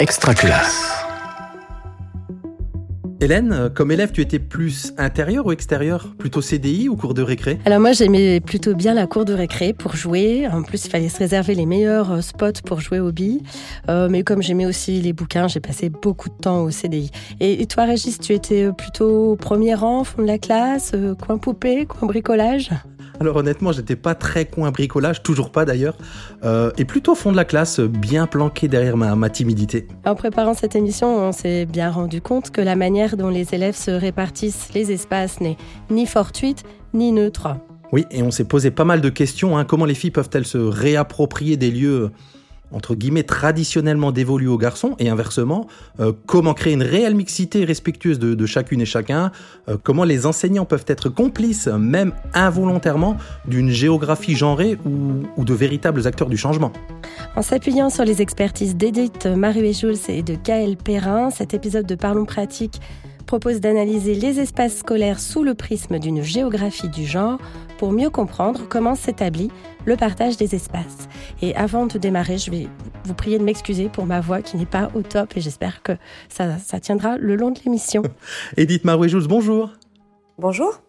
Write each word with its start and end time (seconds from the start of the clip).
Extraculasse. 0.00 0.92
Hélène, 3.20 3.52
euh, 3.52 3.68
comme 3.68 3.90
élève, 3.90 4.12
tu 4.12 4.20
étais 4.20 4.38
plus 4.38 4.92
intérieur 4.96 5.46
ou 5.46 5.50
extérieur 5.50 6.14
Plutôt 6.16 6.40
CDI 6.40 6.88
ou 6.88 6.94
cours 6.94 7.14
de 7.14 7.22
récré? 7.22 7.58
Alors 7.64 7.80
moi 7.80 7.90
j'aimais 7.90 8.38
plutôt 8.38 8.74
bien 8.74 8.94
la 8.94 9.08
cour 9.08 9.24
de 9.24 9.32
récré 9.32 9.72
pour 9.72 9.96
jouer. 9.96 10.46
En 10.46 10.62
plus 10.62 10.84
il 10.86 10.90
fallait 10.90 11.08
se 11.08 11.18
réserver 11.18 11.56
les 11.56 11.66
meilleurs 11.66 12.12
euh, 12.12 12.20
spots 12.20 12.62
pour 12.64 12.80
jouer 12.80 13.00
au 13.00 13.10
billes. 13.10 13.42
Euh, 13.88 14.08
mais 14.08 14.22
comme 14.22 14.40
j'aimais 14.40 14.66
aussi 14.66 15.00
les 15.00 15.12
bouquins, 15.12 15.48
j'ai 15.48 15.58
passé 15.58 15.88
beaucoup 15.88 16.28
de 16.28 16.36
temps 16.36 16.62
au 16.62 16.70
CDI. 16.70 17.10
Et, 17.40 17.66
toi 17.66 17.84
Régis, 17.84 18.20
tu 18.20 18.34
étais 18.34 18.70
plutôt 18.72 19.32
au 19.32 19.36
premier 19.36 19.74
rang, 19.74 20.04
fond 20.04 20.22
de 20.22 20.28
la 20.28 20.38
classe, 20.38 20.92
coin 21.20 21.38
poupée, 21.38 21.86
coin 21.86 22.06
bricolage? 22.06 22.70
Alors 23.20 23.36
honnêtement, 23.36 23.72
j'étais 23.72 23.96
pas 23.96 24.14
très 24.14 24.44
coin 24.44 24.70
bricolage, 24.70 25.22
toujours 25.22 25.50
pas 25.50 25.64
d'ailleurs, 25.64 25.96
euh, 26.44 26.70
et 26.78 26.84
plutôt 26.84 27.12
au 27.12 27.14
fond 27.14 27.32
de 27.32 27.36
la 27.36 27.44
classe, 27.44 27.80
bien 27.80 28.26
planqué 28.26 28.68
derrière 28.68 28.96
ma, 28.96 29.14
ma 29.16 29.30
timidité. 29.30 29.88
En 30.06 30.14
préparant 30.14 30.54
cette 30.54 30.76
émission, 30.76 31.18
on 31.18 31.32
s'est 31.32 31.66
bien 31.66 31.90
rendu 31.90 32.20
compte 32.20 32.50
que 32.50 32.60
la 32.60 32.76
manière 32.76 33.16
dont 33.16 33.30
les 33.30 33.54
élèves 33.54 33.76
se 33.76 33.90
répartissent 33.90 34.72
les 34.74 34.92
espaces 34.92 35.40
n'est 35.40 35.56
ni 35.90 36.06
fortuite 36.06 36.64
ni 36.94 37.12
neutre. 37.12 37.48
Oui, 37.92 38.04
et 38.10 38.22
on 38.22 38.30
s'est 38.30 38.44
posé 38.44 38.70
pas 38.70 38.84
mal 38.84 39.00
de 39.00 39.08
questions. 39.08 39.56
Hein. 39.56 39.64
Comment 39.64 39.86
les 39.86 39.94
filles 39.94 40.10
peuvent-elles 40.10 40.46
se 40.46 40.58
réapproprier 40.58 41.56
des 41.56 41.70
lieux 41.70 42.10
entre 42.72 42.94
guillemets 42.94 43.22
traditionnellement 43.22 44.12
dévolus 44.12 44.48
aux 44.48 44.58
garçons 44.58 44.94
et 44.98 45.08
inversement, 45.08 45.66
euh, 46.00 46.12
comment 46.26 46.54
créer 46.54 46.74
une 46.74 46.82
réelle 46.82 47.14
mixité 47.14 47.64
respectueuse 47.64 48.18
de, 48.18 48.46
chacune 48.46 48.80
et 48.80 48.86
chacun, 48.86 49.32
euh, 49.68 49.76
comment 49.82 50.04
les 50.04 50.26
enseignants 50.26 50.64
peuvent 50.64 50.84
être 50.86 51.08
complices, 51.08 51.66
même 51.66 52.12
involontairement, 52.34 53.16
d'une 53.46 53.70
géographie 53.70 54.36
genrée 54.36 54.78
ou, 54.84 55.44
de 55.44 55.54
véritables 55.54 56.06
acteurs 56.06 56.28
du 56.28 56.36
changement. 56.36 56.72
En 57.36 57.42
s'appuyant 57.42 57.90
sur 57.90 58.04
les 58.04 58.20
expertises 58.22 58.76
d'Edith 58.76 59.26
Marie-Jules 59.26 59.96
et 60.08 60.22
de 60.22 60.36
Gaël 60.42 60.76
Perrin, 60.76 61.30
cet 61.30 61.54
épisode 61.54 61.86
de 61.86 61.94
Parlons 61.94 62.24
pratique 62.24 62.80
propose 63.28 63.60
d'analyser 63.60 64.14
les 64.14 64.40
espaces 64.40 64.78
scolaires 64.78 65.20
sous 65.20 65.44
le 65.44 65.54
prisme 65.54 65.98
d'une 65.98 66.22
géographie 66.22 66.88
du 66.88 67.06
genre 67.06 67.38
pour 67.78 67.92
mieux 67.92 68.10
comprendre 68.10 68.62
comment 68.68 68.94
s'établit 68.94 69.50
le 69.86 69.96
partage 69.96 70.36
des 70.36 70.54
espaces. 70.54 71.08
Et 71.40 71.54
avant 71.56 71.86
de 71.86 71.96
démarrer, 71.96 72.36
je 72.36 72.50
vais 72.50 72.68
vous 73.04 73.14
prier 73.14 73.38
de 73.38 73.44
m'excuser 73.44 73.88
pour 73.88 74.04
ma 74.04 74.20
voix 74.20 74.42
qui 74.42 74.56
n'est 74.56 74.66
pas 74.66 74.90
au 74.94 75.02
top 75.02 75.36
et 75.36 75.40
j'espère 75.40 75.82
que 75.82 75.92
ça, 76.28 76.58
tiendra 76.80 77.16
le 77.16 77.36
long 77.36 77.50
de 77.50 77.60
l'émission. 77.64 78.02
Edith 78.56 78.84
Marouet-Jules, 78.84 79.28
bonjour. 79.28 79.72
Bonjour. 80.38 80.82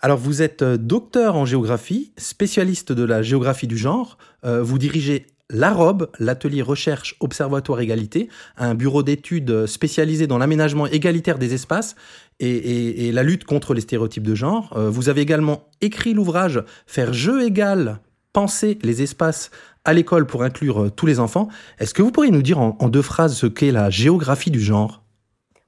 Alors 0.00 0.18
vous 0.18 0.42
êtes 0.42 0.62
euh, 0.62 0.76
docteur 0.76 1.34
en 1.36 1.44
géographie, 1.44 2.12
spécialiste 2.16 2.92
de 2.92 3.04
la 3.04 3.22
géographie 3.22 3.66
du 3.66 3.76
genre. 3.76 4.18
Euh, 4.44 4.62
vous 4.62 4.78
dirigez 4.78 5.26
l'AROB, 5.50 6.10
l'atelier 6.18 6.62
recherche 6.62 7.16
observatoire 7.20 7.80
égalité, 7.80 8.28
un 8.56 8.74
bureau 8.74 9.02
d'études 9.02 9.66
spécialisé 9.66 10.26
dans 10.26 10.38
l'aménagement 10.38 10.86
égalitaire 10.86 11.38
des 11.38 11.54
espaces 11.54 11.96
et, 12.40 13.12
la 13.12 13.22
lutte 13.22 13.44
contre 13.44 13.74
les 13.74 13.80
stéréotypes 13.80 14.26
de 14.26 14.34
genre. 14.34 14.72
Euh, 14.76 14.90
vous 14.90 15.08
avez 15.08 15.20
également 15.20 15.68
écrit 15.80 16.14
l'ouvrage 16.14 16.62
Faire 16.86 17.12
jeu 17.12 17.44
égal, 17.44 18.00
penser 18.32 18.78
les 18.82 19.02
espaces 19.02 19.50
à 19.84 19.92
l'école 19.92 20.26
pour 20.26 20.42
inclure 20.42 20.84
euh, 20.84 20.90
tous 20.90 21.06
les 21.06 21.20
enfants. 21.20 21.48
Est-ce 21.78 21.94
que 21.94 22.02
vous 22.02 22.10
pourriez 22.10 22.32
nous 22.32 22.42
dire 22.42 22.58
en, 22.58 22.76
en 22.80 22.88
deux 22.88 23.02
phrases 23.02 23.36
ce 23.36 23.46
qu'est 23.46 23.70
la 23.70 23.90
géographie 23.90 24.50
du 24.50 24.60
genre? 24.60 25.02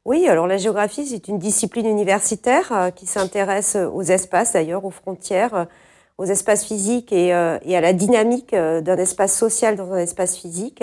Oui, 0.05 0.27
alors 0.29 0.47
la 0.47 0.57
géographie, 0.57 1.07
c'est 1.07 1.29
une 1.29 1.39
discipline 1.39 1.87
universitaire 1.87 2.73
euh, 2.73 2.91
qui 2.91 3.07
s'intéresse 3.07 3.77
aux 3.77 4.03
espaces, 4.03 4.53
d'ailleurs, 4.53 4.85
aux 4.85 4.91
frontières, 4.91 5.67
aux 6.19 6.25
espaces 6.25 6.65
physiques 6.65 7.13
et, 7.13 7.35
euh, 7.35 7.59
à 7.59 7.81
la 7.81 7.93
dynamique 7.93 8.55
euh, 8.55 8.81
d'un 8.81 8.97
espace 8.97 9.37
social 9.37 9.77
dans 9.77 9.93
un 9.93 9.99
espace 9.99 10.37
physique. 10.37 10.83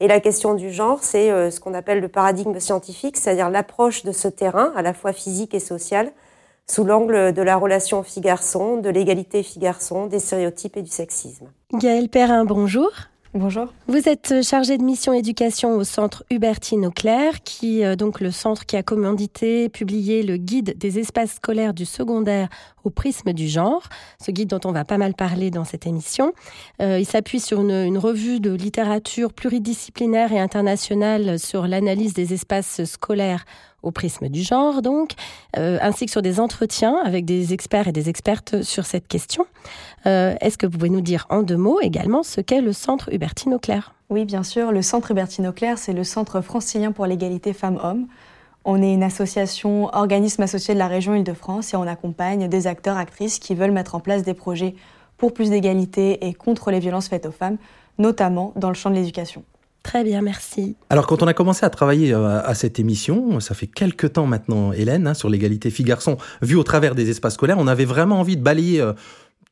Et 0.00 0.08
la 0.08 0.20
question 0.20 0.54
du 0.54 0.72
genre, 0.72 0.98
c'est 1.02 1.30
euh, 1.30 1.50
ce 1.50 1.60
qu'on 1.60 1.74
appelle 1.74 2.00
le 2.00 2.08
paradigme 2.08 2.58
scientifique, 2.58 3.16
c'est-à-dire 3.16 3.50
l'approche 3.50 4.02
de 4.02 4.12
ce 4.12 4.28
terrain, 4.28 4.72
à 4.74 4.82
la 4.82 4.94
fois 4.94 5.12
physique 5.12 5.54
et 5.54 5.60
social, 5.60 6.10
sous 6.66 6.84
l'angle 6.84 7.32
de 7.32 7.42
la 7.42 7.56
relation 7.56 8.02
fille-garçon, 8.02 8.78
de 8.78 8.88
l'égalité 8.88 9.42
fille-garçon, 9.42 10.06
des 10.06 10.18
stéréotypes 10.18 10.76
et 10.76 10.82
du 10.82 10.90
sexisme. 10.90 11.46
Gaëlle 11.74 12.08
Perrin, 12.08 12.44
bonjour. 12.44 12.90
Bonjour. 13.34 13.72
Vous 13.88 14.10
êtes 14.10 14.42
chargé 14.42 14.76
de 14.76 14.82
mission 14.82 15.14
éducation 15.14 15.74
au 15.76 15.84
centre 15.84 16.22
Hubertine 16.30 16.84
Auclair, 16.84 17.42
qui 17.42 17.82
euh, 17.82 17.96
donc 17.96 18.20
le 18.20 18.30
centre 18.30 18.66
qui 18.66 18.76
a 18.76 18.82
commandité, 18.82 19.70
publié 19.70 20.22
le 20.22 20.36
guide 20.36 20.76
des 20.76 20.98
espaces 20.98 21.36
scolaires 21.36 21.72
du 21.72 21.86
secondaire 21.86 22.50
au 22.84 22.90
prisme 22.90 23.32
du 23.32 23.48
genre, 23.48 23.84
ce 24.22 24.32
guide 24.32 24.50
dont 24.50 24.60
on 24.66 24.72
va 24.72 24.84
pas 24.84 24.98
mal 24.98 25.14
parler 25.14 25.50
dans 25.50 25.64
cette 25.64 25.86
émission. 25.86 26.34
Euh, 26.82 26.98
il 26.98 27.06
s'appuie 27.06 27.40
sur 27.40 27.62
une, 27.62 27.96
revue 27.96 28.38
de 28.38 28.52
littérature 28.52 29.32
pluridisciplinaire 29.32 30.30
et 30.32 30.38
internationale 30.38 31.38
sur 31.38 31.66
l'analyse 31.66 32.12
des 32.12 32.34
espaces 32.34 32.84
scolaires 32.84 33.46
au 33.82 33.90
prisme 33.90 34.28
du 34.28 34.42
genre, 34.42 34.82
donc, 34.82 35.12
euh, 35.56 35.78
ainsi 35.80 36.06
que 36.06 36.10
sur 36.10 36.22
des 36.22 36.40
entretiens 36.40 36.96
avec 37.04 37.24
des 37.24 37.52
experts 37.52 37.88
et 37.88 37.92
des 37.92 38.08
expertes 38.08 38.62
sur 38.62 38.86
cette 38.86 39.08
question. 39.08 39.46
Euh, 40.06 40.34
est-ce 40.40 40.58
que 40.58 40.66
vous 40.66 40.78
pouvez 40.78 40.90
nous 40.90 41.00
dire 41.00 41.26
en 41.30 41.42
deux 41.42 41.56
mots 41.56 41.80
également 41.80 42.22
ce 42.22 42.40
qu'est 42.40 42.60
le 42.60 42.72
Centre 42.72 43.12
Hubertine 43.12 43.54
Auclair? 43.54 43.94
Oui, 44.10 44.24
bien 44.24 44.42
sûr. 44.42 44.72
Le 44.72 44.82
Centre 44.82 45.10
Hubertine 45.10 45.46
Auclair, 45.46 45.78
c'est 45.78 45.92
le 45.92 46.04
Centre 46.04 46.40
francilien 46.40 46.92
pour 46.92 47.06
l'égalité 47.06 47.52
femmes-hommes. 47.52 48.06
On 48.64 48.80
est 48.80 48.92
une 48.92 49.02
association, 49.02 49.86
organisme 49.94 50.42
associé 50.42 50.74
de 50.74 50.78
la 50.78 50.86
région 50.86 51.14
Île-de-France 51.14 51.74
et 51.74 51.76
on 51.76 51.86
accompagne 51.86 52.48
des 52.48 52.66
acteurs, 52.66 52.96
actrices 52.96 53.38
qui 53.38 53.54
veulent 53.54 53.72
mettre 53.72 53.94
en 53.94 54.00
place 54.00 54.22
des 54.22 54.34
projets 54.34 54.76
pour 55.16 55.32
plus 55.34 55.50
d'égalité 55.50 56.26
et 56.26 56.34
contre 56.34 56.70
les 56.70 56.78
violences 56.78 57.08
faites 57.08 57.26
aux 57.26 57.32
femmes, 57.32 57.56
notamment 57.98 58.52
dans 58.54 58.68
le 58.68 58.74
champ 58.74 58.90
de 58.90 58.94
l'éducation. 58.94 59.44
Très 59.82 60.04
bien, 60.04 60.22
merci. 60.22 60.76
Alors, 60.90 61.06
quand 61.06 61.22
on 61.22 61.26
a 61.26 61.34
commencé 61.34 61.66
à 61.66 61.70
travailler 61.70 62.14
euh, 62.14 62.40
à 62.42 62.54
cette 62.54 62.78
émission, 62.78 63.40
ça 63.40 63.54
fait 63.54 63.66
quelques 63.66 64.12
temps 64.12 64.26
maintenant, 64.26 64.72
Hélène, 64.72 65.08
hein, 65.08 65.14
sur 65.14 65.28
l'égalité 65.28 65.70
filles-garçons, 65.70 66.18
vu 66.40 66.54
au 66.56 66.62
travers 66.62 66.94
des 66.94 67.10
espaces 67.10 67.34
scolaires, 67.34 67.58
on 67.58 67.66
avait 67.66 67.84
vraiment 67.84 68.20
envie 68.20 68.36
de 68.36 68.42
balayer 68.42 68.80
euh, 68.80 68.92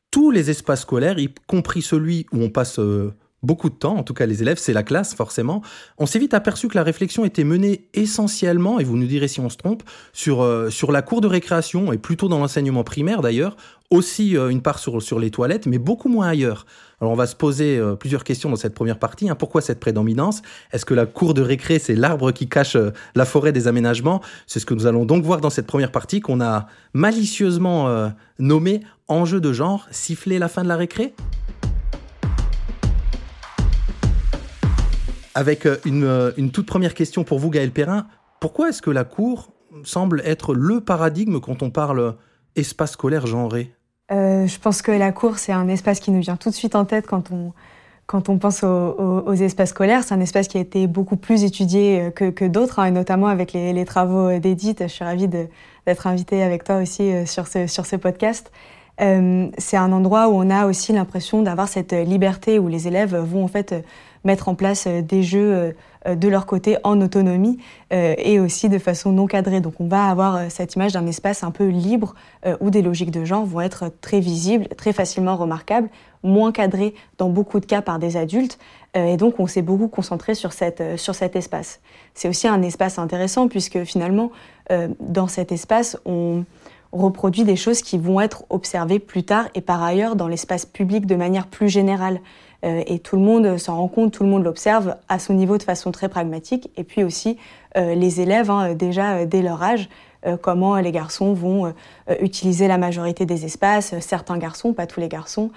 tous 0.09 0.31
les 0.31 0.49
espaces 0.49 0.81
scolaires, 0.81 1.19
y 1.19 1.33
compris 1.47 1.81
celui 1.81 2.27
où 2.31 2.41
on 2.41 2.49
passe 2.49 2.79
euh, 2.79 3.13
beaucoup 3.43 3.69
de 3.69 3.75
temps, 3.75 3.97
en 3.97 4.03
tout 4.03 4.13
cas 4.13 4.25
les 4.25 4.41
élèves, 4.41 4.57
c'est 4.57 4.71
la 4.71 4.83
classe 4.83 5.15
forcément. 5.15 5.61
On 5.97 6.05
s'est 6.05 6.19
vite 6.19 6.33
aperçu 6.33 6.69
que 6.69 6.75
la 6.75 6.83
réflexion 6.83 7.25
était 7.25 7.43
menée 7.43 7.89
essentiellement, 7.93 8.79
et 8.79 8.85
vous 8.85 8.95
nous 8.95 9.07
direz 9.07 9.27
si 9.27 9.41
on 9.41 9.49
se 9.49 9.57
trompe, 9.57 9.83
sur, 10.13 10.47
sur 10.71 10.91
la 10.91 11.01
cour 11.01 11.21
de 11.21 11.27
récréation, 11.27 11.91
et 11.91 11.97
plutôt 11.97 12.29
dans 12.29 12.39
l'enseignement 12.39 12.83
primaire 12.83 13.21
d'ailleurs, 13.21 13.57
aussi 13.89 14.35
une 14.35 14.61
part 14.61 14.77
sur, 14.77 15.01
sur 15.01 15.19
les 15.19 15.31
toilettes, 15.31 15.65
mais 15.65 15.79
beaucoup 15.79 16.07
moins 16.07 16.27
ailleurs. 16.27 16.65
Alors 17.01 17.13
on 17.13 17.15
va 17.15 17.25
se 17.25 17.35
poser 17.35 17.79
euh, 17.79 17.95
plusieurs 17.95 18.23
questions 18.23 18.51
dans 18.51 18.55
cette 18.55 18.75
première 18.75 18.99
partie. 18.99 19.27
Hein. 19.27 19.33
Pourquoi 19.33 19.61
cette 19.61 19.79
prédominance? 19.79 20.43
Est-ce 20.71 20.85
que 20.85 20.93
la 20.93 21.07
cour 21.07 21.33
de 21.33 21.41
récré, 21.41 21.79
c'est 21.79 21.95
l'arbre 21.95 22.31
qui 22.31 22.47
cache 22.47 22.75
euh, 22.75 22.91
la 23.15 23.25
forêt 23.25 23.51
des 23.51 23.67
aménagements? 23.67 24.21
C'est 24.45 24.59
ce 24.59 24.67
que 24.67 24.75
nous 24.75 24.85
allons 24.85 25.03
donc 25.03 25.23
voir 25.23 25.41
dans 25.41 25.49
cette 25.49 25.65
première 25.65 25.91
partie 25.91 26.19
qu'on 26.19 26.41
a 26.41 26.67
malicieusement 26.93 27.87
euh, 27.87 28.09
nommé 28.37 28.81
enjeu 29.07 29.41
de 29.41 29.51
genre, 29.51 29.87
siffler 29.89 30.37
la 30.37 30.47
fin 30.47 30.61
de 30.61 30.67
la 30.67 30.77
récré 30.77 31.15
Avec 35.33 35.67
une, 35.85 36.33
une 36.37 36.51
toute 36.51 36.67
première 36.67 36.93
question 36.93 37.23
pour 37.23 37.39
vous, 37.39 37.49
Gaël 37.49 37.71
Perrin. 37.71 38.05
Pourquoi 38.39 38.69
est-ce 38.69 38.81
que 38.81 38.91
la 38.91 39.05
cour 39.05 39.53
semble 39.83 40.21
être 40.23 40.53
le 40.53 40.81
paradigme 40.81 41.39
quand 41.39 41.63
on 41.63 41.71
parle 41.71 42.15
espace 42.55 42.91
scolaire 42.91 43.25
genré? 43.25 43.73
Euh, 44.11 44.45
je 44.45 44.59
pense 44.59 44.81
que 44.81 44.91
la 44.91 45.11
cour, 45.11 45.37
c'est 45.37 45.53
un 45.53 45.67
espace 45.67 45.99
qui 45.99 46.11
nous 46.11 46.21
vient 46.21 46.35
tout 46.35 46.49
de 46.49 46.55
suite 46.55 46.75
en 46.75 46.85
tête 46.85 47.07
quand 47.07 47.31
on, 47.31 47.53
quand 48.07 48.27
on 48.29 48.37
pense 48.37 48.63
aux, 48.63 49.33
espaces 49.33 49.69
scolaires. 49.69 50.03
C'est 50.03 50.13
un 50.13 50.19
espace 50.19 50.47
qui 50.47 50.57
a 50.57 50.61
été 50.61 50.87
beaucoup 50.87 51.15
plus 51.15 51.43
étudié 51.43 52.01
euh, 52.01 52.31
que, 52.31 52.45
d'autres, 52.45 52.79
hein, 52.79 52.85
et 52.85 52.91
notamment 52.91 53.27
avec 53.27 53.53
les, 53.53 53.85
travaux 53.85 54.37
d'Edith. 54.37 54.81
Je 54.81 54.87
suis 54.87 55.05
ravie 55.05 55.27
d'être 55.27 56.07
invitée 56.07 56.43
avec 56.43 56.63
toi 56.63 56.77
aussi 56.77 57.03
euh, 57.03 57.25
sur 57.25 57.47
ce, 57.47 57.67
sur 57.67 57.85
ce 57.85 57.95
podcast. 57.95 58.51
C'est 59.57 59.77
un 59.77 59.91
endroit 59.93 60.27
où 60.27 60.33
on 60.33 60.51
a 60.51 60.67
aussi 60.67 60.93
l'impression 60.93 61.41
d'avoir 61.41 61.67
cette 61.67 61.91
liberté, 61.91 62.59
où 62.59 62.67
les 62.67 62.87
élèves 62.87 63.15
vont 63.15 63.43
en 63.43 63.47
fait 63.47 63.73
mettre 64.23 64.49
en 64.49 64.55
place 64.55 64.87
des 64.87 65.23
jeux 65.23 65.75
de 66.07 66.27
leur 66.27 66.45
côté 66.45 66.77
en 66.83 66.99
autonomie 67.01 67.57
et 67.91 68.39
aussi 68.39 68.69
de 68.69 68.79
façon 68.79 69.11
non 69.11 69.27
cadrée. 69.27 69.61
Donc 69.61 69.75
on 69.79 69.87
va 69.87 70.05
avoir 70.05 70.49
cette 70.49 70.75
image 70.75 70.93
d'un 70.93 71.05
espace 71.07 71.43
un 71.43 71.51
peu 71.51 71.67
libre 71.67 72.13
où 72.59 72.69
des 72.69 72.81
logiques 72.81 73.11
de 73.11 73.25
genre 73.25 73.45
vont 73.45 73.61
être 73.61 73.91
très 74.01 74.19
visibles, 74.19 74.67
très 74.77 74.93
facilement 74.93 75.35
remarquables, 75.35 75.89
moins 76.23 76.51
cadrées 76.51 76.93
dans 77.17 77.29
beaucoup 77.29 77.59
de 77.59 77.65
cas 77.65 77.81
par 77.81 77.99
des 77.99 78.17
adultes. 78.17 78.57
Et 78.93 79.17
donc 79.17 79.39
on 79.39 79.47
s'est 79.47 79.61
beaucoup 79.61 79.87
concentré 79.87 80.35
sur, 80.35 80.53
cette, 80.53 80.97
sur 80.97 81.15
cet 81.15 81.35
espace. 81.35 81.79
C'est 82.13 82.29
aussi 82.29 82.47
un 82.47 82.61
espace 82.61 82.99
intéressant 82.99 83.47
puisque 83.47 83.83
finalement 83.83 84.31
dans 84.99 85.27
cet 85.27 85.51
espace 85.51 85.97
on 86.05 86.45
reproduit 86.91 87.43
des 87.43 87.55
choses 87.55 87.81
qui 87.81 87.97
vont 87.97 88.19
être 88.19 88.43
observées 88.49 88.99
plus 88.99 89.23
tard 89.23 89.47
et 89.55 89.61
par 89.61 89.81
ailleurs 89.81 90.15
dans 90.15 90.27
l'espace 90.27 90.65
public 90.65 91.05
de 91.05 91.15
manière 91.15 91.47
plus 91.47 91.69
générale. 91.69 92.19
Euh, 92.63 92.83
et 92.85 92.99
tout 92.99 93.15
le 93.15 93.21
monde 93.21 93.57
s'en 93.57 93.77
rend 93.77 93.87
compte, 93.87 94.11
tout 94.13 94.23
le 94.23 94.29
monde 94.29 94.43
l'observe 94.43 94.95
à 95.09 95.19
son 95.19 95.33
niveau 95.33 95.57
de 95.57 95.63
façon 95.63 95.91
très 95.91 96.09
pragmatique. 96.09 96.69
Et 96.77 96.83
puis 96.83 97.03
aussi, 97.03 97.37
euh, 97.77 97.95
les 97.95 98.21
élèves, 98.21 98.51
hein, 98.51 98.73
déjà 98.73 99.13
euh, 99.13 99.25
dès 99.25 99.41
leur 99.41 99.61
âge, 99.63 99.89
comment 100.43 100.75
les 100.75 100.91
garçons 100.91 101.33
vont 101.33 101.73
utiliser 102.19 102.67
la 102.67 102.77
majorité 102.77 103.25
des 103.25 103.43
espaces, 103.43 103.99
certains 104.01 104.37
garçons, 104.37 104.71
pas 104.71 104.85
tous 104.85 104.99
les 104.99 105.07
garçons, 105.07 105.49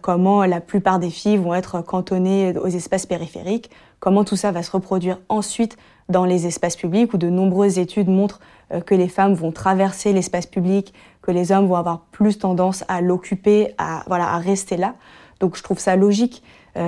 comment 0.00 0.44
la 0.44 0.60
plupart 0.60 0.98
des 0.98 1.10
filles 1.10 1.36
vont 1.36 1.54
être 1.54 1.82
cantonnées 1.82 2.52
aux 2.58 2.66
espaces 2.66 3.06
périphériques, 3.06 3.70
comment 4.00 4.24
tout 4.24 4.34
ça 4.34 4.50
va 4.50 4.64
se 4.64 4.72
reproduire 4.72 5.20
ensuite 5.28 5.76
dans 6.08 6.24
les 6.24 6.48
espaces 6.48 6.74
publics, 6.74 7.14
où 7.14 7.16
de 7.16 7.28
nombreuses 7.28 7.78
études 7.78 8.08
montrent 8.08 8.40
que 8.86 8.96
les 8.96 9.06
femmes 9.06 9.34
vont 9.34 9.52
traverser 9.52 10.12
l'espace 10.12 10.46
public, 10.46 10.92
que 11.22 11.30
les 11.30 11.52
hommes 11.52 11.68
vont 11.68 11.76
avoir 11.76 12.00
plus 12.10 12.40
tendance 12.40 12.84
à 12.88 13.00
l'occuper, 13.00 13.72
à, 13.78 14.02
voilà, 14.08 14.30
à 14.30 14.38
rester 14.38 14.76
là. 14.76 14.96
Donc 15.40 15.56
je 15.56 15.62
trouve 15.62 15.78
ça 15.78 15.96
logique, 15.96 16.42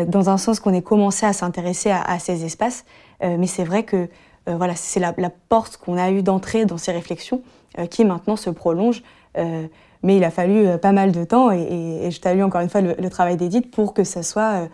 dans 0.07 0.31
un 0.31 0.37
sens 0.37 0.61
qu'on 0.61 0.73
ait 0.73 0.83
commencé 0.83 1.27
à 1.27 1.33
s'intéresser 1.33 1.91
à, 1.91 2.03
à, 2.03 2.19
ces 2.19 2.45
espaces, 2.45 2.85
mais 3.23 3.47
c'est 3.47 3.65
vrai 3.65 3.83
que 3.83 4.09
euh, 4.49 4.57
voilà, 4.57 4.75
c'est 4.75 5.01
la, 5.01 5.13
porte 5.49 5.77
qu'on 5.77 5.97
a 5.97 6.11
eue 6.11 6.23
d'entrée 6.23 6.65
dans 6.65 6.79
ces 6.79 6.93
réflexions 6.93 7.43
euh, 7.79 7.87
qui 7.87 8.05
maintenant 8.05 8.37
se 8.37 8.51
prolonge. 8.51 9.03
Euh, 9.39 9.67
mais 10.03 10.17
il 10.17 10.25
a 10.25 10.31
fallu 10.31 10.79
pas 10.79 10.93
mal 10.93 11.13
de 11.13 11.25
temps 11.25 11.51
et, 11.51 12.09
je 12.11 12.21
salue 12.21 12.41
encore 12.41 12.63
une 12.63 12.71
fois 12.71 12.81
le, 12.81 13.11
travail 13.11 13.37
d'Edith 13.37 13.71
pour 13.71 13.93
que 13.93 14.03
ça 14.03 14.23
soit 14.23 14.67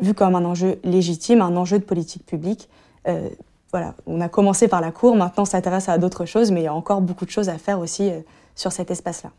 vu 0.00 0.14
comme 0.14 0.34
un 0.34 0.44
enjeu 0.46 0.80
légitime, 0.84 1.42
un 1.42 1.54
enjeu 1.54 1.78
de 1.78 1.84
politique 1.84 2.24
publique. 2.24 2.70
voilà, 3.72 3.94
on 4.06 4.22
a 4.22 4.30
commencé 4.30 4.66
par 4.66 4.80
la 4.80 4.90
cour, 4.90 5.16
maintenant 5.16 5.42
on 5.42 5.44
s'intéresse 5.44 5.90
à 5.90 5.98
d'autres 5.98 6.24
choses, 6.24 6.50
mais 6.50 6.62
il 6.62 6.64
y 6.64 6.68
a 6.68 6.72
encore 6.72 7.02
beaucoup 7.02 7.26
de 7.26 7.30
choses 7.30 7.50
à 7.50 7.58
faire 7.58 7.78
aussi 7.78 8.10
sur 8.54 8.72
cet 8.72 8.90
espace-là. 8.90 9.32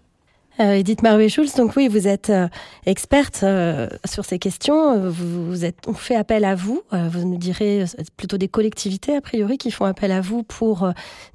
Euh, 0.59 0.73
Edith 0.73 1.01
Marouet-Schulz, 1.01 1.55
donc 1.55 1.75
oui, 1.75 1.87
vous 1.87 2.07
êtes 2.07 2.29
euh, 2.29 2.47
experte 2.85 3.41
euh, 3.43 3.89
sur 4.05 4.23
ces 4.23 4.39
questions. 4.39 5.09
Vous, 5.09 5.65
êtes, 5.65 5.87
on 5.87 5.93
fait 5.93 6.15
appel 6.15 6.45
à 6.45 6.55
vous. 6.55 6.81
vous 6.91 7.25
nous 7.25 7.37
direz 7.37 7.83
plutôt 8.15 8.37
des 8.37 8.47
collectivités 8.47 9.15
a 9.15 9.21
priori 9.21 9.57
qui 9.57 9.71
font 9.71 9.85
appel 9.85 10.11
à 10.11 10.21
vous 10.21 10.43
pour 10.43 10.89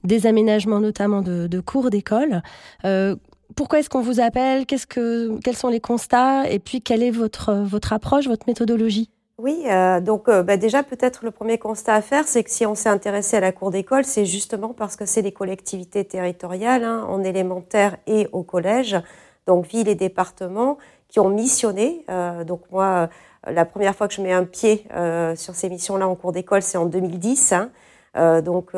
des 0.04 0.26
aménagements 0.26 0.80
notamment 0.80 1.22
de, 1.22 1.60
cours 1.60 1.90
d'école. 1.90 2.42
pourquoi 3.56 3.80
est-ce 3.80 3.90
qu'on 3.90 4.00
vous 4.00 4.20
appelle? 4.20 4.64
Quels 4.66 5.56
sont 5.56 5.68
les 5.68 5.80
constats? 5.80 6.48
Et 6.50 6.58
puis 6.58 6.80
quelle 6.80 7.02
est 7.02 7.10
votre 7.10 7.92
approche, 7.92 8.26
votre 8.26 8.46
méthodologie? 8.46 9.10
Oui, 9.42 9.64
euh, 9.66 10.00
donc 10.00 10.28
euh, 10.28 10.42
bah, 10.42 10.56
déjà 10.56 10.82
peut-être 10.82 11.24
le 11.24 11.30
premier 11.30 11.58
constat 11.58 11.94
à 11.94 12.02
faire, 12.02 12.28
c'est 12.28 12.44
que 12.44 12.50
si 12.50 12.66
on 12.66 12.74
s'est 12.74 12.88
intéressé 12.88 13.38
à 13.38 13.40
la 13.40 13.52
cour 13.52 13.70
d'école, 13.70 14.04
c'est 14.04 14.26
justement 14.26 14.74
parce 14.74 14.96
que 14.96 15.06
c'est 15.06 15.22
les 15.22 15.32
collectivités 15.32 16.04
territoriales, 16.04 16.84
hein, 16.84 17.06
en 17.08 17.24
élémentaire 17.24 17.96
et 18.06 18.28
au 18.32 18.42
collège, 18.42 18.96
donc 19.46 19.66
villes 19.66 19.88
et 19.88 19.94
départements, 19.94 20.78
qui 21.08 21.20
ont 21.20 21.30
missionné. 21.30 22.04
Euh, 22.10 22.44
donc 22.44 22.60
moi, 22.70 23.08
la 23.46 23.64
première 23.64 23.94
fois 23.96 24.08
que 24.08 24.14
je 24.14 24.20
mets 24.20 24.32
un 24.32 24.44
pied 24.44 24.86
sur 25.36 25.54
ces 25.54 25.70
missions-là 25.70 26.06
en 26.06 26.14
cours 26.14 26.32
d'école, 26.32 26.62
c'est 26.62 26.78
en 26.78 26.84
2010. 26.86 27.54
Hein. 27.54 28.42
donc 28.42 28.74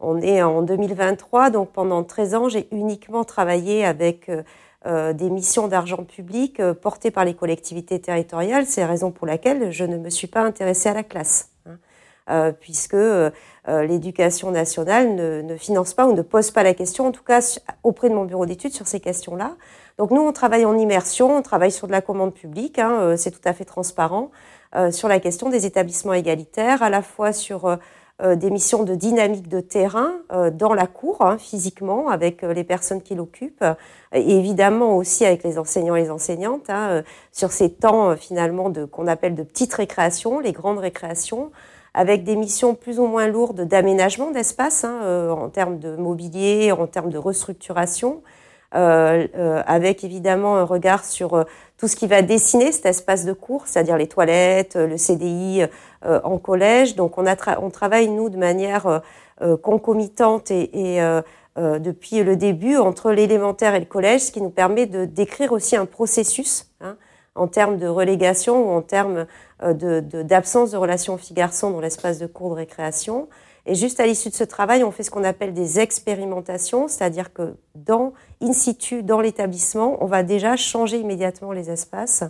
on 0.00 0.20
est 0.20 0.42
en 0.42 0.62
2023, 0.62 1.50
donc 1.50 1.72
pendant 1.72 2.04
13 2.04 2.34
ans, 2.34 2.48
j'ai 2.48 2.68
uniquement 2.72 3.24
travaillé 3.24 3.84
avec 3.84 4.28
euh, 4.28 4.42
des 4.84 5.30
missions 5.30 5.68
d'argent 5.68 6.04
public 6.04 6.60
euh, 6.60 6.74
portées 6.74 7.10
par 7.10 7.24
les 7.24 7.34
collectivités 7.34 8.00
territoriales. 8.00 8.66
C'est 8.66 8.80
la 8.80 8.86
raison 8.86 9.10
pour 9.10 9.26
laquelle 9.26 9.70
je 9.70 9.84
ne 9.84 9.96
me 9.96 10.10
suis 10.10 10.26
pas 10.26 10.42
intéressée 10.42 10.88
à 10.88 10.94
la 10.94 11.02
classe, 11.02 11.50
hein. 11.66 11.76
euh, 12.30 12.52
puisque 12.52 12.96
l'éducation 13.66 14.50
nationale 14.50 15.14
ne, 15.14 15.56
finance 15.56 15.94
pas 15.94 16.06
ou 16.06 16.12
ne 16.12 16.20
pose 16.20 16.50
pas 16.50 16.62
la 16.62 16.74
question, 16.74 17.06
en 17.06 17.12
tout 17.12 17.22
cas 17.22 17.40
auprès 17.82 18.10
de 18.10 18.14
mon 18.14 18.26
bureau 18.26 18.44
d'études, 18.44 18.74
sur 18.74 18.86
ces 18.86 19.00
questions-là. 19.00 19.56
Donc 19.96 20.10
nous, 20.10 20.20
on 20.20 20.32
travaille 20.32 20.66
en 20.66 20.76
immersion, 20.76 21.34
on 21.34 21.40
travaille 21.40 21.72
sur 21.72 21.86
de 21.86 21.92
la 21.92 22.02
commande 22.02 22.34
publique, 22.34 22.78
hein, 22.78 23.16
c'est 23.16 23.30
tout 23.30 23.40
à 23.46 23.54
fait 23.54 23.64
transparent, 23.64 24.30
sur 24.90 25.08
la 25.08 25.18
question 25.18 25.48
des 25.48 25.64
établissements 25.64 26.12
égalitaires, 26.12 26.82
à 26.82 26.90
la 26.90 27.00
fois 27.00 27.32
sur 27.32 27.64
euh, 27.64 27.76
des 28.22 28.50
missions 28.50 28.84
de 28.84 28.94
dynamique 28.94 29.48
de 29.48 29.58
terrain 29.58 30.12
euh, 30.32 30.50
dans 30.50 30.72
la 30.72 30.86
cour, 30.86 31.20
hein, 31.20 31.36
physiquement, 31.36 32.08
avec 32.08 32.44
euh, 32.44 32.52
les 32.52 32.62
personnes 32.62 33.02
qui 33.02 33.16
l'occupent, 33.16 33.64
et 34.12 34.38
évidemment 34.38 34.96
aussi 34.96 35.24
avec 35.24 35.42
les 35.42 35.58
enseignants 35.58 35.96
et 35.96 36.02
les 36.02 36.10
enseignantes, 36.10 36.70
hein, 36.70 37.02
sur 37.32 37.50
ces 37.50 37.72
temps 37.72 38.16
finalement 38.16 38.70
de 38.70 38.84
qu'on 38.84 39.08
appelle 39.08 39.34
de 39.34 39.42
petites 39.42 39.74
récréations, 39.74 40.38
les 40.38 40.52
grandes 40.52 40.78
récréations, 40.78 41.50
avec 41.92 42.22
des 42.22 42.36
missions 42.36 42.74
plus 42.74 43.00
ou 43.00 43.06
moins 43.06 43.26
lourdes 43.26 43.62
d'aménagement 43.62 44.30
d'espace 44.30 44.84
hein, 44.84 45.30
en 45.30 45.48
termes 45.48 45.78
de 45.78 45.96
mobilier, 45.96 46.70
en 46.72 46.86
termes 46.86 47.10
de 47.10 47.18
restructuration, 47.18 48.22
avec 48.74 50.04
évidemment 50.04 50.56
un 50.56 50.64
regard 50.64 51.04
sur 51.04 51.44
tout 51.78 51.88
ce 51.88 51.96
qui 51.96 52.06
va 52.06 52.22
dessiner 52.22 52.72
cet 52.72 52.86
espace 52.86 53.24
de 53.24 53.32
cours, 53.32 53.66
c'est-à-dire 53.66 53.96
les 53.96 54.06
toilettes, 54.06 54.76
le 54.76 54.96
CDI 54.96 55.64
euh, 56.06 56.20
en 56.24 56.38
collège. 56.38 56.96
Donc 56.96 57.18
on, 57.18 57.70
travaille, 57.70 58.08
nous, 58.08 58.28
de 58.28 58.36
manière 58.36 58.86
euh, 58.86 58.98
euh, 59.42 59.56
concomitante 59.56 60.50
et, 60.50 61.00
depuis 61.56 62.24
le 62.24 62.34
début 62.34 62.76
entre 62.76 63.12
l'élémentaire 63.12 63.76
et 63.76 63.78
le 63.80 63.86
collège, 63.86 64.22
ce 64.22 64.32
qui 64.32 64.40
nous 64.40 64.50
permet 64.50 64.86
de 64.86 65.04
décrire 65.04 65.52
aussi 65.52 65.76
un 65.76 65.86
processus 65.86 66.72
hein, 66.80 66.96
en 67.36 67.46
termes 67.46 67.78
de 67.78 67.86
relégation 67.86 68.68
ou 68.68 68.76
en 68.76 68.82
termes 68.82 69.26
d'absence 69.62 70.70
de, 70.70 70.74
de, 70.74 70.80
relation 70.80 71.16
filles-garçons 71.16 71.70
dans 71.70 71.80
l'espace 71.80 72.18
de 72.18 72.26
cours 72.26 72.50
de 72.50 72.56
récréation. 72.56 73.28
Et 73.66 73.74
juste 73.74 74.00
à 74.00 74.06
l'issue 74.06 74.28
de 74.28 74.34
ce 74.34 74.44
travail, 74.44 74.84
on 74.84 74.90
fait 74.90 75.02
ce 75.02 75.10
qu'on 75.10 75.24
appelle 75.24 75.54
des 75.54 75.80
expérimentations, 75.80 76.86
c'est-à-dire 76.88 77.32
que 77.32 77.56
dans 77.74 78.12
in 78.42 78.52
situ, 78.52 79.02
dans 79.02 79.20
l'établissement, 79.20 79.96
on 80.02 80.06
va 80.06 80.22
déjà 80.22 80.56
changer 80.56 80.98
immédiatement 80.98 81.52
les 81.52 81.70
espaces 81.70 82.24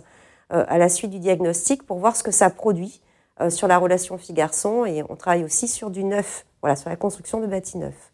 à 0.49 0.77
la 0.77 0.89
suite 0.89 1.09
du 1.09 1.19
diagnostic 1.19 1.83
pour 1.83 1.97
voir 1.97 2.15
ce 2.15 2.23
que 2.23 2.31
ça 2.31 2.49
produit 2.49 3.01
euh, 3.41 3.49
sur 3.49 3.67
la 3.67 3.77
relation 3.77 4.17
fille-garçon. 4.17 4.85
Et 4.85 5.03
on 5.09 5.17
travaille 5.17 5.43
aussi 5.43 5.67
sur 5.67 5.89
du 5.89 6.05
neuf, 6.05 6.45
voilà, 6.61 6.77
sur 6.77 6.89
la 6.89 6.95
construction 6.95 7.41
de 7.41 7.47
bâtis 7.47 7.77
neufs. 7.77 8.13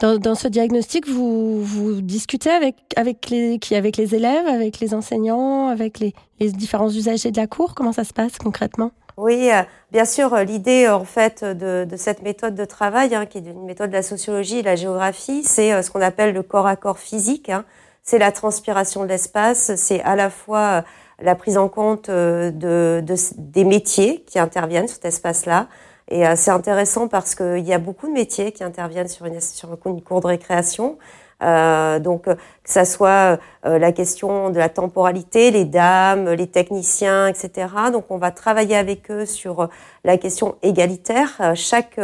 Dans, 0.00 0.34
ce 0.36 0.48
diagnostic, 0.48 1.08
vous, 1.08 2.00
discutez 2.00 2.50
avec, 2.50 2.76
avec, 2.96 3.28
les, 3.30 3.58
élèves, 4.14 4.46
avec 4.46 4.78
les 4.78 4.94
enseignants, 4.94 5.66
avec 5.66 5.98
les 5.98 6.14
différents 6.40 6.88
usagers 6.88 7.32
de 7.32 7.36
la 7.36 7.48
cour? 7.48 7.74
Comment 7.74 7.92
ça 7.92 8.04
se 8.04 8.12
passe 8.12 8.38
concrètement? 8.38 8.92
Oui, 9.18 9.50
euh, 9.52 9.62
bien 9.92 10.04
sûr, 10.04 10.32
euh, 10.32 10.44
l'idée 10.44 10.88
en 10.88 11.04
fait 11.04 11.44
de, 11.44 11.86
cette 11.96 12.22
méthode 12.22 12.54
de 12.54 12.64
travail, 12.64 13.14
hein, 13.14 13.26
qui 13.26 13.38
est 13.38 13.42
une 13.42 13.64
méthode 13.64 13.90
de 13.90 13.96
la 13.96 14.02
sociologie 14.02 14.58
et 14.58 14.62
de 14.62 14.66
la 14.66 14.76
géographie, 14.76 15.42
c'est 15.44 15.82
ce 15.82 15.90
qu'on 15.90 16.00
appelle 16.00 16.32
le 16.32 16.42
corps 16.42 16.66
à 16.66 16.76
corps 16.76 16.98
physique. 16.98 17.50
Hein. 17.50 17.64
C'est 18.02 18.18
la 18.18 18.32
transpiration 18.32 19.02
de 19.02 19.08
l'espace, 19.08 19.74
c'est 19.76 20.00
à 20.02 20.16
la 20.16 20.30
fois 20.30 20.84
la 21.20 21.34
prise 21.34 21.58
en 21.58 21.68
compte 21.68 22.08
euh, 22.08 22.50
de, 22.50 23.02
de, 23.04 23.14
des 23.36 23.64
métiers 23.64 24.22
qui 24.26 24.38
interviennent 24.38 24.86
sur 24.86 24.96
cet 24.96 25.06
espace-là. 25.06 25.68
Et 26.08 26.26
euh, 26.26 26.34
c'est 26.36 26.50
intéressant 26.50 27.08
parce 27.08 27.34
qu'il 27.34 27.66
y 27.66 27.72
a 27.72 27.78
beaucoup 27.78 28.06
de 28.06 28.12
métiers 28.12 28.52
qui 28.52 28.64
interviennent 28.64 29.08
sur 29.08 29.26
une, 29.26 29.40
sur 29.40 29.76
une 29.84 30.02
cour 30.02 30.20
de 30.20 30.28
récréation. 30.28 30.98
Euh, 31.42 32.00
donc 32.00 32.24
que 32.24 32.36
ça 32.64 32.84
soit 32.84 33.38
euh, 33.64 33.78
la 33.78 33.92
question 33.92 34.50
de 34.50 34.58
la 34.58 34.68
temporalité, 34.68 35.50
les 35.50 35.64
dames, 35.64 36.30
les 36.30 36.48
techniciens, 36.48 37.28
etc. 37.28 37.68
Donc 37.92 38.06
on 38.10 38.18
va 38.18 38.30
travailler 38.30 38.76
avec 38.76 39.10
eux 39.10 39.26
sur 39.26 39.68
la 40.04 40.18
question 40.18 40.56
égalitaire. 40.62 41.52
chaque 41.54 42.00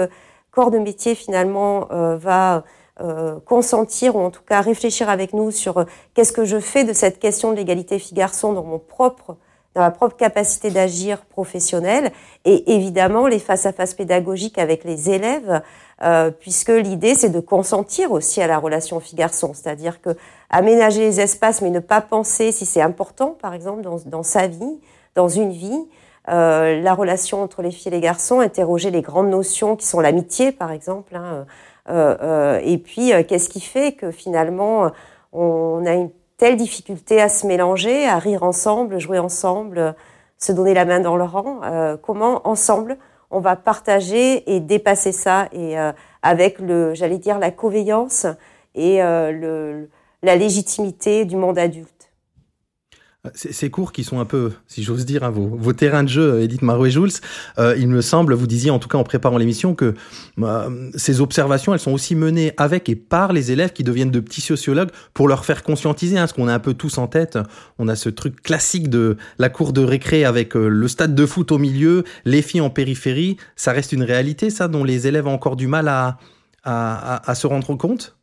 corps 0.53 0.71
de 0.71 0.79
métier 0.79 1.15
finalement 1.15 1.89
va 1.91 2.63
euh, 3.01 3.41
consentir 3.41 4.15
ou 4.15 4.21
en 4.21 4.31
tout 4.31 4.43
cas 4.47 4.61
réfléchir 4.61 5.11
avec 5.11 5.33
nous 5.33 5.51
sur 5.51 5.79
euh, 5.79 5.85
qu'est-ce 6.15 6.31
que 6.31 6.45
je 6.45 6.61
fais 6.61 6.85
de 6.85 6.93
cette 6.93 7.19
question 7.19 7.51
de 7.51 7.57
l'égalité 7.57 7.99
filles-garçons 7.99 8.53
dans 8.53 8.63
mon 8.63 8.79
propre 8.79 9.37
dans 9.75 9.83
ma 9.83 9.91
propre 9.91 10.17
capacité 10.17 10.71
d'agir 10.71 11.25
professionnelle 11.27 12.13
et 12.45 12.75
évidemment 12.75 13.27
les 13.27 13.39
face-à-face 13.39 13.95
pédagogiques 13.95 14.59
avec 14.59 14.85
les 14.85 15.11
élèves, 15.11 15.63
euh, 16.03 16.31
puisque 16.31 16.71
l'idée 16.71 17.15
c'est 17.15 17.31
de 17.31 17.41
consentir 17.41 18.13
aussi 18.13 18.41
à 18.41 18.47
la 18.47 18.59
relation 18.59 19.01
fille-garçon, 19.01 19.53
c'est-à-dire 19.55 20.01
que 20.01 20.11
aménager 20.51 21.01
les 21.01 21.21
espaces 21.21 21.63
mais 21.63 21.71
ne 21.71 21.81
pas 21.81 22.01
penser 22.01 22.53
si 22.53 22.67
c'est 22.67 22.83
important, 22.83 23.37
par 23.41 23.55
exemple 23.55 23.83
dans, 23.83 23.99
dans, 24.07 24.23
sa 24.23 24.47
vie, 24.47 24.81
dans 25.15 25.29
une 25.29 25.51
vie, 25.51 25.89
euh, 26.31 26.81
la 26.81 26.95
relation 26.95 27.43
entre 27.43 27.63
les 27.63 27.71
filles 27.71 27.89
et 27.93 27.97
les 27.97 28.01
garçons, 28.01 28.41
interroger 28.41 28.91
les 28.91 29.03
grandes 29.03 29.29
notions 29.29 29.77
qui 29.77 29.87
sont 29.87 30.01
l'amitié, 30.01 30.53
par 30.53 30.73
exemple. 30.73 31.17
Hein, 31.17 31.45
euh, 31.91 32.17
euh, 32.23 32.61
et 32.65 32.79
puis, 32.79 33.13
euh, 33.13 33.23
qu'est-ce 33.27 33.51
qui 33.51 33.61
fait 33.61 33.93
que 33.93 34.11
finalement, 34.11 34.91
on 35.33 35.85
a 35.85 35.93
une 35.93 36.11
telle 36.37 36.57
difficulté 36.57 37.21
à 37.21 37.29
se 37.29 37.47
mélanger, 37.47 38.07
à 38.07 38.19
rire 38.19 38.43
ensemble, 38.43 38.99
jouer 38.99 39.19
ensemble, 39.19 39.95
se 40.39 40.53
donner 40.53 40.75
la 40.75 40.85
main 40.85 41.01
dans 41.01 41.17
le 41.17 41.25
rang 41.25 41.61
Comment, 42.03 42.47
ensemble, 42.47 42.99
on 43.31 43.41
va 43.41 43.57
partager 43.57 44.53
et 44.53 44.61
dépasser 44.61 45.13
ça 45.13 45.49
et 45.53 45.77
avec 46.23 46.59
le, 46.59 46.93
j'allais 46.95 47.19
dire, 47.19 47.39
la 47.39 47.51
coveillance 47.51 48.27
et 48.75 48.99
le, 49.01 49.89
la 50.23 50.37
légitimité 50.37 51.25
du 51.25 51.37
monde 51.37 51.59
adulte. 51.59 51.94
Ces 53.35 53.71
cours 53.71 53.93
qui 53.93 54.05
sont 54.05 54.21
un 54.21 54.27
peu, 54.27 54.53
si 54.67 54.83
j'ose 54.83 55.07
dire, 55.07 55.25
hein, 55.25 55.31
vos, 55.31 55.47
vos, 55.47 55.73
terrains 55.73 56.03
de 56.03 56.11
jeu, 56.11 56.43
Edith 56.43 56.61
Marouet-Jules, 56.61 57.11
euh, 57.59 57.75
il 57.79 57.89
me 57.89 58.03
semble, 58.03 58.35
vous 58.35 58.47
disiez 58.47 58.71
en 58.71 58.79
tout 58.79 58.89
cas 58.89 58.99
en 58.99 59.03
préparant 59.03 59.39
l'émission 59.39 59.75
que 59.75 59.95
euh, 60.41 60.91
ces 60.95 61.23
observations, 61.23 61.73
elles 61.73 61.81
sont 61.81 61.93
aussi 61.93 62.17
menées 62.17 62.53
avec 62.59 62.91
et 62.91 62.97
par 62.97 63.33
les 63.33 63.51
élèves 63.51 63.73
qui 63.73 63.83
deviennent 63.83 64.11
de 64.11 64.21
petits 64.21 64.43
sociologues 64.43 64.91
pour 65.15 65.27
leur 65.27 65.47
faire 65.47 65.63
conscientiser, 65.63 66.19
hein, 66.19 66.27
ce 66.27 66.35
qu'on 66.35 66.49
a 66.49 66.55
un 66.55 66.59
peu 66.59 66.75
tous 66.75 66.99
en 66.99 67.07
tête. 67.07 67.39
On 67.79 67.89
a 67.89 67.97
ce 67.97 68.11
truc 68.11 68.43
classique 68.43 68.91
de 68.91 69.17
la 69.39 69.49
cour 69.49 69.73
de 69.73 69.83
récré 69.83 70.27
avec 70.27 70.55
euh, 70.55 70.69
le 70.69 70.87
stade 70.87 71.15
de 71.15 71.25
foot 71.25 71.51
au 71.51 71.57
milieu, 71.57 72.05
les 72.27 72.43
filles 72.43 72.61
en 72.61 72.69
périphérie. 72.71 73.39
Ça 73.57 73.73
reste 73.73 73.93
une 73.93 74.03
réalité, 74.03 74.51
ça, 74.51 74.69
dont 74.69 74.85
les 74.85 75.07
élèves 75.07 75.27
ont 75.27 75.33
encore 75.33 75.57
du 75.57 75.67
mal 75.67 75.89
à, 75.89 76.19
à, 76.63 77.31
à 77.31 77.35
se 77.35 77.47
rendre 77.47 77.75
compte? 77.75 78.19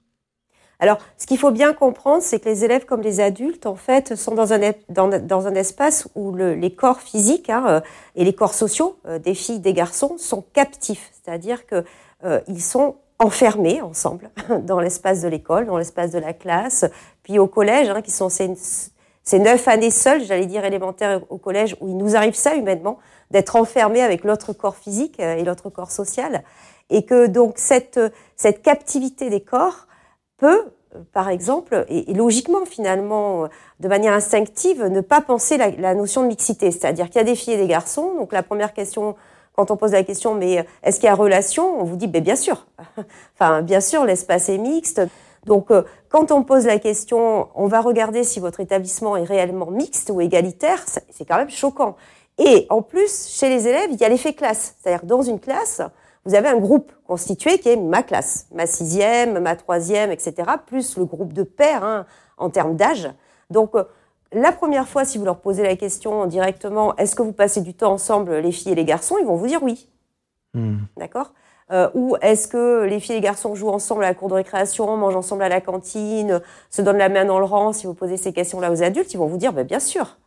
Alors, 0.81 0.97
ce 1.19 1.27
qu'il 1.27 1.38
faut 1.38 1.51
bien 1.51 1.73
comprendre, 1.73 2.23
c'est 2.23 2.39
que 2.39 2.50
les 2.50 2.65
élèves 2.65 2.85
comme 2.85 3.01
les 3.01 3.19
adultes, 3.19 3.67
en 3.67 3.75
fait, 3.75 4.15
sont 4.15 4.33
dans 4.33 4.51
un, 4.51 4.59
dans, 4.89 5.07
dans 5.09 5.45
un 5.45 5.53
espace 5.53 6.07
où 6.15 6.31
le, 6.31 6.55
les 6.55 6.73
corps 6.73 7.01
physiques 7.01 7.51
hein, 7.51 7.63
euh, 7.67 7.81
et 8.15 8.25
les 8.25 8.33
corps 8.33 8.55
sociaux 8.55 8.97
euh, 9.05 9.19
des 9.19 9.35
filles, 9.35 9.59
des 9.59 9.73
garçons 9.73 10.17
sont 10.17 10.43
captifs, 10.53 11.11
c'est-à-dire 11.13 11.67
que 11.67 11.85
euh, 12.25 12.41
ils 12.47 12.63
sont 12.63 12.95
enfermés 13.19 13.79
ensemble 13.83 14.31
dans 14.63 14.79
l'espace 14.79 15.21
de 15.21 15.27
l'école, 15.27 15.67
dans 15.67 15.77
l'espace 15.77 16.09
de 16.09 16.17
la 16.17 16.33
classe, 16.33 16.85
puis 17.21 17.38
au 17.38 17.45
collège, 17.45 17.91
hein, 17.91 18.01
qui 18.01 18.09
sont 18.09 18.29
ces, 18.29 18.51
ces 19.23 19.38
neuf 19.38 19.67
années 19.67 19.91
seules, 19.91 20.23
j'allais 20.23 20.47
dire 20.47 20.65
élémentaires 20.65 21.21
au 21.29 21.38
collège, 21.38 21.77
où 21.79 21.89
il 21.89 21.97
nous 21.97 22.15
arrive 22.15 22.33
ça 22.33 22.55
humainement, 22.55 22.97
d'être 23.29 23.55
enfermés 23.55 24.01
avec 24.01 24.23
l'autre 24.23 24.51
corps 24.51 24.75
physique 24.75 25.19
et 25.19 25.43
l'autre 25.43 25.69
corps 25.69 25.91
social, 25.91 26.43
et 26.89 27.05
que 27.05 27.27
donc 27.27 27.59
cette, 27.59 28.00
cette 28.35 28.63
captivité 28.63 29.29
des 29.29 29.41
corps 29.41 29.85
peut, 30.41 30.65
par 31.13 31.29
exemple, 31.29 31.86
et, 31.88 32.13
logiquement 32.13 32.65
finalement, 32.65 33.48
de 33.79 33.88
manière 33.88 34.13
instinctive, 34.13 34.83
ne 34.83 35.00
pas 35.00 35.21
penser 35.21 35.57
la, 35.57 35.95
notion 35.95 36.24
de 36.24 36.27
mixité. 36.27 36.71
C'est-à-dire 36.71 37.05
qu'il 37.05 37.17
y 37.17 37.19
a 37.21 37.24
des 37.24 37.36
filles 37.36 37.53
et 37.53 37.57
des 37.57 37.67
garçons. 37.67 38.15
Donc 38.17 38.33
la 38.33 38.43
première 38.43 38.74
question, 38.74 39.15
quand 39.55 39.71
on 39.71 39.77
pose 39.77 39.91
la 39.91 40.03
question, 40.03 40.33
mais 40.33 40.65
est-ce 40.83 41.00
qu'il 41.00 41.07
y 41.07 41.10
a 41.10 41.15
relation 41.15 41.79
On 41.79 41.83
vous 41.83 41.95
dit, 41.95 42.07
ben, 42.07 42.24
bien 42.24 42.36
sûr. 42.36 42.65
enfin, 43.36 43.62
bien 43.62 43.79
sûr, 43.79 44.03
l'espace 44.03 44.50
est 44.50 44.57
mixte. 44.57 45.01
Donc, 45.45 45.71
euh, 45.71 45.83
quand 46.10 46.31
on 46.31 46.43
pose 46.43 46.65
la 46.65 46.79
question, 46.79 47.48
on 47.55 47.67
va 47.67 47.81
regarder 47.81 48.24
si 48.24 48.39
votre 48.39 48.60
établissement 48.60 49.15
est 49.15 49.24
réellement 49.24 49.67
mixte 49.67 50.12
ou 50.12 50.21
égalitaire, 50.21 50.83
c'est 50.88 51.25
quand 51.25 51.38
même 51.38 51.50
choquant. 51.50 51.95
Et 52.38 52.65
en 52.69 52.81
plus, 52.81 53.27
chez 53.29 53.50
les 53.50 53.67
élèves, 53.67 53.89
il 53.91 54.00
y 54.00 54.03
a 54.03 54.10
l'effet 54.10 54.33
classe. 54.33 54.75
C'est-à-dire, 54.79 55.05
dans 55.05 55.21
une 55.21 55.39
classe, 55.39 55.81
vous 56.25 56.35
avez 56.35 56.49
un 56.49 56.57
groupe 56.57 56.91
constitué 57.05 57.57
qui 57.57 57.69
est 57.69 57.77
ma 57.77 58.03
classe, 58.03 58.47
ma 58.53 58.67
sixième, 58.67 59.39
ma 59.39 59.55
troisième, 59.55 60.11
etc., 60.11 60.33
plus 60.65 60.97
le 60.97 61.05
groupe 61.05 61.33
de 61.33 61.43
pairs 61.43 61.83
hein, 61.83 62.05
en 62.37 62.49
termes 62.49 62.75
d'âge. 62.75 63.09
Donc, 63.49 63.75
euh, 63.75 63.83
la 64.31 64.51
première 64.51 64.87
fois, 64.87 65.03
si 65.03 65.17
vous 65.17 65.25
leur 65.25 65.39
posez 65.39 65.63
la 65.63 65.75
question 65.75 66.25
directement, 66.25 66.95
est-ce 66.95 67.15
que 67.15 67.23
vous 67.23 67.33
passez 67.33 67.61
du 67.61 67.73
temps 67.73 67.93
ensemble, 67.93 68.35
les 68.35 68.51
filles 68.51 68.71
et 68.71 68.75
les 68.75 68.85
garçons, 68.85 69.17
ils 69.19 69.25
vont 69.25 69.35
vous 69.35 69.47
dire 69.47 69.61
oui. 69.63 69.89
Hmm. 70.53 70.77
D'accord? 70.97 71.33
Euh, 71.71 71.89
Ou 71.93 72.17
est-ce 72.21 72.47
que 72.47 72.83
les 72.83 72.99
filles 72.99 73.13
et 73.13 73.19
les 73.19 73.23
garçons 73.23 73.55
jouent 73.55 73.69
ensemble 73.69 74.03
à 74.03 74.07
la 74.07 74.13
cour 74.13 74.27
de 74.27 74.33
récréation, 74.33 74.95
mangent 74.97 75.15
ensemble 75.15 75.43
à 75.43 75.49
la 75.49 75.61
cantine, 75.61 76.41
se 76.69 76.81
donnent 76.81 76.97
la 76.97 77.09
main 77.09 77.25
dans 77.25 77.39
le 77.39 77.45
rang 77.45 77.71
Si 77.73 77.87
vous 77.87 77.93
posez 77.93 78.17
ces 78.17 78.33
questions-là 78.33 78.71
aux 78.71 78.83
adultes, 78.83 79.13
ils 79.13 79.17
vont 79.17 79.27
vous 79.27 79.37
dire 79.37 79.53
ben, 79.53 79.65
bien 79.65 79.79
sûr. 79.79 80.17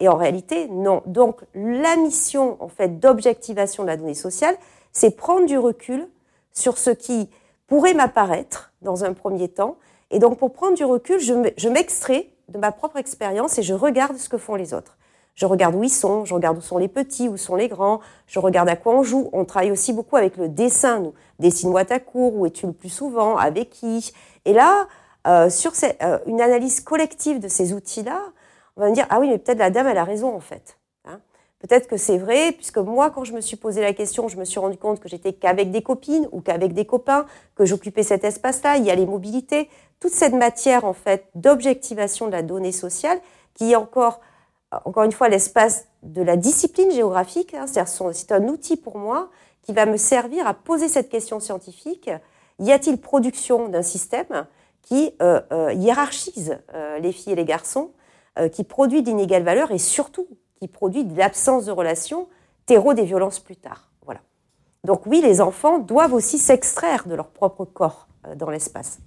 Et 0.00 0.08
en 0.08 0.16
réalité, 0.16 0.68
non. 0.68 1.02
Donc, 1.06 1.40
la 1.54 1.96
mission, 1.96 2.56
en 2.60 2.68
fait, 2.68 2.98
d'objectivation 3.00 3.82
de 3.82 3.88
la 3.88 3.96
donnée 3.96 4.14
sociale, 4.14 4.56
c'est 4.96 5.10
prendre 5.10 5.44
du 5.44 5.58
recul 5.58 6.08
sur 6.54 6.78
ce 6.78 6.88
qui 6.88 7.28
pourrait 7.66 7.92
m'apparaître 7.92 8.72
dans 8.80 9.04
un 9.04 9.12
premier 9.12 9.48
temps. 9.48 9.76
Et 10.10 10.18
donc, 10.18 10.38
pour 10.38 10.54
prendre 10.54 10.74
du 10.74 10.86
recul, 10.86 11.20
je 11.20 11.68
m'extrais 11.68 12.30
de 12.48 12.56
ma 12.56 12.72
propre 12.72 12.96
expérience 12.96 13.58
et 13.58 13.62
je 13.62 13.74
regarde 13.74 14.16
ce 14.16 14.30
que 14.30 14.38
font 14.38 14.54
les 14.54 14.72
autres. 14.72 14.96
Je 15.34 15.44
regarde 15.44 15.74
où 15.74 15.82
ils 15.82 15.90
sont, 15.90 16.24
je 16.24 16.32
regarde 16.32 16.56
où 16.56 16.62
sont 16.62 16.78
les 16.78 16.88
petits, 16.88 17.28
où 17.28 17.36
sont 17.36 17.56
les 17.56 17.68
grands, 17.68 18.00
je 18.26 18.38
regarde 18.38 18.70
à 18.70 18.76
quoi 18.76 18.94
on 18.94 19.02
joue. 19.02 19.28
On 19.34 19.44
travaille 19.44 19.70
aussi 19.70 19.92
beaucoup 19.92 20.16
avec 20.16 20.38
le 20.38 20.48
dessin, 20.48 21.00
nous. 21.00 21.12
Dessine-moi 21.40 21.84
ta 21.84 22.00
cour, 22.00 22.34
où 22.34 22.46
es-tu 22.46 22.64
le 22.64 22.72
plus 22.72 22.88
souvent, 22.88 23.36
avec 23.36 23.68
qui? 23.68 24.14
Et 24.46 24.54
là, 24.54 24.86
euh, 25.26 25.50
sur 25.50 25.72
euh, 26.02 26.18
une 26.24 26.40
analyse 26.40 26.80
collective 26.80 27.38
de 27.38 27.48
ces 27.48 27.74
outils-là, 27.74 28.22
on 28.78 28.80
va 28.80 28.88
me 28.88 28.94
dire, 28.94 29.06
ah 29.10 29.20
oui, 29.20 29.28
mais 29.28 29.36
peut-être 29.36 29.58
la 29.58 29.68
dame, 29.68 29.88
elle 29.88 29.98
a 29.98 30.04
raison, 30.04 30.34
en 30.34 30.40
fait. 30.40 30.75
Peut-être 31.66 31.88
que 31.88 31.96
c'est 31.96 32.18
vrai, 32.18 32.52
puisque 32.52 32.78
moi, 32.78 33.10
quand 33.10 33.24
je 33.24 33.32
me 33.32 33.40
suis 33.40 33.56
posé 33.56 33.80
la 33.80 33.92
question, 33.92 34.28
je 34.28 34.36
me 34.36 34.44
suis 34.44 34.60
rendu 34.60 34.76
compte 34.76 35.00
que 35.00 35.08
j'étais 35.08 35.32
qu'avec 35.32 35.70
des 35.70 35.82
copines 35.82 36.28
ou 36.30 36.40
qu'avec 36.40 36.74
des 36.74 36.84
copains, 36.84 37.26
que 37.56 37.64
j'occupais 37.64 38.04
cet 38.04 38.24
espace-là. 38.24 38.76
Il 38.76 38.84
y 38.84 38.90
a 38.90 38.94
les 38.94 39.06
mobilités, 39.06 39.68
toute 39.98 40.12
cette 40.12 40.34
matière 40.34 40.84
en 40.84 40.92
fait 40.92 41.26
d'objectivation 41.34 42.26
de 42.26 42.32
la 42.32 42.42
donnée 42.42 42.72
sociale, 42.72 43.18
qui 43.54 43.72
est 43.72 43.76
encore, 43.76 44.20
encore 44.84 45.02
une 45.02 45.12
fois, 45.12 45.28
l'espace 45.28 45.86
de 46.02 46.22
la 46.22 46.36
discipline 46.36 46.90
géographique. 46.92 47.54
Hein, 47.54 47.66
c'est 47.66 48.32
un 48.32 48.44
outil 48.48 48.76
pour 48.76 48.98
moi 48.98 49.30
qui 49.62 49.72
va 49.72 49.86
me 49.86 49.96
servir 49.96 50.46
à 50.46 50.54
poser 50.54 50.88
cette 50.88 51.08
question 51.08 51.40
scientifique. 51.40 52.10
Y 52.60 52.70
a-t-il 52.70 52.98
production 52.98 53.68
d'un 53.68 53.82
système 53.82 54.46
qui 54.82 55.12
euh, 55.20 55.40
euh, 55.52 55.72
hiérarchise 55.72 56.58
euh, 56.74 56.98
les 57.00 57.10
filles 57.10 57.32
et 57.32 57.36
les 57.36 57.44
garçons, 57.44 57.90
qui 58.52 58.64
produit 58.64 59.02
d'inégales 59.02 59.44
valeurs 59.44 59.70
et 59.70 59.78
surtout 59.78 60.28
qui 60.58 60.68
produit 60.68 61.04
de 61.04 61.16
l'absence 61.16 61.66
de 61.66 61.72
relation, 61.72 62.28
terreau 62.66 62.94
des 62.94 63.04
violences 63.04 63.38
plus 63.38 63.56
tard. 63.56 63.90
Voilà. 64.04 64.20
Donc 64.84 65.06
oui, 65.06 65.20
les 65.22 65.40
enfants 65.40 65.78
doivent 65.78 66.14
aussi 66.14 66.38
s'extraire 66.38 67.06
de 67.06 67.14
leur 67.14 67.28
propre 67.28 67.64
corps 67.64 68.08
euh, 68.26 68.34
dans 68.34 68.50
l'espace. 68.50 68.98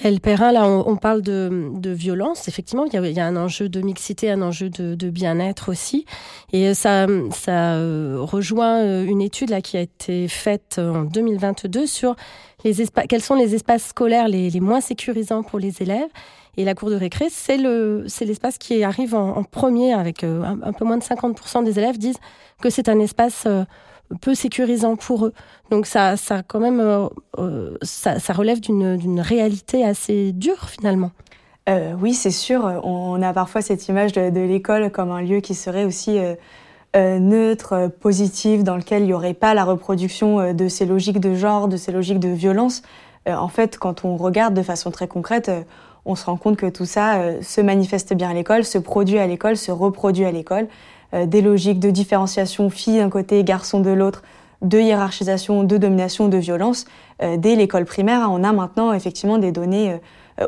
Gaël 0.00 0.20
Perrin, 0.20 0.52
là, 0.52 0.66
on, 0.66 0.96
parle 0.96 1.20
de, 1.20 1.90
violence. 1.90 2.48
Effectivement, 2.48 2.86
il 2.86 2.94
y, 2.94 3.20
a, 3.20 3.26
un 3.26 3.36
enjeu 3.36 3.68
de 3.68 3.82
mixité, 3.82 4.30
un 4.30 4.40
enjeu 4.40 4.70
de, 4.70 5.10
bien-être 5.10 5.68
aussi. 5.68 6.06
Et 6.54 6.72
ça, 6.72 7.06
ça 7.30 7.74
euh, 7.74 8.16
rejoint 8.20 8.78
euh, 8.78 9.04
une 9.04 9.20
étude 9.20 9.50
là, 9.50 9.60
qui 9.60 9.76
a 9.76 9.82
été 9.82 10.28
faite 10.28 10.78
en 10.78 11.02
2022 11.02 11.86
sur 11.86 12.16
les 12.64 12.74
quels 13.06 13.20
sont 13.20 13.34
les 13.34 13.54
espaces 13.54 13.88
scolaires 13.88 14.28
les 14.28 14.60
moins 14.60 14.80
sécurisants 14.80 15.42
pour 15.42 15.58
les 15.58 15.82
élèves. 15.82 16.08
Et 16.58 16.64
la 16.64 16.74
cour 16.74 16.90
de 16.90 16.96
récré, 16.96 17.28
c'est 17.30 17.56
le, 17.56 18.04
c'est 18.08 18.26
l'espace 18.26 18.58
qui 18.58 18.84
arrive 18.84 19.14
en, 19.14 19.42
premier 19.42 19.94
avec 19.94 20.22
euh, 20.22 20.42
un, 20.44 20.72
peu 20.72 20.84
moins 20.84 20.98
de 20.98 21.02
50% 21.02 21.64
des 21.64 21.78
élèves 21.78 21.96
disent 21.96 22.18
que 22.60 22.68
c'est 22.68 22.90
un 22.90 23.00
espace 23.00 23.44
euh, 23.46 23.64
peu 24.20 24.34
sécurisant 24.34 24.96
pour 24.96 25.24
eux. 25.24 25.32
Donc 25.70 25.86
ça, 25.86 26.18
ça 26.18 26.42
quand 26.46 26.60
même, 26.60 26.80
euh, 27.38 27.78
ça, 27.80 28.18
relève 28.34 28.60
d'une, 28.60 29.20
réalité 29.20 29.82
assez 29.82 30.32
dure 30.32 30.68
finalement. 30.68 31.12
oui, 31.98 32.12
c'est 32.12 32.30
sûr. 32.30 32.64
On 32.84 33.22
a 33.22 33.32
parfois 33.32 33.62
cette 33.62 33.88
image 33.88 34.12
de 34.12 34.40
l'école 34.40 34.90
comme 34.90 35.10
un 35.10 35.22
lieu 35.22 35.40
qui 35.40 35.54
serait 35.54 35.84
aussi 35.84 36.18
neutre, 36.94 37.90
positif, 38.00 38.62
dans 38.62 38.76
lequel 38.76 39.04
il 39.04 39.06
n'y 39.06 39.14
aurait 39.14 39.32
pas 39.32 39.54
la 39.54 39.64
reproduction 39.64 40.52
de 40.52 40.68
ces 40.68 40.84
logiques 40.84 41.20
de 41.20 41.34
genre, 41.34 41.68
de 41.68 41.78
ces 41.78 41.92
logiques 41.92 42.20
de 42.20 42.28
violence. 42.28 42.82
en 43.26 43.48
fait, 43.48 43.78
quand 43.78 44.04
on 44.04 44.18
regarde 44.18 44.52
de 44.52 44.62
façon 44.62 44.90
très 44.90 45.08
concrète, 45.08 45.50
on 46.04 46.14
se 46.14 46.24
rend 46.24 46.36
compte 46.36 46.56
que 46.56 46.66
tout 46.66 46.84
ça 46.84 47.16
euh, 47.16 47.42
se 47.42 47.60
manifeste 47.60 48.14
bien 48.14 48.30
à 48.30 48.34
l'école, 48.34 48.64
se 48.64 48.78
produit 48.78 49.18
à 49.18 49.26
l'école, 49.26 49.56
se 49.56 49.70
reproduit 49.70 50.24
à 50.24 50.32
l'école. 50.32 50.68
Euh, 51.14 51.26
des 51.26 51.42
logiques 51.42 51.80
de 51.80 51.90
différenciation 51.90 52.70
filles 52.70 52.98
d'un 52.98 53.10
côté, 53.10 53.44
garçons 53.44 53.80
de 53.80 53.90
l'autre, 53.90 54.22
de 54.62 54.78
hiérarchisation, 54.78 55.64
de 55.64 55.76
domination, 55.76 56.28
de 56.28 56.38
violence. 56.38 56.86
Euh, 57.22 57.36
dès 57.36 57.54
l'école 57.54 57.84
primaire, 57.84 58.28
on 58.30 58.42
a 58.42 58.52
maintenant 58.52 58.92
effectivement 58.92 59.38
des 59.38 59.52
données 59.52 59.96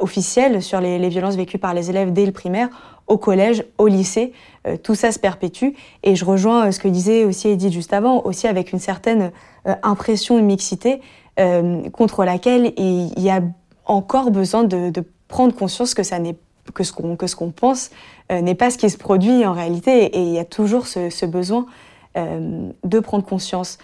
officielles 0.00 0.62
sur 0.62 0.80
les, 0.80 1.08
violences 1.08 1.36
vécues 1.36 1.58
par 1.58 1.74
les 1.74 1.90
élèves 1.90 2.12
dès 2.12 2.24
le 2.24 2.32
primaire, 2.32 2.68
au 3.06 3.18
collège, 3.18 3.64
au 3.76 3.86
lycée. 3.86 4.32
tout 4.82 4.94
ça 4.94 5.12
se 5.12 5.18
perpétue. 5.18 5.72
Et 6.02 6.16
je 6.16 6.24
rejoins 6.24 6.72
ce 6.72 6.80
que 6.80 6.88
disait 6.88 7.24
aussi 7.24 7.48
Edith 7.48 7.70
juste 7.70 7.92
avant, 7.92 8.22
aussi 8.24 8.48
avec 8.48 8.72
une 8.72 8.78
certaine 8.78 9.30
impression 9.82 10.36
de 10.38 10.40
mixité 10.40 11.02
contre 11.92 12.24
laquelle 12.24 12.72
il 12.78 13.20
y 13.20 13.28
a 13.28 13.42
encore 13.84 14.30
besoin 14.30 14.64
de, 14.64 14.88
de 14.88 15.04
prendre 15.34 15.52
conscience 15.52 15.94
que 15.94 16.04
ça 16.04 16.20
n'est 16.20 16.36
que 16.74 16.84
ce 16.84 16.92
qu'on 16.92 17.16
que 17.16 17.26
ce 17.26 17.34
qu'on 17.34 17.50
pense 17.50 17.90
euh, 18.30 18.40
n'est 18.40 18.54
pas 18.54 18.70
ce 18.70 18.78
qui 18.78 18.88
se 18.88 18.96
produit 18.96 19.44
en 19.44 19.52
réalité 19.52 20.04
et 20.04 20.20
il 20.20 20.28
y 20.28 20.38
a 20.38 20.44
toujours 20.44 20.86
ce, 20.86 21.26
besoin 21.26 21.66
euh, 22.16 22.70
de 22.84 23.00
prendre 23.00 23.24
conscience 23.24 23.78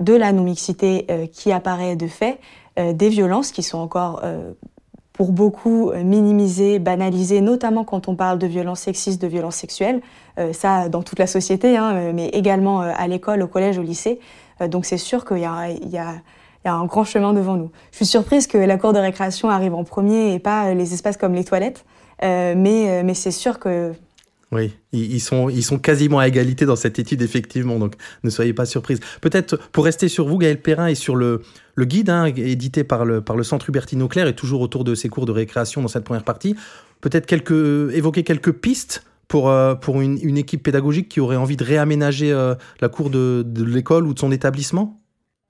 de 0.00 0.14
la 0.14 0.32
non-mixité 0.32 1.06
euh, 1.10 1.26
qui 1.28 1.52
apparaît 1.52 1.94
de 1.94 2.08
fait, 2.08 2.40
des 2.76 3.08
violences 3.08 3.52
qui 3.52 3.62
sont 3.62 3.78
encore 3.78 4.20
pour 5.12 5.30
beaucoup 5.30 5.92
minimisées, 5.92 6.80
banalisées, 6.80 7.40
notamment 7.40 7.84
quand 7.84 8.08
on 8.08 8.16
parle 8.16 8.40
de 8.40 8.48
violences 8.48 8.80
sexistes, 8.80 9.22
de 9.22 9.28
violences 9.28 9.54
sexuelles, 9.54 10.00
ça 10.50 10.88
dans 10.88 11.04
toute 11.04 11.20
la 11.20 11.28
société, 11.28 11.76
hein, 11.76 12.12
mais 12.12 12.30
également 12.30 12.80
à 12.80 13.06
l'école, 13.06 13.42
au 13.42 13.46
collège, 13.46 13.78
au 13.78 13.82
lycée. 13.82 14.18
donc 14.68 14.86
c'est 14.86 14.98
sûr 14.98 15.24
qu'il 15.24 15.38
y 15.38 15.44
a 15.44 16.14
il 16.64 16.68
y 16.68 16.70
a 16.70 16.74
un 16.74 16.86
grand 16.86 17.04
chemin 17.04 17.34
devant 17.34 17.56
nous. 17.56 17.70
Je 17.90 17.96
suis 17.96 18.06
surprise 18.06 18.46
que 18.46 18.56
la 18.56 18.78
cour 18.78 18.92
de 18.92 18.98
récréation 18.98 19.50
arrive 19.50 19.74
en 19.74 19.84
premier 19.84 20.34
et 20.34 20.38
pas 20.38 20.72
les 20.72 20.94
espaces 20.94 21.18
comme 21.18 21.34
les 21.34 21.44
toilettes, 21.44 21.84
euh, 22.22 22.54
mais, 22.56 22.90
euh, 22.90 23.02
mais 23.04 23.14
c'est 23.14 23.30
sûr 23.30 23.58
que... 23.58 23.92
Oui, 24.52 24.72
ils 24.92 25.20
sont, 25.20 25.48
ils 25.48 25.64
sont 25.64 25.78
quasiment 25.78 26.20
à 26.20 26.28
égalité 26.28 26.64
dans 26.64 26.76
cette 26.76 27.00
étude, 27.00 27.22
effectivement, 27.22 27.80
donc 27.80 27.94
ne 28.22 28.30
soyez 28.30 28.52
pas 28.52 28.66
surprise. 28.66 29.00
Peut-être 29.20 29.58
pour 29.72 29.84
rester 29.84 30.06
sur 30.06 30.28
vous, 30.28 30.38
Gaël 30.38 30.62
Perrin, 30.62 30.86
et 30.86 30.94
sur 30.94 31.16
le, 31.16 31.42
le 31.74 31.84
guide 31.84 32.08
hein, 32.08 32.26
édité 32.26 32.84
par 32.84 33.04
le, 33.04 33.20
par 33.20 33.36
le 33.36 33.42
Centre 33.42 33.68
Hubertine 33.68 34.06
Claire, 34.06 34.28
et 34.28 34.36
toujours 34.36 34.60
autour 34.60 34.84
de 34.84 34.94
ces 34.94 35.08
cours 35.08 35.26
de 35.26 35.32
récréation 35.32 35.82
dans 35.82 35.88
cette 35.88 36.04
première 36.04 36.22
partie, 36.22 36.54
peut-être 37.00 37.26
quelques, 37.26 37.92
évoquer 37.94 38.22
quelques 38.22 38.52
pistes 38.52 39.04
pour, 39.26 39.50
euh, 39.50 39.74
pour 39.74 40.00
une, 40.00 40.18
une, 40.22 40.38
équipe 40.38 40.62
pédagogique 40.62 41.08
qui 41.08 41.18
aurait 41.18 41.36
envie 41.36 41.56
de 41.56 41.64
réaménager 41.64 42.32
la 42.80 42.88
cour 42.88 43.10
de 43.10 43.44
l'école 43.64 44.06
ou 44.06 44.14
de 44.14 44.18
son 44.20 44.30
établissement? 44.30 45.03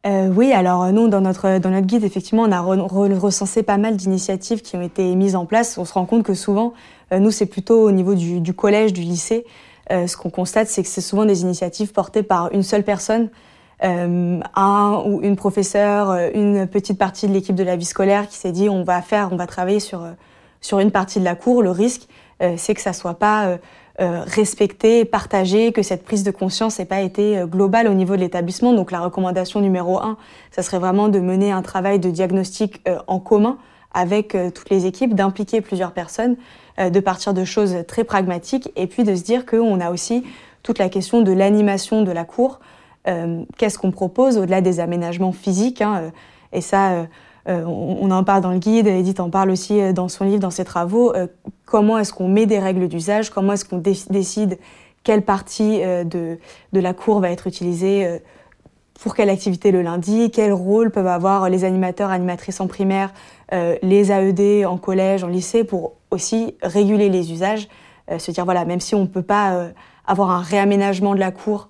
Euh, 0.07 0.29
oui, 0.29 0.53
alors 0.53 0.93
nous, 0.93 1.09
dans 1.09 1.23
notre, 1.23 1.59
dans 1.59 1.71
notre 1.71 1.87
guide, 1.87 2.05
effectivement, 2.05 2.43
on 2.43 2.53
a 2.53 2.61
recensé 2.61 3.63
pas 3.63 3.79
mal 3.79 3.97
d'initiatives 3.97 4.61
qui 4.61 4.77
ont 4.77 4.83
été 4.83 5.15
mises 5.15 5.35
en 5.35 5.47
place. 5.47 5.79
On 5.79 5.87
se 5.87 5.95
rend 5.95 6.05
compte 6.05 6.25
que 6.25 6.35
souvent, 6.35 6.75
euh, 7.13 7.19
nous, 7.19 7.31
c'est 7.31 7.47
plutôt 7.47 7.83
au 7.83 7.91
niveau 7.91 8.15
du, 8.15 8.41
du 8.41 8.53
collège, 8.53 8.93
du 8.93 9.01
lycée. 9.01 9.47
Euh, 9.93 10.07
ce 10.07 10.17
qu'on 10.17 10.29
constate, 10.29 10.69
c'est 10.69 10.83
que 10.83 10.89
c'est 10.89 11.01
souvent 11.01 11.25
des 11.25 11.43
initiatives 11.43 11.93
portées 11.93 12.23
par 12.23 12.53
une 12.53 12.63
seule 12.63 12.85
personne 12.85 13.31
un 13.81 15.03
ou 15.05 15.21
une 15.21 15.37
professeure, 15.37 16.31
une 16.33 16.67
petite 16.67 16.97
partie 16.97 17.29
de 17.29 17.35
l'équipe 17.35 17.55
de 17.55 17.65
la 17.65 17.77
vie 17.77 17.85
scolaire 17.85 18.29
qui 18.29 18.37
s'est 18.37 18.53
dit 18.53 18.71
on 18.71 18.83
va 18.83 19.03
faire, 19.03 19.29
on 19.31 19.37
va 19.37 19.47
travailler 19.47 19.81
sur 19.81 20.07
sur 20.63 20.79
une 20.79 20.91
partie 20.91 21.19
de 21.19 21.25
la 21.25 21.35
cour. 21.35 21.61
Le 21.61 21.71
risque, 21.71 22.09
c'est 22.57 22.73
que 22.73 22.81
ça 22.81 22.95
soit 22.95 23.19
pas 23.19 23.59
euh, 24.01 24.23
respecter, 24.27 25.05
partager, 25.05 25.71
que 25.71 25.83
cette 25.83 26.05
prise 26.05 26.25
de 26.25 26.33
conscience 26.33 26.81
n'ait 26.81 26.85
pas 26.85 27.01
été 27.01 27.39
euh, 27.39 27.47
globale 27.47 27.87
au 27.87 27.95
niveau 27.95 28.17
de 28.17 28.21
l'établissement. 28.21 28.73
Donc 28.73 28.91
la 28.91 28.99
recommandation 28.99 29.61
numéro 29.61 30.01
un, 30.01 30.17
ça 30.51 30.63
serait 30.63 30.81
vraiment 30.81 31.09
de 31.09 31.21
mener 31.21 31.53
un 31.53 31.63
travail 31.63 32.01
de 32.01 32.11
diagnostic 32.11 32.83
euh, 32.89 32.99
en 33.07 33.21
commun 33.21 33.57
avec 33.93 34.37
toutes 34.57 34.71
les 34.71 34.87
équipes, 34.87 35.15
d'impliquer 35.15 35.61
plusieurs 35.61 35.93
personnes, 35.93 36.35
de 36.81 36.99
partir 36.99 37.33
de 37.33 37.45
choses 37.45 37.77
très 37.87 38.03
pragmatiques 38.03 38.73
et 38.75 38.89
puis 38.89 39.05
de 39.05 39.15
se 39.15 39.23
dire 39.23 39.47
qu'on 39.47 39.79
a 39.79 39.93
aussi 39.93 40.25
toute 40.65 40.81
la 40.81 40.89
question 40.89 41.23
de 41.23 41.31
l'animation 41.31 42.03
de 42.03 42.11
la 42.11 42.25
cour. 42.25 42.59
Qu'est-ce 43.05 43.79
qu'on 43.79 43.93
propose 43.93 44.37
au-delà 44.37 44.63
des 44.63 44.81
aménagements 44.81 45.31
physiques 45.31 45.81
hein, 45.81 46.11
Et 46.53 46.61
ça, 46.61 47.07
euh, 47.49 47.65
on, 47.65 48.11
en 48.11 48.25
parle 48.25 48.41
dans 48.41 48.53
le 48.53 48.59
guide, 48.59 48.87
Edith 48.87 49.21
en 49.21 49.29
parle 49.29 49.51
aussi 49.51 49.79
euh, 49.79 49.93
dans 49.93 50.09
son 50.09 50.25
livre, 50.25 50.41
dans 50.41 50.51
ses 50.51 50.65
travaux. 50.65 51.15
Euh, 51.15 51.27
comment 51.67 51.99
est-ce 51.99 52.13
qu'on 52.13 52.29
met 52.29 52.47
des 52.47 52.59
règles 52.59 52.89
d'usage? 52.89 53.31
Comment 53.31 53.53
est-ce 53.53 53.65
qu'on 53.65 53.79
décide 53.79 54.59
quelle 55.03 55.23
partie 55.23 55.83
de, 55.83 56.39
de, 56.73 56.81
la 56.81 56.95
cour 56.95 57.21
va 57.21 57.31
être 57.31 57.47
utilisée 57.47 58.23
pour 59.03 59.15
quelle 59.15 59.29
activité 59.29 59.71
le 59.71 59.83
lundi? 59.83 60.31
Quel 60.31 60.51
rôle 60.55 60.91
peuvent 60.91 61.07
avoir 61.07 61.51
les 61.51 61.65
animateurs, 61.65 62.09
animatrices 62.09 62.59
en 62.59 62.69
primaire, 62.69 63.13
les 63.53 64.11
AED 64.11 64.65
en 64.65 64.79
collège, 64.79 65.23
en 65.23 65.27
lycée, 65.27 65.63
pour 65.63 65.93
aussi 66.11 66.57
réguler 66.63 67.11
les 67.11 67.33
usages? 67.33 67.69
Se 68.17 68.31
dire, 68.31 68.47
voilà, 68.47 68.65
même 68.65 68.81
si 68.81 68.95
on 68.95 69.03
ne 69.03 69.07
peut 69.07 69.21
pas 69.21 69.69
avoir 70.07 70.31
un 70.31 70.41
réaménagement 70.41 71.15
de 71.15 71.21
la 71.21 71.33
cour 71.33 71.69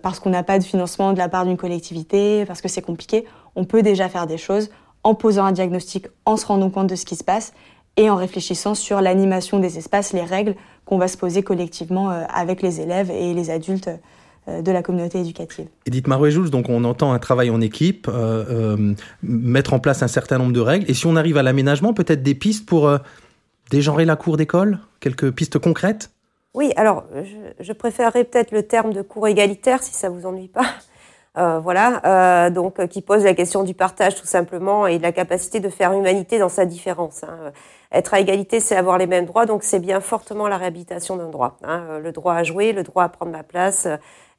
parce 0.00 0.20
qu'on 0.20 0.30
n'a 0.30 0.44
pas 0.44 0.60
de 0.60 0.64
financement 0.64 1.12
de 1.12 1.18
la 1.18 1.28
part 1.28 1.46
d'une 1.46 1.56
collectivité, 1.56 2.44
parce 2.46 2.60
que 2.60 2.68
c'est 2.68 2.82
compliqué, 2.82 3.24
on 3.56 3.64
peut 3.64 3.82
déjà 3.82 4.08
faire 4.08 4.28
des 4.28 4.38
choses 4.38 4.70
en 5.04 5.14
posant 5.14 5.44
un 5.44 5.52
diagnostic, 5.52 6.06
en 6.24 6.36
se 6.36 6.46
rendant 6.46 6.70
compte 6.70 6.88
de 6.88 6.96
ce 6.96 7.04
qui 7.04 7.16
se 7.16 7.24
passe 7.24 7.52
et 7.96 8.10
en 8.10 8.16
réfléchissant 8.16 8.74
sur 8.74 9.00
l'animation 9.00 9.58
des 9.58 9.78
espaces, 9.78 10.12
les 10.12 10.22
règles 10.22 10.54
qu'on 10.84 10.98
va 10.98 11.08
se 11.08 11.16
poser 11.16 11.42
collectivement 11.42 12.10
euh, 12.10 12.24
avec 12.32 12.62
les 12.62 12.80
élèves 12.80 13.10
et 13.10 13.34
les 13.34 13.50
adultes 13.50 13.90
euh, 14.48 14.62
de 14.62 14.72
la 14.72 14.82
communauté 14.82 15.20
éducative. 15.20 15.66
Edith 15.86 16.06
Marouet-Jules, 16.06 16.50
donc 16.50 16.68
on 16.68 16.84
entend 16.84 17.12
un 17.12 17.18
travail 17.18 17.50
en 17.50 17.60
équipe, 17.60 18.08
euh, 18.08 18.94
mettre 19.22 19.72
en 19.72 19.80
place 19.80 20.02
un 20.02 20.08
certain 20.08 20.38
nombre 20.38 20.52
de 20.52 20.60
règles. 20.60 20.90
Et 20.90 20.94
si 20.94 21.06
on 21.06 21.16
arrive 21.16 21.36
à 21.36 21.42
l'aménagement, 21.42 21.92
peut-être 21.92 22.22
des 22.22 22.34
pistes 22.34 22.66
pour 22.66 22.90
dégenrer 23.70 24.04
la 24.04 24.16
cour 24.16 24.36
d'école? 24.36 24.78
Quelques 25.00 25.30
pistes 25.30 25.58
concrètes? 25.58 26.10
Oui, 26.54 26.72
alors 26.76 27.04
je, 27.14 27.64
je 27.64 27.72
préférerais 27.72 28.24
peut-être 28.24 28.50
le 28.50 28.64
terme 28.64 28.92
de 28.92 29.02
cours 29.02 29.28
égalitaire 29.28 29.82
si 29.82 29.94
ça 29.94 30.08
vous 30.08 30.26
ennuie 30.26 30.48
pas. 30.48 30.66
Euh, 31.38 31.60
voilà, 31.60 32.46
euh, 32.46 32.50
donc 32.50 32.80
euh, 32.80 32.88
qui 32.88 33.02
pose 33.02 33.22
la 33.22 33.34
question 33.34 33.62
du 33.62 33.72
partage 33.72 34.16
tout 34.16 34.26
simplement 34.26 34.88
et 34.88 34.98
de 34.98 35.02
la 35.02 35.12
capacité 35.12 35.60
de 35.60 35.68
faire 35.68 35.92
humanité 35.92 36.40
dans 36.40 36.48
sa 36.48 36.64
différence. 36.64 37.22
Hein. 37.22 37.52
Être 37.92 38.14
à 38.14 38.20
égalité, 38.20 38.58
c'est 38.58 38.74
avoir 38.74 38.98
les 38.98 39.06
mêmes 39.06 39.26
droits, 39.26 39.46
donc 39.46 39.62
c'est 39.62 39.78
bien 39.78 40.00
fortement 40.00 40.48
la 40.48 40.56
réhabilitation 40.56 41.16
d'un 41.16 41.28
droit. 41.28 41.56
Hein. 41.62 42.00
Le 42.02 42.10
droit 42.10 42.34
à 42.34 42.42
jouer, 42.42 42.72
le 42.72 42.82
droit 42.82 43.04
à 43.04 43.08
prendre 43.08 43.30
ma 43.30 43.44
place 43.44 43.86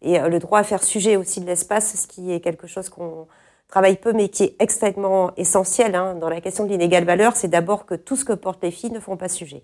et 0.02 0.20
le 0.20 0.40
droit 0.40 0.60
à 0.60 0.64
faire 0.64 0.84
sujet 0.84 1.16
aussi 1.16 1.40
de 1.40 1.46
l'espace, 1.46 1.96
ce 1.96 2.08
qui 2.08 2.34
est 2.34 2.42
quelque 2.42 2.68
chose 2.68 2.90
qu'on 2.90 3.28
travaille 3.70 3.96
peu, 3.96 4.12
mais 4.12 4.28
qui 4.28 4.44
est 4.44 4.56
extrêmement 4.60 5.32
essentiel 5.38 5.96
hein. 5.96 6.16
dans 6.16 6.30
la 6.30 6.42
question 6.42 6.66
de 6.66 6.70
l'inégale 6.72 7.06
valeur. 7.06 7.38
C'est 7.38 7.48
d'abord 7.48 7.86
que 7.86 7.96
tout 7.96 8.18
ce 8.18 8.26
que 8.26 8.34
portent 8.34 8.64
les 8.64 8.72
filles 8.72 8.92
ne 8.92 9.00
font 9.00 9.16
pas 9.16 9.30
sujet. 9.30 9.64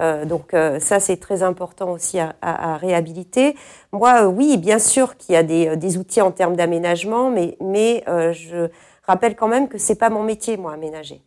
Euh, 0.00 0.24
donc 0.24 0.54
euh, 0.54 0.78
ça, 0.80 1.00
c'est 1.00 1.16
très 1.16 1.42
important 1.42 1.90
aussi 1.90 2.18
à, 2.18 2.76
réhabiliter. 2.76 3.56
Moi, 3.92 4.22
euh, 4.22 4.26
oui, 4.26 4.56
bien 4.56 4.78
sûr 4.78 5.16
qu'il 5.16 5.34
y 5.34 5.36
a 5.36 5.42
des, 5.42 5.98
outils 5.98 6.20
en 6.20 6.30
termes 6.30 6.56
d'aménagement, 6.56 7.30
mais, 7.30 7.56
mais 7.60 8.04
je 8.06 8.68
rappelle 9.04 9.34
quand 9.36 9.48
même 9.48 9.68
que 9.68 9.78
c'est 9.78 9.96
pas 9.96 10.10
mon 10.10 10.22
métier, 10.22 10.56
moi, 10.56 10.72
aménager. 10.72 11.22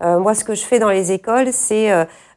moi, 0.00 0.34
ce 0.34 0.44
que 0.44 0.54
je 0.54 0.64
fais 0.64 0.78
dans 0.78 0.90
les 0.90 1.12
écoles, 1.12 1.52
c'est 1.52 1.90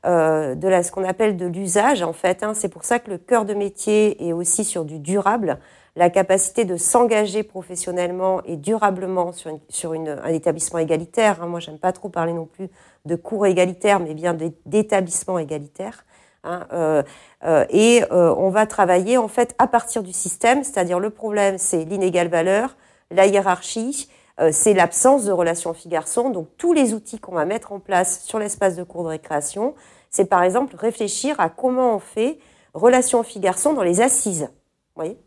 de 0.03 0.67
la, 0.67 0.83
ce 0.83 0.91
qu'on 0.91 1.03
appelle 1.03 1.38
de 1.38 1.45
l'usage, 1.45 2.01
en 2.01 2.13
fait. 2.13 2.43
Hein. 2.43 2.53
C'est 2.53 2.69
pour 2.69 2.83
ça 2.83 3.00
que 3.00 3.12
le 3.12 3.17
cœur 3.17 3.45
de 3.45 3.53
métier 3.53 4.27
est 4.27 4.33
aussi 4.33 4.63
sur 4.63 4.86
du 4.86 5.00
durable 5.00 5.60
la 5.96 6.10
capacité 6.10 6.66
de 6.66 6.76
s'engager 6.76 7.44
professionnellement 7.44 8.42
et 8.46 8.58
durablement 8.58 9.32
sur, 9.32 9.60
sur 9.70 9.94
un 9.94 10.34
établissement 10.34 10.79
égalitaire. 10.79 11.42
Hein. 11.42 11.48
Moi, 11.48 11.60
j'aime 11.60 11.77
pas 11.77 11.92
trop 11.92 12.10
parler 12.10 12.34
non 12.34 12.46
plus 12.46 12.70
de 13.06 13.16
cours 13.16 13.46
égalitaires, 13.46 14.00
mais 14.00 14.14
bien 14.14 14.36
d'établissement 14.66 15.38
égalitaire. 15.38 16.03
Hein, 16.44 16.68
euh, 16.74 17.03
euh, 17.46 17.66
et 17.70 18.03
euh, 18.12 18.34
on 18.36 18.50
va 18.50 18.66
travailler 18.66 19.18
en 19.18 19.29
fait 19.29 19.56
à 19.60 19.68
partir 19.68 20.03
du 20.03 20.12
système, 20.12 20.64
c'est-à-dire 20.64 21.00
le 21.00 21.10
problème, 21.10 21.58
c'est 21.58 21.86
l'inégale 21.86 22.27
valeur, 22.27 22.75
la 23.12 23.27
hiérarchie, 23.27 24.10
c'est 24.51 24.74
l'absence 24.74 25.25
de 25.25 25.32
relation 25.32 25.75
fille-garçon. 25.75 26.32
Donc 26.32 26.48
tous 26.58 26.74
les 26.74 26.96
outils 26.96 27.20
qu'on 27.20 27.36
va 27.36 27.46
mettre 27.46 27.72
en 27.72 27.79
place 27.79 28.24
sur 28.24 28.40
l'espace 28.40 28.75
de 28.75 28.84
cours 28.84 29.03
de 29.03 29.10
récréation, 29.10 29.75
c'est 30.10 30.25
par 30.25 30.42
exemple 30.42 30.75
réfléchir 30.75 31.40
à 31.40 31.50
comment 31.50 31.96
on 31.96 32.00
fait 32.00 32.40
relation 32.74 33.22
fille-garçon 33.22 33.74
dans 33.74 33.84
les 33.84 34.01
assises. 34.01 34.50
Voyez? 34.96 35.20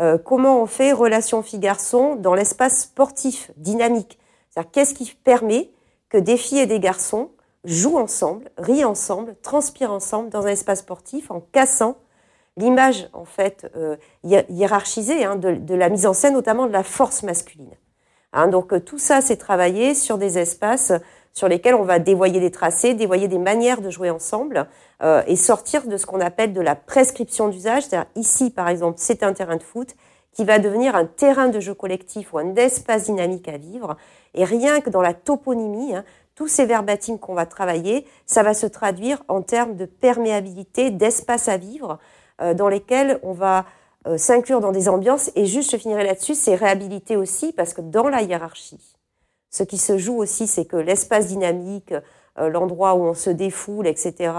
Euh, 0.00 0.18
comment 0.18 0.62
on 0.62 0.66
fait 0.66 0.92
relation 0.92 1.42
fille-garçon 1.42 2.16
dans 2.16 2.34
l'espace 2.34 2.82
sportif, 2.82 3.50
dynamique? 3.56 4.18
C'est-à-dire 4.48 4.70
qu'est-ce 4.70 4.94
qui 4.94 5.14
permet 5.14 5.70
que 6.08 6.18
des 6.18 6.36
filles 6.36 6.60
et 6.60 6.66
des 6.66 6.80
garçons 6.80 7.30
jouent 7.64 7.98
ensemble, 7.98 8.50
rient 8.56 8.84
ensemble, 8.84 9.36
transpirent 9.42 9.92
ensemble 9.92 10.30
dans 10.30 10.46
un 10.46 10.50
espace 10.50 10.80
sportif 10.80 11.30
en 11.30 11.40
cassant 11.40 11.96
l'image 12.56 13.08
en 13.12 13.24
fait 13.24 13.70
euh, 13.76 13.96
hiérarchisée 14.24 15.24
hein, 15.24 15.36
de, 15.36 15.74
la 15.74 15.88
mise 15.88 16.06
en 16.06 16.12
scène, 16.12 16.34
notamment 16.34 16.66
de 16.66 16.72
la 16.72 16.82
force 16.82 17.22
masculine. 17.22 17.74
Hein, 18.32 18.48
donc 18.48 18.72
euh, 18.72 18.80
tout 18.80 18.98
ça, 18.98 19.20
c'est 19.20 19.36
travailler 19.36 19.94
sur 19.94 20.18
des 20.18 20.38
espaces 20.38 20.92
sur 21.32 21.48
lesquels 21.48 21.74
on 21.74 21.82
va 21.82 21.98
dévoyer 21.98 22.40
des 22.40 22.50
tracés, 22.50 22.94
dévoyer 22.94 23.28
des 23.28 23.38
manières 23.38 23.80
de 23.80 23.90
jouer 23.90 24.10
ensemble 24.10 24.68
euh, 25.02 25.22
et 25.26 25.36
sortir 25.36 25.86
de 25.86 25.96
ce 25.96 26.06
qu'on 26.06 26.20
appelle 26.20 26.52
de 26.52 26.60
la 26.60 26.74
prescription 26.74 27.48
d'usage. 27.48 27.84
C'est-à-dire 27.84 28.10
ici, 28.16 28.50
par 28.50 28.68
exemple, 28.68 28.98
c'est 28.98 29.22
un 29.22 29.32
terrain 29.32 29.56
de 29.56 29.62
foot 29.62 29.94
qui 30.32 30.44
va 30.44 30.58
devenir 30.58 30.94
un 30.94 31.06
terrain 31.06 31.48
de 31.48 31.60
jeu 31.60 31.74
collectif 31.74 32.32
ou 32.32 32.38
un 32.38 32.54
espace 32.54 33.04
dynamique 33.04 33.48
à 33.48 33.56
vivre. 33.56 33.96
Et 34.34 34.44
rien 34.44 34.80
que 34.80 34.90
dans 34.90 35.02
la 35.02 35.14
toponymie, 35.14 35.94
hein, 35.94 36.04
tous 36.34 36.48
ces 36.48 36.64
verbatims 36.64 37.18
qu'on 37.18 37.34
va 37.34 37.46
travailler, 37.46 38.06
ça 38.26 38.42
va 38.42 38.54
se 38.54 38.66
traduire 38.66 39.22
en 39.28 39.42
termes 39.42 39.76
de 39.76 39.84
perméabilité, 39.84 40.90
d'espace 40.90 41.48
à 41.48 41.56
vivre, 41.56 41.98
euh, 42.40 42.54
dans 42.54 42.68
lesquels 42.68 43.18
on 43.22 43.32
va 43.32 43.66
euh, 44.06 44.16
s'inclure 44.16 44.60
dans 44.60 44.72
des 44.72 44.88
ambiances. 44.88 45.30
Et 45.34 45.44
juste, 45.44 45.70
je 45.70 45.76
finirai 45.76 46.04
là-dessus, 46.04 46.34
c'est 46.34 46.54
réhabiliter 46.54 47.16
aussi, 47.16 47.52
parce 47.52 47.74
que 47.74 47.82
dans 47.82 48.08
la 48.08 48.22
hiérarchie, 48.22 48.89
ce 49.50 49.62
qui 49.64 49.78
se 49.78 49.98
joue 49.98 50.16
aussi, 50.16 50.46
c'est 50.46 50.64
que 50.64 50.76
l'espace 50.76 51.26
dynamique, 51.26 51.92
euh, 52.38 52.48
l'endroit 52.48 52.94
où 52.94 53.02
on 53.02 53.14
se 53.14 53.30
défoule, 53.30 53.86
etc., 53.86 54.32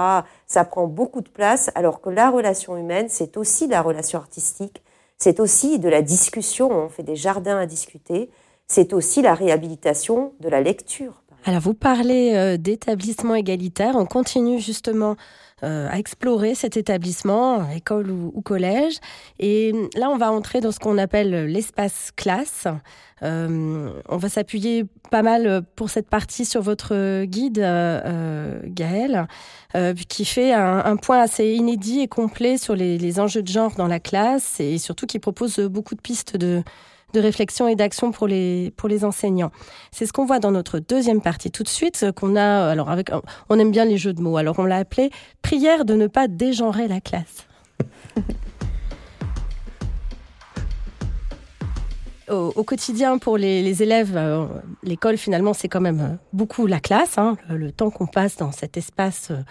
ça 0.48 0.64
prend 0.64 0.88
beaucoup 0.88 1.22
de 1.22 1.30
place, 1.30 1.70
alors 1.76 2.02
que 2.02 2.10
la 2.10 2.30
relation 2.30 2.78
humaine, 2.78 3.08
c'est 3.10 3.38
aussi 3.38 3.68
la 3.68 3.82
relation 3.82 4.20
artistique, 4.20 4.82
c'est 5.18 5.40
aussi 5.40 5.78
de 5.78 5.90
la 5.90 6.02
discussion, 6.02 6.72
on 6.72 6.90
fait 6.90 7.04
des 7.04 7.16
jardins 7.16 7.58
à 7.58 7.66
discuter, 7.66 8.30
c'est 8.68 8.94
aussi 8.94 9.22
la 9.22 9.34
réhabilitation 9.34 10.34
de 10.40 10.50
la 10.50 10.62
lecture. 10.62 11.22
Alors 11.46 11.62
vous 11.62 11.74
parlez 11.74 12.34
euh, 12.36 12.58
d'établissement 12.58 13.34
égalitaire, 13.34 13.96
on 13.96 14.06
continue 14.06 14.60
justement 14.60 15.16
euh, 15.64 15.88
à 15.92 15.98
explorer 16.00 16.56
cet 16.56 16.76
établissement, 16.78 17.70
école 17.70 18.10
ou, 18.10 18.42
collège. 18.42 18.96
Et 19.38 19.74
là, 19.96 20.10
on 20.10 20.18
va 20.18 20.32
entrer 20.32 20.60
dans 20.60 20.72
ce 20.72 20.80
qu'on 20.80 20.98
appelle 20.98 21.46
l'espace 21.46 22.12
classe. 22.16 22.68
Euh, 23.24 23.92
on 24.10 24.18
va 24.18 24.30
s'appuyer 24.30 24.86
pas 25.12 25.22
mal 25.22 25.62
pour 25.76 25.92
cette 25.92 26.10
partie 26.10 26.46
sur 26.46 26.62
votre 26.62 27.26
guide, 27.26 27.60
euh, 27.60 28.60
Gaël, 28.66 29.28
euh, 29.76 29.94
qui 30.10 30.26
fait 30.26 30.54
un, 30.54 30.96
point 30.96 31.20
assez 31.20 31.54
inédit 31.54 32.00
et 32.00 32.08
complet 32.08 32.58
sur 32.58 32.76
les, 32.76 33.20
enjeux 33.20 33.44
de 33.44 33.48
genre 33.48 33.76
dans 33.76 33.88
la 33.88 34.00
classe 34.00 34.60
et 34.60 34.80
surtout 34.80 35.06
qui 35.06 35.20
propose 35.20 35.60
beaucoup 35.60 35.94
de 35.94 36.02
pistes 36.02 36.38
de, 36.38 36.64
de 37.14 37.20
réflexion 37.20 37.68
et 37.68 37.76
d'action 37.76 38.12
pour 38.12 38.28
les, 38.28 38.74
pour 38.78 38.90
les 38.90 39.06
enseignants. 39.06 39.52
C'est 39.92 40.06
ce 40.06 40.14
qu'on 40.14 40.26
voit 40.26 40.40
dans 40.40 40.52
notre 40.52 40.80
deuxième 40.80 41.22
partie 41.22 41.52
tout 41.52 41.64
de 41.64 41.70
suite, 41.70 42.06
qu'on 42.16 42.36
a, 42.36 42.70
alors 42.70 42.90
avec, 42.90 43.12
on 43.50 43.60
aime 43.60 43.72
bien 43.72 43.86
les 43.86 43.98
jeux 43.98 44.14
de 44.14 44.22
mots, 44.22 44.38
alors 44.38 44.60
on 44.60 44.66
l'a 44.66 44.78
appelé 44.78 45.12
prière 45.42 45.86
de 45.86 45.94
ne 45.96 46.08
pas 46.08 46.28
dégenrer 46.28 46.88
la 46.88 47.02
classe. 47.02 47.48
au, 52.32 52.64
quotidien 52.64 53.18
pour 53.18 53.38
les, 53.38 53.84
élèves, 53.84 54.16
euh, 54.16 54.46
l'école 54.84 55.18
finalement 55.18 55.54
c'est 55.54 55.68
quand 55.68 55.82
même 55.82 56.18
beaucoup 56.34 56.66
la 56.66 56.80
classe, 56.80 57.18
hein, 57.18 57.38
le, 57.50 57.72
temps 57.72 57.90
qu'on 57.90 58.08
passe 58.08 58.38
dans 58.38 58.52
cet 58.52 58.78
espace 58.78 59.32
euh, 59.32 59.42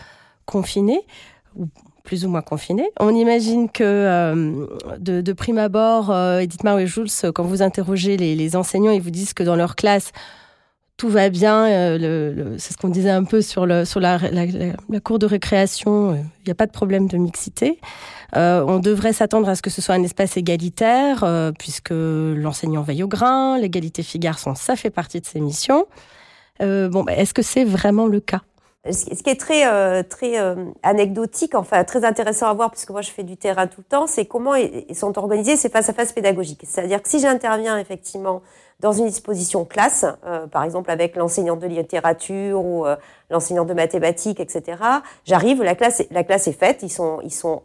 confiné, 0.47 1.01
plus 2.11 2.25
ou 2.25 2.29
moins 2.29 2.43
confinés. 2.43 2.91
On 2.99 3.15
imagine 3.15 3.71
que 3.71 3.85
euh, 3.85 4.67
de, 4.99 5.33
prime 5.33 5.59
abord, 5.59 6.11
euh, 6.11 6.41
Edith 6.41 6.65
Marie 6.65 6.89
Jules, 6.89 7.07
quand 7.33 7.45
vous 7.45 7.63
interrogez 7.63 8.17
les, 8.17 8.57
enseignants, 8.57 8.91
ils 8.91 9.01
vous 9.01 9.13
disent 9.13 9.33
que 9.33 9.45
dans 9.45 9.55
leur 9.55 9.77
classe, 9.77 10.11
tout 10.97 11.09
va 11.09 11.29
bien. 11.29 11.67
Euh, 11.67 12.57
c'est 12.59 12.73
ce 12.73 12.79
qu'on 12.79 12.89
disait 12.89 13.11
un 13.11 13.23
peu 13.23 13.43
sur, 13.43 13.65
la, 13.65 13.85
cour 15.05 15.21
de 15.21 15.27
récréation. 15.27 16.17
Il 16.17 16.47
n'y 16.47 16.51
a 16.51 16.57
pas 16.57 16.67
de 16.67 16.73
problème 16.73 17.07
de 17.07 17.17
mixité. 17.17 17.79
Euh, 18.37 18.65
on 18.67 18.81
devrait 18.81 19.13
s'attendre 19.13 19.49
à 19.49 19.55
ce 19.55 19.63
que 19.63 19.71
ce 19.71 19.81
soit 19.81 19.95
un 19.95 20.03
espace 20.03 20.37
égalitaire, 20.37 21.23
euh, 21.23 21.53
puisque 21.57 21.93
l'enseignant 21.93 22.83
veille 22.83 23.05
au 23.05 23.09
grain, 23.09 23.57
l'égalité 23.57 24.03
filles-garçons, 24.03 24.57
ça 24.57 24.75
fait 24.75 24.91
partie 24.91 25.21
de 25.21 25.27
ses 25.27 25.39
missions. 25.39 25.87
bon, 26.59 27.05
bah, 27.05 27.15
est-ce 27.15 27.35
que 27.35 27.43
c'est 27.43 27.65
vraiment 27.65 28.09
le 28.09 28.19
cas? 28.19 28.43
Ce 28.89 29.23
qui 29.23 29.31
est 29.31 29.39
très 29.39 29.67
euh, 29.67 30.03
très 30.03 30.41
euh, 30.41 30.55
anecdotique, 30.83 31.55
enfin 31.55 31.85
très 31.85 32.05
intéressant 32.05 32.47
à 32.49 32.55
voir, 32.55 32.71
puisque 32.71 32.91
moi 32.91 33.03
je 33.03 33.11
fais 33.11 33.23
du 33.23 33.37
terrain 33.37 33.67
tout 33.67 33.81
le 33.81 33.85
temps, 33.85 34.07
c'est 34.07 34.25
comment 34.25 34.55
ils 34.55 34.95
sont 34.95 35.19
organisés 35.19 35.57
ces 35.57 35.69
face-à-face 35.69 36.13
pédagogiques. 36.13 36.63
C'est-à-dire 36.65 37.03
que 37.03 37.09
si 37.09 37.21
j'interviens 37.21 37.79
effectivement 37.79 38.41
dans 38.81 38.93
une 38.93 39.07
disposition 39.07 39.67
classe, 39.67 40.07
euh, 40.25 40.47
par 40.47 40.65
exemple 40.65 40.91
avec 40.91 41.15
l'enseignant 41.17 41.57
de 41.57 41.67
littérature 41.67 42.65
ou 42.65 42.87
l'enseignant 43.29 43.67
de 43.67 43.75
mathématiques, 43.75 44.41
etc., 44.41 44.83
j'arrive, 45.27 45.63
la 45.63 45.75
classe, 45.75 46.03
la 46.11 46.25
classe 46.25 46.49
est 46.49 46.59
faite, 46.59 46.79
ils 46.83 46.91
sont, 46.91 47.21
ils 47.23 47.35
sont 47.35 47.63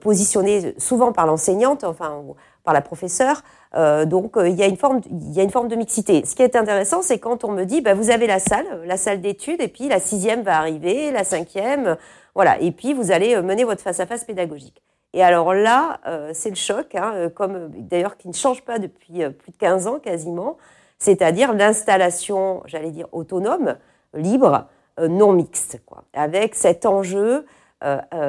positionnés 0.00 0.74
souvent 0.78 1.12
par 1.12 1.26
l'enseignante, 1.26 1.84
enfin 1.84 2.24
par 2.68 2.74
la 2.74 2.82
professeure, 2.82 3.40
euh, 3.76 4.04
donc 4.04 4.36
euh, 4.36 4.46
il 4.46 4.54
y 4.54 4.62
a 4.62 4.66
une 4.66 4.76
forme, 4.76 5.00
il 5.10 5.32
y 5.32 5.40
a 5.40 5.42
une 5.42 5.50
forme 5.50 5.68
de 5.68 5.74
mixité. 5.74 6.22
Ce 6.26 6.34
qui 6.34 6.42
est 6.42 6.54
intéressant, 6.54 7.00
c'est 7.00 7.18
quand 7.18 7.42
on 7.42 7.50
me 7.50 7.64
dit, 7.64 7.80
bah, 7.80 7.94
vous 7.94 8.10
avez 8.10 8.26
la 8.26 8.40
salle, 8.40 8.82
la 8.84 8.98
salle 8.98 9.22
d'études, 9.22 9.62
et 9.62 9.68
puis 9.68 9.88
la 9.88 10.00
sixième 10.00 10.42
va 10.42 10.58
arriver, 10.58 11.10
la 11.10 11.24
cinquième, 11.24 11.96
voilà, 12.34 12.60
et 12.60 12.70
puis 12.70 12.92
vous 12.92 13.10
allez 13.10 13.34
euh, 13.34 13.40
mener 13.40 13.64
votre 13.64 13.80
face 13.80 14.00
à 14.00 14.06
face 14.06 14.24
pédagogique. 14.24 14.82
Et 15.14 15.22
alors 15.22 15.54
là, 15.54 16.00
c'est 16.34 16.50
le 16.50 16.54
choc, 16.54 16.94
hein, 16.94 17.30
comme 17.34 17.70
d'ailleurs 17.70 18.18
qui 18.18 18.28
ne 18.28 18.34
change 18.34 18.62
pas 18.62 18.78
depuis 18.78 19.24
plus 19.38 19.52
de 19.52 19.56
15 19.56 19.86
ans 19.86 19.98
quasiment, 19.98 20.58
c'est-à-dire 20.98 21.54
l'installation, 21.54 22.62
j'allais 22.66 22.90
dire 22.90 23.06
autonome, 23.12 23.76
libre, 24.12 24.66
non 25.00 25.32
mixte, 25.32 25.80
quoi, 25.86 26.04
avec 26.12 26.54
cet 26.54 26.84
enjeu 26.84 27.46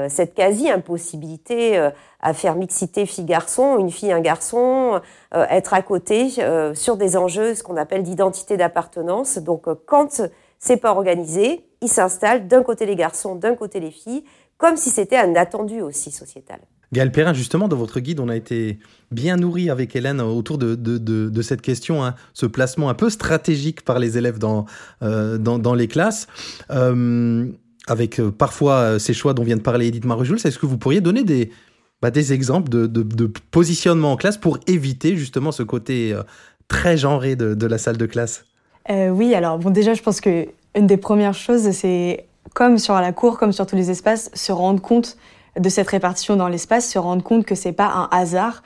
cette 0.09 0.33
quasi-impossibilité 0.35 1.77
euh, 1.77 1.89
à 2.19 2.33
faire 2.33 2.55
mixité 2.55 3.05
fille-garçon, 3.05 3.79
une 3.79 3.89
fille, 3.89 4.11
un 4.11 4.19
garçon, 4.19 4.99
être 5.33 5.73
à 5.73 5.81
côté 5.81 6.29
sur 6.73 6.97
des 6.97 7.15
enjeux, 7.15 7.55
ce 7.55 7.63
qu'on 7.63 7.77
appelle 7.77 8.03
d'identité 8.03 8.57
d'appartenance. 8.57 9.37
Donc 9.37 9.65
quand 9.85 10.21
c'est 10.59 10.77
pas 10.77 10.91
organisé, 10.91 11.65
ils 11.81 11.87
s'installent 11.87 12.47
d'un 12.47 12.61
côté 12.61 12.85
les 12.85 12.97
garçons, 12.97 13.35
d'un 13.35 13.55
côté 13.55 13.79
les 13.79 13.91
filles, 13.91 14.25
comme 14.57 14.75
si 14.75 14.89
c'était 14.89 15.15
un 15.15 15.33
attendu 15.35 15.81
aussi 15.81 16.11
sociétal. 16.11 16.59
Gaël 16.91 17.11
Perrin, 17.11 17.33
justement, 17.33 17.67
dans 17.67 17.77
votre 17.77 17.99
guide, 17.99 18.19
on 18.19 18.27
a 18.29 18.35
été 18.35 18.79
bien 19.11 19.37
nourri 19.37 19.69
avec 19.69 19.95
Hélène 19.95 20.19
autour 20.19 20.57
de, 20.57 21.41
cette 21.41 21.61
question, 21.61 22.03
hein, 22.03 22.15
ce 22.33 22.47
placement 22.47 22.89
un 22.89 22.95
peu 22.95 23.09
stratégique 23.09 23.85
par 23.85 23.99
les 23.99 24.17
élèves 24.17 24.39
dans, 24.39 24.65
les 24.99 25.87
classes 25.87 26.27
avec 27.89 28.19
euh, 28.19 28.31
parfois 28.31 28.73
euh, 28.73 28.99
ces 28.99 29.13
choix 29.13 29.33
dont 29.33 29.43
vient 29.43 29.57
de 29.57 29.61
parler 29.61 29.87
Edith 29.87 30.05
Marujuls, 30.05 30.39
est-ce 30.43 30.59
que 30.59 30.65
vous 30.65 30.77
pourriez 30.77 31.01
donner 31.01 31.23
des, 31.23 31.51
bah, 32.01 32.09
exemples 32.13 32.69
de, 32.69 33.31
positionnement 33.51 34.13
en 34.13 34.15
classe 34.15 34.37
pour 34.37 34.59
éviter 34.67 35.17
justement 35.17 35.51
ce 35.51 35.63
côté 35.63 36.13
euh, 36.13 36.21
très 36.67 36.97
genré 36.97 37.35
de, 37.35 37.55
de, 37.55 37.67
la 37.67 37.77
salle 37.77 37.97
de 37.97 38.05
classe? 38.05 38.45
Oui, 38.89 39.35
alors 39.35 39.59
bon, 39.59 39.69
déjà, 39.69 39.93
je 39.93 40.01
pense 40.01 40.19
que 40.19 40.47
une 40.75 40.87
des 40.87 40.97
premières 40.97 41.35
choses, 41.35 41.69
c'est 41.71 42.25
comme 42.55 42.79
sur 42.79 42.95
la 42.95 43.11
cour, 43.11 43.37
comme 43.37 43.51
sur 43.51 43.67
tous 43.67 43.75
les 43.75 43.91
espaces, 43.91 44.31
se 44.33 44.51
rendre 44.51 44.81
compte 44.81 45.15
de 45.59 45.69
cette 45.69 45.87
répartition 45.89 46.35
dans 46.35 46.47
l'espace, 46.47 46.89
se 46.89 46.97
rendre 46.97 47.21
compte 47.21 47.45
que 47.45 47.53
c'est 47.53 47.71
pas 47.71 47.85
un 47.87 48.07
hasard, 48.11 48.63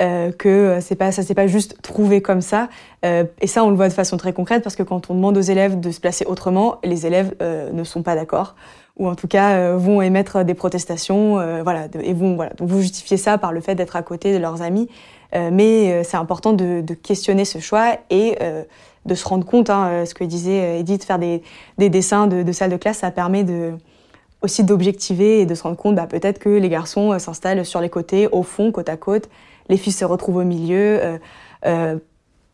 euh, 0.00 0.32
que 0.32 0.78
c'est 0.80 0.94
pas 0.94 1.12
ça 1.12 1.22
s'est 1.22 1.34
pas 1.34 1.46
juste 1.46 1.82
trouvé 1.82 2.22
comme 2.22 2.40
ça. 2.40 2.68
Euh, 3.04 3.24
et 3.40 3.46
ça 3.46 3.62
on 3.62 3.68
le 3.68 3.76
voit 3.76 3.88
de 3.88 3.92
façon 3.92 4.16
très 4.16 4.32
concrète 4.32 4.62
parce 4.62 4.74
que 4.74 4.82
quand 4.82 5.10
on 5.10 5.14
demande 5.14 5.36
aux 5.36 5.42
élèves 5.42 5.80
de 5.80 5.90
se 5.90 6.00
placer 6.00 6.24
autrement 6.24 6.78
les 6.82 7.06
élèves 7.06 7.34
euh, 7.42 7.70
ne 7.72 7.84
sont 7.84 8.02
pas 8.02 8.14
d'accord. 8.14 8.54
Ou 8.98 9.08
en 9.08 9.14
tout 9.14 9.28
cas 9.28 9.56
euh, 9.56 9.76
vont 9.76 10.00
émettre 10.00 10.44
des 10.44 10.54
protestations 10.54 11.38
euh, 11.38 11.62
voilà 11.62 11.88
et 12.00 12.14
vont 12.14 12.36
voilà 12.36 12.52
donc 12.54 12.68
vous 12.68 12.80
justifiez 12.80 13.18
ça 13.18 13.36
par 13.36 13.52
le 13.52 13.60
fait 13.60 13.74
d'être 13.74 13.96
à 13.96 14.02
côté 14.02 14.32
de 14.32 14.38
leurs 14.38 14.62
amis. 14.62 14.88
Mais 15.34 16.04
c'est 16.04 16.18
important 16.18 16.52
de, 16.52 16.82
de, 16.82 16.92
questionner 16.92 17.46
ce 17.46 17.58
choix 17.58 17.96
et 18.10 18.36
de 19.06 19.14
se 19.14 19.26
rendre 19.26 19.46
compte 19.46 19.70
hein, 19.70 20.04
ce 20.04 20.12
que 20.12 20.24
disait 20.24 20.80
Edith 20.80 21.04
faire 21.04 21.18
des, 21.18 21.42
des 21.78 21.88
dessins 21.88 22.26
de, 22.26 22.42
de 22.42 22.52
salle 22.52 22.70
de 22.70 22.76
classe 22.76 22.98
ça 22.98 23.10
permet 23.10 23.42
de 23.42 23.72
aussi 24.42 24.62
d'objectiver 24.62 25.40
et 25.40 25.46
de 25.46 25.54
se 25.54 25.62
rendre 25.62 25.78
compte 25.78 25.94
bah, 25.94 26.06
peut-être 26.06 26.38
que 26.38 26.50
les 26.50 26.68
garçons 26.68 27.18
s'installent 27.18 27.64
sur 27.64 27.80
les 27.80 27.88
côtés 27.88 28.28
au 28.30 28.42
fond 28.42 28.72
côte 28.72 28.90
à 28.90 28.98
côte 28.98 29.30
les 29.72 29.78
filles 29.78 29.92
se 29.92 30.04
retrouvent 30.04 30.36
au 30.36 30.44
milieu, 30.44 31.02
euh, 31.02 31.18
euh, 31.64 31.96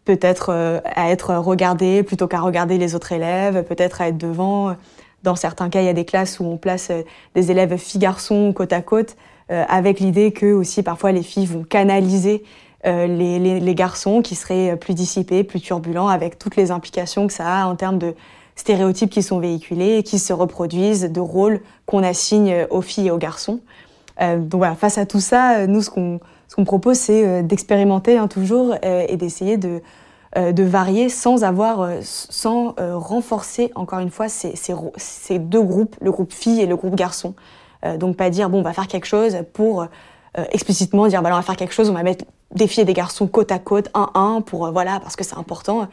peut-être 0.04 0.50
euh, 0.50 0.81
à 0.85 1.11
être 1.11 1.35
regardées 1.35 2.04
plutôt 2.04 2.28
qu'à 2.28 2.40
regarder 2.40 2.78
les 2.78 2.94
autres 2.94 3.11
élèves, 3.11 3.64
peut-être 3.64 4.00
à 4.00 4.09
être 4.09 4.16
devant. 4.16 4.76
Dans 5.24 5.35
certains 5.35 5.68
cas, 5.68 5.81
il 5.81 5.87
y 5.87 5.90
a 5.90 5.94
des 5.94 6.04
classes 6.04 6.38
où 6.38 6.44
on 6.44 6.57
place 6.57 6.92
des 7.35 7.50
élèves 7.50 7.76
filles-garçons 7.76 8.52
côte 8.52 8.72
à 8.72 8.83
côte, 8.83 9.16
avec 9.48 9.98
l'idée 9.98 10.31
que 10.31 10.52
aussi 10.52 10.85
parfois 10.85 11.11
les 11.11 11.24
filles 11.24 11.46
vont 11.46 11.64
canaliser 11.64 12.44
les, 12.85 13.74
garçons 13.74 14.22
qui 14.22 14.37
seraient 14.37 14.76
plus 14.76 14.94
dissipés, 14.94 15.42
plus 15.42 15.61
turbulents, 15.61 16.07
avec 16.07 16.38
toutes 16.38 16.54
les 16.54 16.70
implications 16.70 17.26
que 17.26 17.33
ça 17.33 17.62
a 17.62 17.66
en 17.66 17.74
termes 17.74 17.98
de 17.98 18.14
stéréotypes 18.54 19.11
qui 19.11 19.24
sont 19.24 19.40
véhiculés 19.40 20.04
qui 20.04 20.20
se 20.20 20.33
reproduisent, 20.33 21.11
de 21.11 21.20
rôles 21.20 21.62
qu'on 21.85 22.04
assigne 22.04 22.66
aux 22.70 22.83
filles 22.83 23.09
et 23.09 23.11
aux 23.11 23.18
garçons. 23.18 23.59
donc 24.20 24.59
voilà, 24.59 24.76
face 24.76 24.98
à 24.98 25.04
tout 25.04 25.20
ça, 25.20 25.66
nous, 25.66 25.83
ce 25.83 25.90
qu'on 25.90 26.20
ce 26.48 26.56
qu'on 26.56 26.64
propose, 26.64 26.96
c'est 26.96 27.26
euh, 27.26 27.42
d'expérimenter 27.42 28.16
hein, 28.16 28.26
toujours 28.26 28.74
euh, 28.84 29.04
et 29.06 29.16
d'essayer 29.16 29.58
de, 29.58 29.82
euh, 30.37 30.52
de 30.52 30.62
varier 30.62 31.08
sans 31.11 31.44
avoir, 31.44 31.88
sans 32.02 32.74
renforcer 32.78 33.70
encore 33.74 34.00
une 34.00 34.11
fois 34.11 34.28
ces, 34.28 35.38
deux 35.38 35.62
groupes, 35.62 35.96
le 36.00 36.11
groupe 36.11 36.32
filles 36.32 36.62
et 36.62 36.66
le 36.66 36.76
groupe 36.76 36.94
garçons. 36.94 37.34
donc 37.98 38.16
pas 38.16 38.30
dire 38.30 38.50
bon, 38.50 38.61
on 38.61 38.62
va 38.62 38.72
faire 38.72 38.88
quelque 38.88 39.06
chose 39.06 39.37
pour 39.52 39.87
explicitement 40.50 41.06
dire 41.08 41.22
bah 41.22 41.30
on 41.32 41.37
va 41.37 41.42
faire 41.42 41.56
quelque 41.56 41.74
chose, 41.74 41.90
on 41.90 41.94
va 41.94 42.02
mettre 42.02 42.24
des 42.54 42.66
filles 42.66 42.82
et 42.82 42.87
des 42.87 42.92
garçons 42.92 43.26
côte 43.26 43.50
à 43.50 43.58
côte, 43.58 43.88
un 43.94 44.11
un 44.14 44.40
pour 44.40 44.70
voilà 44.72 45.00
parce 45.00 45.16
que 45.16 45.24
c'est 45.24 45.37
important, 45.37 45.88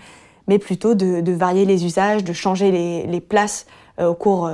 mais 0.48 0.60
plutôt 0.60 0.94
de, 0.94 1.22
de, 1.22 1.32
varier 1.32 1.65
les 1.65 1.86
usages, 1.86 2.24
de 2.24 2.34
changer 2.34 2.72
les, 2.72 3.08
les 3.08 3.22
places 3.22 3.65
au 4.00 4.13
cours 4.13 4.50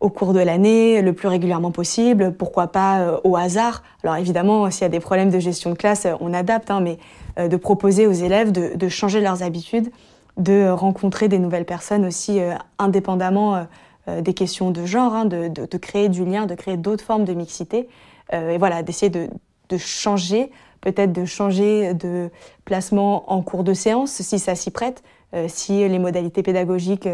au 0.00 0.08
cours 0.08 0.32
de 0.32 0.40
l'année, 0.40 1.02
le 1.02 1.12
plus 1.12 1.28
régulièrement 1.28 1.70
possible, 1.70 2.32
pourquoi 2.32 2.68
pas 2.68 3.00
euh, 3.00 3.20
au 3.22 3.36
hasard. 3.36 3.82
Alors 4.02 4.16
évidemment, 4.16 4.70
s'il 4.70 4.82
y 4.82 4.86
a 4.86 4.88
des 4.88 5.00
problèmes 5.00 5.30
de 5.30 5.38
gestion 5.38 5.70
de 5.70 5.74
classe, 5.76 6.06
euh, 6.06 6.14
on 6.20 6.32
adapte, 6.32 6.70
hein, 6.70 6.80
mais 6.80 6.98
euh, 7.38 7.48
de 7.48 7.56
proposer 7.56 8.06
aux 8.06 8.12
élèves 8.12 8.50
de, 8.50 8.74
de, 8.74 8.88
changer 8.88 9.20
leurs 9.20 9.42
habitudes, 9.42 9.90
de 10.38 10.70
rencontrer 10.70 11.28
des 11.28 11.38
nouvelles 11.38 11.66
personnes 11.66 12.06
aussi 12.06 12.40
indépendamment 12.78 13.66
des 14.06 14.32
questions 14.32 14.70
de 14.70 14.86
genre, 14.86 15.12
hein, 15.14 15.24
de, 15.26 15.48
de, 15.48 15.76
créer 15.76 16.08
du 16.08 16.24
lien, 16.24 16.46
de 16.46 16.54
créer 16.54 16.78
d'autres 16.78 17.04
formes 17.04 17.24
de 17.24 17.34
mixité, 17.34 17.88
et 18.32 18.56
voilà, 18.56 18.82
d'essayer 18.82 19.10
de, 19.10 19.28
changer, 19.76 20.50
peut-être 20.80 21.12
de 21.12 21.26
changer 21.26 21.92
de 21.92 22.30
placement 22.64 23.30
en 23.30 23.42
cours 23.42 23.64
de 23.64 23.74
séance 23.74 24.12
si 24.12 24.38
ça 24.38 24.54
s'y 24.54 24.70
prête, 24.70 25.02
si 25.48 25.86
les 25.86 25.98
modalités 25.98 26.42
pédagogiques 26.42 27.08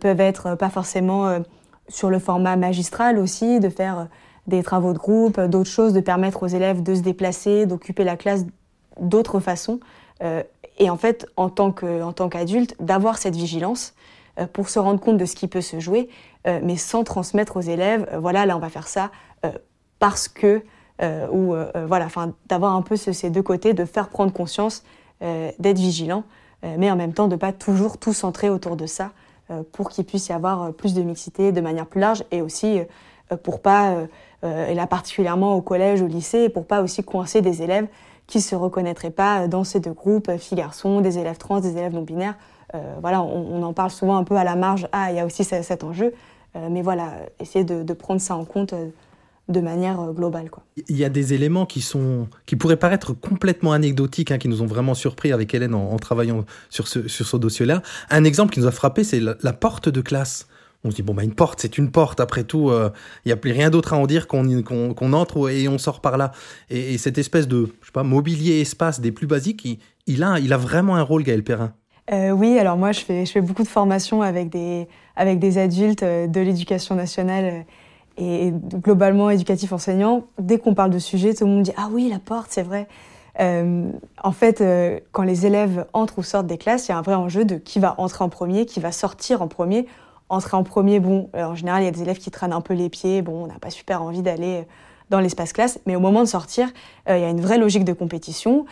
peuvent 0.00 0.20
être 0.20 0.54
pas 0.54 0.70
forcément 0.70 1.42
sur 1.88 2.10
le 2.10 2.18
format 2.18 2.56
magistral 2.56 3.18
aussi, 3.18 3.60
de 3.60 3.68
faire 3.68 3.98
euh, 4.00 4.04
des 4.46 4.62
travaux 4.62 4.92
de 4.92 4.98
groupe, 4.98 5.38
euh, 5.38 5.48
d'autres 5.48 5.70
choses, 5.70 5.92
de 5.92 6.00
permettre 6.00 6.42
aux 6.42 6.48
élèves 6.48 6.82
de 6.82 6.94
se 6.94 7.00
déplacer, 7.00 7.66
d'occuper 7.66 8.04
la 8.04 8.16
classe 8.16 8.44
d'autres 9.00 9.40
façons. 9.40 9.80
Euh, 10.22 10.42
et 10.78 10.90
en 10.90 10.96
fait, 10.96 11.26
en 11.36 11.50
tant 11.50 11.72
qu'adulte, 11.72 12.74
d'avoir 12.80 13.18
cette 13.18 13.36
vigilance 13.36 13.94
pour 14.54 14.70
se 14.70 14.78
rendre 14.78 14.98
compte 14.98 15.18
de 15.18 15.26
ce 15.26 15.36
qui 15.36 15.46
peut 15.46 15.60
se 15.60 15.78
jouer, 15.78 16.08
mais 16.46 16.76
sans 16.78 17.04
transmettre 17.04 17.58
aux 17.58 17.60
élèves, 17.60 18.08
voilà, 18.18 18.46
là 18.46 18.56
on 18.56 18.60
va 18.60 18.70
faire 18.70 18.88
ça 18.88 19.10
parce 19.98 20.26
que, 20.26 20.62
ou 21.30 21.54
voilà, 21.86 22.06
enfin, 22.06 22.32
d'avoir 22.46 22.74
un 22.74 22.80
peu 22.80 22.96
ces 22.96 23.28
deux 23.28 23.42
côtés, 23.42 23.74
de 23.74 23.84
faire 23.84 24.08
prendre 24.08 24.32
conscience, 24.32 24.84
d'être 25.20 25.78
vigilant, 25.78 26.24
mais 26.62 26.90
en 26.90 26.96
même 26.96 27.12
temps 27.12 27.28
de 27.28 27.36
pas 27.36 27.52
toujours 27.52 27.98
tout 27.98 28.14
centrer 28.14 28.48
autour 28.48 28.76
de 28.76 28.86
ça, 28.86 29.10
pour 29.72 29.90
qu'il 29.90 30.04
puisse 30.04 30.28
y 30.28 30.32
avoir 30.32 30.62
euh, 30.62 30.70
plus 30.70 30.94
de 30.94 31.02
mixité 31.02 31.52
de 31.52 31.60
manière 31.60 31.86
plus 31.86 32.00
large 32.00 32.24
et 32.30 32.42
aussi 32.42 32.80
euh, 32.80 33.36
pour 33.36 33.60
pas, 33.60 33.96
et 34.42 34.74
là 34.74 34.86
particulièrement 34.86 35.54
au 35.54 35.62
collège, 35.62 36.02
au 36.02 36.06
lycée, 36.06 36.50
pour 36.50 36.66
pas 36.66 36.82
aussi 36.82 37.02
coincer 37.02 37.40
des 37.40 37.62
élèves 37.62 37.86
qui 38.26 38.42
se 38.42 38.54
reconnaîtraient 38.54 39.10
pas 39.10 39.48
dans 39.48 39.64
ces 39.64 39.80
deux 39.80 39.92
groupes, 39.92 40.30
filles-garçons, 40.36 41.00
des 41.00 41.18
élèves 41.18 41.38
trans, 41.38 41.60
des 41.60 41.70
élèves 41.70 41.94
non-binaires. 41.94 42.34
voilà, 43.00 43.22
on, 43.22 43.62
en 43.62 43.72
parle 43.72 43.90
souvent 43.90 44.16
un 44.18 44.24
peu 44.24 44.36
à 44.36 44.44
la 44.44 44.54
marge. 44.54 44.86
Ah, 44.92 45.12
il 45.12 45.16
y 45.16 45.20
a 45.20 45.24
aussi 45.24 45.44
cet 45.44 45.82
enjeu. 45.82 46.12
mais 46.54 46.82
voilà, 46.82 47.12
essayer 47.40 47.64
de, 47.64 47.92
prendre 47.94 48.20
ça 48.20 48.36
en 48.36 48.44
compte 48.44 48.74
de 49.52 49.60
manière 49.60 50.00
euh, 50.00 50.12
globale. 50.12 50.50
Quoi. 50.50 50.64
Il 50.88 50.96
y 50.96 51.04
a 51.04 51.08
des 51.08 51.34
éléments 51.34 51.66
qui, 51.66 51.80
sont, 51.80 52.28
qui 52.46 52.56
pourraient 52.56 52.76
paraître 52.76 53.12
complètement 53.12 53.72
anecdotiques, 53.72 54.30
hein, 54.30 54.38
qui 54.38 54.48
nous 54.48 54.62
ont 54.62 54.66
vraiment 54.66 54.94
surpris 54.94 55.32
avec 55.32 55.54
Hélène 55.54 55.74
en, 55.74 55.96
travaillant 55.96 56.44
sur 56.70 56.88
ce, 56.88 57.08
sur 57.08 57.26
ce 57.26 57.36
dossier-là. 57.36 57.82
Un 58.10 58.24
exemple 58.24 58.52
qui 58.52 58.60
nous 58.60 58.66
a 58.66 58.72
frappé, 58.72 59.04
c'est 59.04 59.20
la, 59.20 59.52
porte 59.52 59.88
de 59.88 60.00
classe. 60.00 60.48
On 60.84 60.90
se 60.90 60.96
dit, 60.96 61.02
bon, 61.02 61.14
bah, 61.14 61.22
une 61.22 61.34
porte, 61.34 61.60
c'est 61.60 61.78
une 61.78 61.90
porte. 61.90 62.18
Après 62.18 62.42
tout, 62.42 62.70
euh, 62.70 62.90
il 63.24 63.28
n'y 63.28 63.32
a 63.32 63.36
plus 63.36 63.52
rien 63.52 63.70
d'autre 63.70 63.92
à 63.92 63.96
en 63.96 64.06
dire 64.06 64.26
qu'on 64.26 64.62
qu'on 64.62 65.12
entre 65.12 65.48
et 65.50 65.68
on 65.68 65.78
sort 65.78 66.00
par 66.00 66.16
là. 66.16 66.32
Et, 66.70 66.98
cette 66.98 67.18
espèce 67.18 67.46
de, 67.46 67.68
je 67.80 67.86
sais 67.86 67.92
pas, 67.92 68.02
mobilier 68.02 68.60
espace 68.60 69.00
des 69.00 69.12
plus 69.12 69.26
basiques, 69.26 69.64
il, 69.64 69.78
il, 70.06 70.24
a, 70.24 70.40
il 70.40 70.52
a 70.52 70.56
vraiment 70.56 70.96
un 70.96 71.02
rôle, 71.02 71.22
Gaël 71.22 71.44
Perrin. 71.44 71.74
Oui, 72.10 72.58
alors 72.58 72.76
moi 72.76 72.92
je 72.92 73.00
fais, 73.00 73.24
je 73.24 73.32
fais 73.32 73.40
beaucoup 73.40 73.62
de 73.62 73.68
formations 73.68 74.20
avec 74.20 74.50
des, 74.50 74.86
avec 75.16 75.38
des 75.38 75.56
adultes 75.56 76.04
de 76.04 76.40
l'éducation 76.40 76.94
nationale 76.94 77.64
et 78.16 78.52
globalement 78.52 79.30
éducatif 79.30 79.72
enseignant. 79.72 80.24
Dès 80.38 80.58
qu'on 80.58 80.74
parle 80.74 80.90
de 80.90 80.98
sujet, 80.98 81.34
tout 81.34 81.44
le 81.44 81.50
monde 81.50 81.62
dit 81.62 81.72
Ah 81.76 81.88
oui, 81.90 82.08
la 82.08 82.18
porte, 82.18 82.48
c'est 82.50 82.62
vrai. 82.62 82.88
Euh, 83.40 83.90
en 84.22 84.32
fait, 84.32 84.60
euh, 84.60 85.00
quand 85.12 85.22
les 85.22 85.46
élèves 85.46 85.86
entrent 85.92 86.18
ou 86.18 86.22
sortent 86.22 86.46
des 86.46 86.58
classes, 86.58 86.88
il 86.88 86.92
y 86.92 86.94
a 86.94 86.98
un 86.98 87.02
vrai 87.02 87.14
enjeu 87.14 87.44
de 87.44 87.56
qui 87.56 87.78
va 87.78 87.94
entrer 87.98 88.24
en 88.24 88.28
premier, 88.28 88.66
qui 88.66 88.80
va 88.80 88.92
sortir 88.92 89.42
en 89.42 89.48
premier. 89.48 89.86
Entrer 90.28 90.56
en 90.56 90.64
premier, 90.64 91.00
bon, 91.00 91.28
euh, 91.34 91.44
en 91.44 91.54
général, 91.54 91.82
il 91.82 91.86
y 91.86 91.88
a 91.88 91.92
des 91.92 92.02
élèves 92.02 92.18
qui 92.18 92.30
traînent 92.30 92.52
un 92.52 92.60
peu 92.60 92.74
les 92.74 92.88
pieds, 92.88 93.22
bon, 93.22 93.44
on 93.44 93.46
n'a 93.46 93.58
pas 93.58 93.70
super 93.70 94.02
envie 94.02 94.22
d'aller 94.22 94.66
dans 95.10 95.20
l'espace 95.20 95.52
classe, 95.52 95.78
mais 95.84 95.94
au 95.94 96.00
moment 96.00 96.20
de 96.20 96.26
sortir, 96.26 96.68
il 97.06 97.18
y 97.18 97.24
a 97.24 97.28
une 97.28 97.42
vraie 97.42 97.58
logique 97.58 97.84
de 97.84 97.92
compétition 97.92 98.64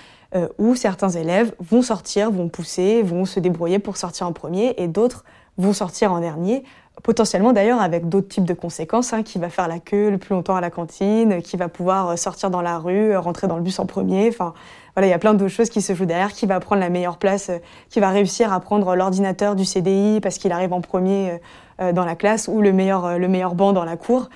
où 0.57 0.75
certains 0.75 1.11
élèves 1.11 1.55
vont 1.61 1.83
sortir, 1.83 2.31
vont 2.31 2.49
pousser, 2.49 3.03
vont 3.03 3.27
se 3.27 3.41
débrouiller 3.41 3.79
pour 3.79 3.99
sortir 3.99 4.27
en 4.27 4.33
premier, 4.33 4.73
et 4.79 4.89
d'autres 4.89 5.27
vont 5.59 5.75
sortir 5.75 6.15
en 6.15 6.21
dernier 6.21 6.65
potentiellement 7.03 7.53
d'ailleurs 7.53 7.81
avec 7.81 8.09
d'autres 8.09 8.29
types 8.29 8.45
de 8.45 8.55
conséquences, 8.55 9.13
hein, 9.13 9.23
qui 9.23 9.39
va 9.39 9.49
faire 9.49 9.69
la 9.69 9.79
queue 9.79 10.11
le 10.11 10.19
plus 10.19 10.35
longtemps 10.35 10.57
à 10.57 10.61
la 10.61 10.71
cantine, 10.71 11.43
qui 11.43 11.57
va 11.57 11.69
pouvoir 11.69 12.09
euh, 12.09 12.17
sortir 12.17 12.51
dans 12.51 12.63
la 12.63 12.79
rue, 12.79 13.13
euh, 13.13 13.21
rentrer 13.21 13.47
dans 13.47 13.57
le 13.57 13.63
bus 13.63 13.79
en 13.79 13.87
premier. 13.87 14.29
Enfin, 14.29 14.55
voilà, 14.95 15.07
il 15.07 15.11
y 15.11 15.15
a 15.15 15.19
plein 15.19 15.35
d'autres 15.35 15.53
choses 15.53 15.71
qui 15.71 15.83
se 15.83 15.95
jouent 15.95 16.07
derrière, 16.07 16.33
qui 16.33 16.47
va 16.47 16.61
prendre 16.61 16.81
la 16.81 16.91
meilleure 16.91 17.19
place, 17.19 17.51
euh, 17.51 17.59
qui 17.89 18.01
va 18.01 18.11
réussir 18.11 18.53
à 18.53 18.61
prendre 18.61 18.95
l'ordinateur 18.97 19.57
du 19.57 19.65
CDI 19.65 20.21
parce 20.21 20.39
qu'il 20.39 20.53
arrive 20.53 20.73
en 20.73 20.81
premier 20.81 21.41
dans 21.95 22.05
la 22.05 22.15
classe 22.15 22.47
ou 22.47 22.61
le 22.61 22.73
meilleur, 22.73 23.19
le 23.19 23.27
meilleur 23.27 23.55
banc 23.55 23.73
dans 23.73 23.85
la 23.85 23.97
cour. 23.97 24.29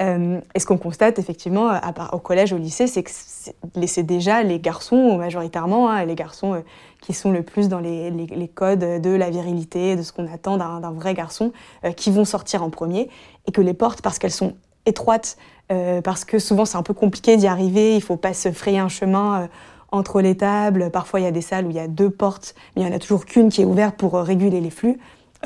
Et 0.00 0.58
ce 0.58 0.66
qu'on 0.66 0.78
constate 0.78 1.18
effectivement 1.18 1.70
au 2.12 2.18
collège, 2.18 2.52
au 2.52 2.56
lycée, 2.56 2.86
c'est 2.86 3.02
que 3.02 3.10
c'est 3.10 4.02
déjà 4.02 4.42
les 4.42 4.58
garçons 4.58 5.16
majoritairement, 5.18 5.90
hein, 5.90 6.04
les 6.04 6.14
garçons 6.14 6.62
qui 7.02 7.12
sont 7.12 7.32
le 7.32 7.42
plus 7.42 7.68
dans 7.68 7.80
les, 7.80 8.50
codes 8.54 9.02
de 9.02 9.10
la 9.10 9.28
virilité, 9.28 9.96
de 9.96 10.02
ce 10.02 10.12
qu'on 10.12 10.32
attend 10.32 10.56
d'un 10.56 10.92
vrai 10.92 11.12
garçon, 11.12 11.52
euh, 11.84 11.92
qui 11.92 12.10
vont 12.10 12.24
sortir 12.24 12.62
en 12.62 12.70
premier, 12.70 13.10
et 13.46 13.52
que 13.52 13.60
les 13.60 13.74
portes, 13.74 14.00
parce 14.00 14.18
qu'elles 14.18 14.30
sont 14.30 14.54
étroites, 14.86 15.36
euh, 15.70 16.00
parce 16.00 16.24
que 16.24 16.38
souvent 16.38 16.64
c'est 16.64 16.78
un 16.78 16.82
peu 16.82 16.94
compliqué 16.94 17.36
d'y 17.36 17.48
arriver, 17.48 17.96
il 17.96 18.02
faut 18.02 18.16
pas 18.16 18.32
se 18.32 18.50
frayer 18.52 18.78
un 18.78 18.88
chemin 18.88 19.42
euh, 19.42 19.46
entre 19.90 20.20
les 20.20 20.36
tables, 20.36 20.90
parfois 20.90 21.20
il 21.20 21.24
y 21.24 21.26
a 21.26 21.32
des 21.32 21.42
salles 21.42 21.66
où 21.66 21.70
il 21.70 21.76
y 21.76 21.80
a 21.80 21.88
deux 21.88 22.08
portes, 22.08 22.54
mais 22.74 22.82
il 22.82 22.86
n'y 22.86 22.92
en 22.92 22.96
a 22.96 23.00
toujours 23.00 23.26
qu'une 23.26 23.50
qui 23.50 23.62
est 23.62 23.66
ouverte 23.66 23.96
pour 23.96 24.14
réguler 24.14 24.60
les 24.60 24.70
flux, 24.70 24.98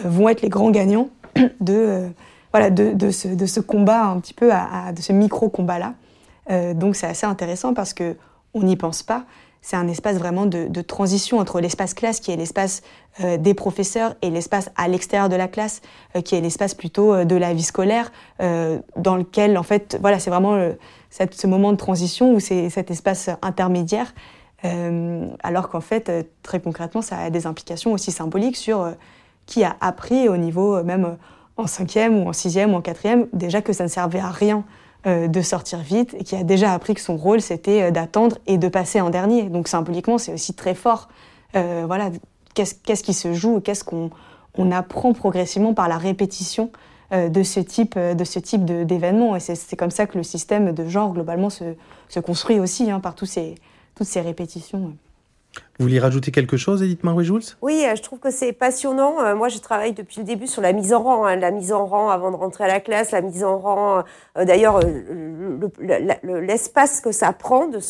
vont 0.05 0.29
être 0.29 0.43
les 0.43 0.51
grands 0.51 0.71
gagnants 0.71 1.09
de, 1.61 2.11
voilà, 2.59 2.71
de, 2.71 3.11
ce, 3.11 3.29
de, 3.29 3.47
ce, 3.47 3.61
combat 3.61 4.05
un 4.05 4.21
petit 4.21 4.35
peu, 4.35 4.51
de 4.51 5.01
ce 5.01 5.13
micro-combat-là. 5.13 5.95
donc 6.75 6.97
c'est 6.97 7.07
assez 7.07 7.27
intéressant 7.27 7.75
parce 7.75 7.95
qu'on 7.95 8.63
n'y 8.63 8.77
pense 8.77 9.03
pas, 9.03 9.25
c'est 9.67 9.75
un 9.75 9.89
espace 9.89 10.17
vraiment 10.17 10.47
de, 10.47 10.81
transition 10.81 11.41
entre 11.41 11.61
l'espace 11.61 11.93
classe, 11.93 12.21
qui 12.21 12.31
est 12.31 12.37
l'espace 12.37 12.83
euh, 13.21 13.37
des 13.37 13.53
professeurs, 13.53 14.15
et 14.23 14.31
l'espace 14.31 14.71
à 14.77 14.87
l'extérieur 14.87 15.29
de 15.29 15.35
la 15.35 15.49
classe, 15.49 15.83
euh, 16.15 16.21
qui 16.21 16.37
est 16.37 16.41
l'espace 16.41 16.73
plutôt 16.73 17.13
euh, 17.13 17.25
de 17.25 17.35
la 17.35 17.53
vie 17.53 17.65
scolaire, 17.65 18.13
dans 18.39 19.17
lequel, 19.17 19.59
en 19.59 19.65
fait, 19.65 19.99
voilà, 20.01 20.21
c'est 20.21 20.31
vraiment 20.31 20.57
ce 21.11 21.47
moment 21.49 21.73
de 21.73 21.77
transition 21.77 22.33
où 22.33 22.39
c'est 22.39 22.71
cet 22.71 22.93
espace 22.93 23.29
intermédiaire, 23.43 24.15
alors 25.43 25.69
qu'en 25.69 25.81
fait, 25.81 26.13
très 26.43 26.61
concrètement, 26.61 27.03
ça 27.03 27.19
a 27.19 27.31
des 27.31 27.47
implications 27.47 27.93
aussi 27.93 28.13
symboliques 28.13 28.57
sur 28.57 28.93
qui 29.47 29.65
a 29.65 29.77
appris 29.81 30.29
au 30.29 30.37
niveau, 30.37 30.83
même 30.85 31.17
en 31.57 31.67
cinquième 31.67 32.19
ou 32.19 32.29
en 32.29 32.33
sixième 32.33 32.75
ou 32.75 32.77
en 32.77 32.81
quatrième, 32.83 33.29
déjà 33.33 33.63
que 33.63 33.73
ça 33.73 33.85
ne 33.85 33.89
servait 33.89 34.21
à 34.21 34.31
rien 34.31 34.65
euh, 35.07 35.29
de 35.29 35.41
sortir 35.41 35.79
vite 35.79 36.15
et 36.19 36.25
qui 36.25 36.35
a 36.35 36.43
déjà 36.43 36.73
appris 36.73 36.95
que 36.95 37.01
son 37.01 37.17
rôle 37.17 37.41
c'était 37.41 37.83
euh, 37.83 37.91
d'attendre 37.91 38.39
et 38.47 38.59
de 38.59 38.69
passer 38.69 39.01
en 39.01 39.11
dernier. 39.11 39.45
Donc 39.45 39.69
symboliquement, 39.69 40.19
c'est 40.19 40.33
aussi 40.33 40.55
très 40.55 40.75
fort. 40.75 41.09
Euh, 41.55 41.85
voilà, 41.87 42.11
qu'est-ce 42.55 43.03
qui 43.03 43.15
se 43.15 43.33
joue, 43.33 43.61
qu'est-ce 43.61 43.85
qu'on 43.85 44.11
on 44.59 44.73
apprend 44.73 45.13
progressivement 45.13 45.75
par 45.75 45.89
la 45.89 45.99
répétition 45.99 46.71
de 47.13 47.43
ce 47.45 47.61
type 47.61 47.95
de 47.95 48.83
d'événements. 48.83 49.37
Et 49.37 49.41
c'est 49.41 49.77
comme 49.77 49.93
ça 49.93 50.07
que 50.07 50.19
le 50.19 50.25
système 50.25 50.73
de 50.73 50.89
genre 50.89 51.13
globalement 51.13 51.51
se, 51.51 51.75
construit 52.21 52.59
aussi 52.59 52.91
hein, 52.91 52.99
par 52.99 53.15
toutes 53.15 53.29
ces 53.29 54.21
répétitions. 54.21 54.97
Vous 55.79 55.85
vouliez 55.85 56.01
rajouter 56.01 56.31
quelque 56.31 56.57
chose, 56.57 56.83
Edith 56.83 57.05
Marouet-Jules 57.05 57.43
Oui, 57.61 57.85
euh, 57.87 57.95
je 57.95 58.03
trouve 58.03 58.19
que 58.19 58.31
c'est 58.31 58.55
passionnant. 58.55 59.21
Euh, 59.21 59.35
moi, 59.35 59.51
je 59.51 59.59
travaille 59.59 59.93
depuis 59.93 60.21
le 60.21 60.25
début 60.25 60.47
sur 60.47 60.63
la 60.63 60.73
mise 60.73 60.95
en 60.95 61.03
rang, 61.03 61.27
hein, 61.27 61.37
la 61.37 61.51
mise 61.51 61.71
en 61.71 61.85
rang 61.85 62.09
avant 62.09 62.31
de 62.31 62.37
rentrer 62.37 62.65
à 62.65 62.67
la 62.67 62.81
classe, 62.81 63.11
la 63.11 63.21
mise 63.21 63.45
en 63.45 63.59
rang. 63.59 64.03
Euh, 64.39 64.45
d'ailleurs, 64.47 64.81
l'espace 66.23 67.03
que 67.03 67.13
ça 67.13 67.35
prend 67.35 67.67
de, 67.67 67.81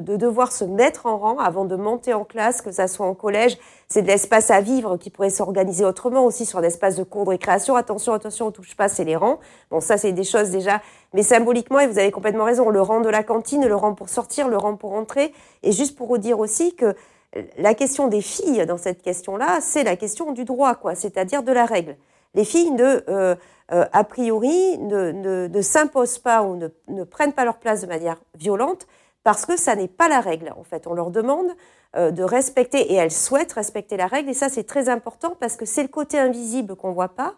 de, 0.00 0.16
devoir 0.16 0.52
se 0.52 0.64
mettre 0.64 1.06
en 1.06 1.18
rang 1.18 1.38
avant 1.38 1.64
de 1.64 1.74
monter 1.74 2.14
en 2.14 2.24
classe, 2.24 2.62
que 2.62 2.70
ça 2.70 2.86
soit 2.86 3.06
en 3.06 3.14
collège, 3.14 3.58
c'est 3.88 4.02
de 4.02 4.06
l'espace 4.06 4.52
à 4.52 4.60
vivre 4.60 4.96
qui 4.96 5.10
pourrait 5.10 5.30
s'organiser 5.30 5.84
autrement 5.84 6.24
aussi 6.24 6.46
sur 6.46 6.60
l'espace 6.60 6.94
de 6.94 7.02
cours 7.02 7.24
de 7.24 7.30
récréation. 7.30 7.74
Attention, 7.74 8.12
attention, 8.12 8.46
on 8.46 8.50
touche 8.52 8.76
pas, 8.76 8.88
c'est 8.88 9.04
les 9.04 9.16
rangs. 9.16 9.40
Bon, 9.72 9.80
ça, 9.80 9.98
c'est 9.98 10.12
des 10.12 10.24
choses 10.24 10.50
déjà. 10.50 10.80
Mais 11.12 11.24
symboliquement, 11.24 11.80
et 11.80 11.88
vous 11.88 11.98
avez 11.98 12.12
complètement 12.12 12.44
raison, 12.44 12.70
le 12.70 12.80
rang 12.80 13.00
de 13.00 13.08
la 13.08 13.24
cantine, 13.24 13.66
le 13.66 13.74
rang 13.74 13.94
pour 13.94 14.08
sortir, 14.08 14.48
le 14.48 14.56
rang 14.56 14.76
pour 14.76 14.92
entrer. 14.92 15.34
Et 15.64 15.72
juste 15.72 15.96
pour 15.96 16.06
vous 16.06 16.18
dire 16.18 16.38
aussi 16.38 16.74
que 16.76 16.94
la 17.56 17.74
question 17.74 18.08
des 18.08 18.20
filles 18.20 18.66
dans 18.66 18.76
cette 18.76 19.02
question-là, 19.02 19.60
c'est 19.60 19.84
la 19.84 19.96
question 19.96 20.32
du 20.32 20.44
droit, 20.44 20.74
quoi, 20.74 20.94
c'est-à-dire 20.94 21.42
de 21.42 21.52
la 21.52 21.64
règle. 21.64 21.96
Les 22.34 22.44
filles 22.44 22.70
ne, 22.72 23.02
euh, 23.08 23.34
euh, 23.72 23.84
a 23.92 24.04
priori, 24.04 24.78
ne, 24.78 25.60
s'imposent 25.62 26.18
pas 26.18 26.42
ou 26.42 26.56
ne, 26.88 27.04
prennent 27.04 27.32
pas 27.32 27.44
leur 27.44 27.58
place 27.58 27.82
de 27.82 27.86
manière 27.86 28.20
violente 28.34 28.86
parce 29.24 29.46
que 29.46 29.56
ça 29.56 29.76
n'est 29.76 29.88
pas 29.88 30.08
la 30.08 30.20
règle. 30.20 30.52
En 30.58 30.64
fait, 30.64 30.86
on 30.86 30.94
leur 30.94 31.10
demande 31.10 31.48
euh, 31.96 32.10
de 32.10 32.22
respecter 32.22 32.92
et 32.92 32.94
elles 32.94 33.12
souhaitent 33.12 33.52
respecter 33.52 33.96
la 33.96 34.06
règle 34.06 34.30
et 34.30 34.34
ça 34.34 34.48
c'est 34.48 34.64
très 34.64 34.88
important 34.88 35.36
parce 35.38 35.56
que 35.56 35.66
c'est 35.66 35.82
le 35.82 35.88
côté 35.88 36.18
invisible 36.18 36.74
qu'on 36.74 36.92
voit 36.92 37.14
pas 37.14 37.34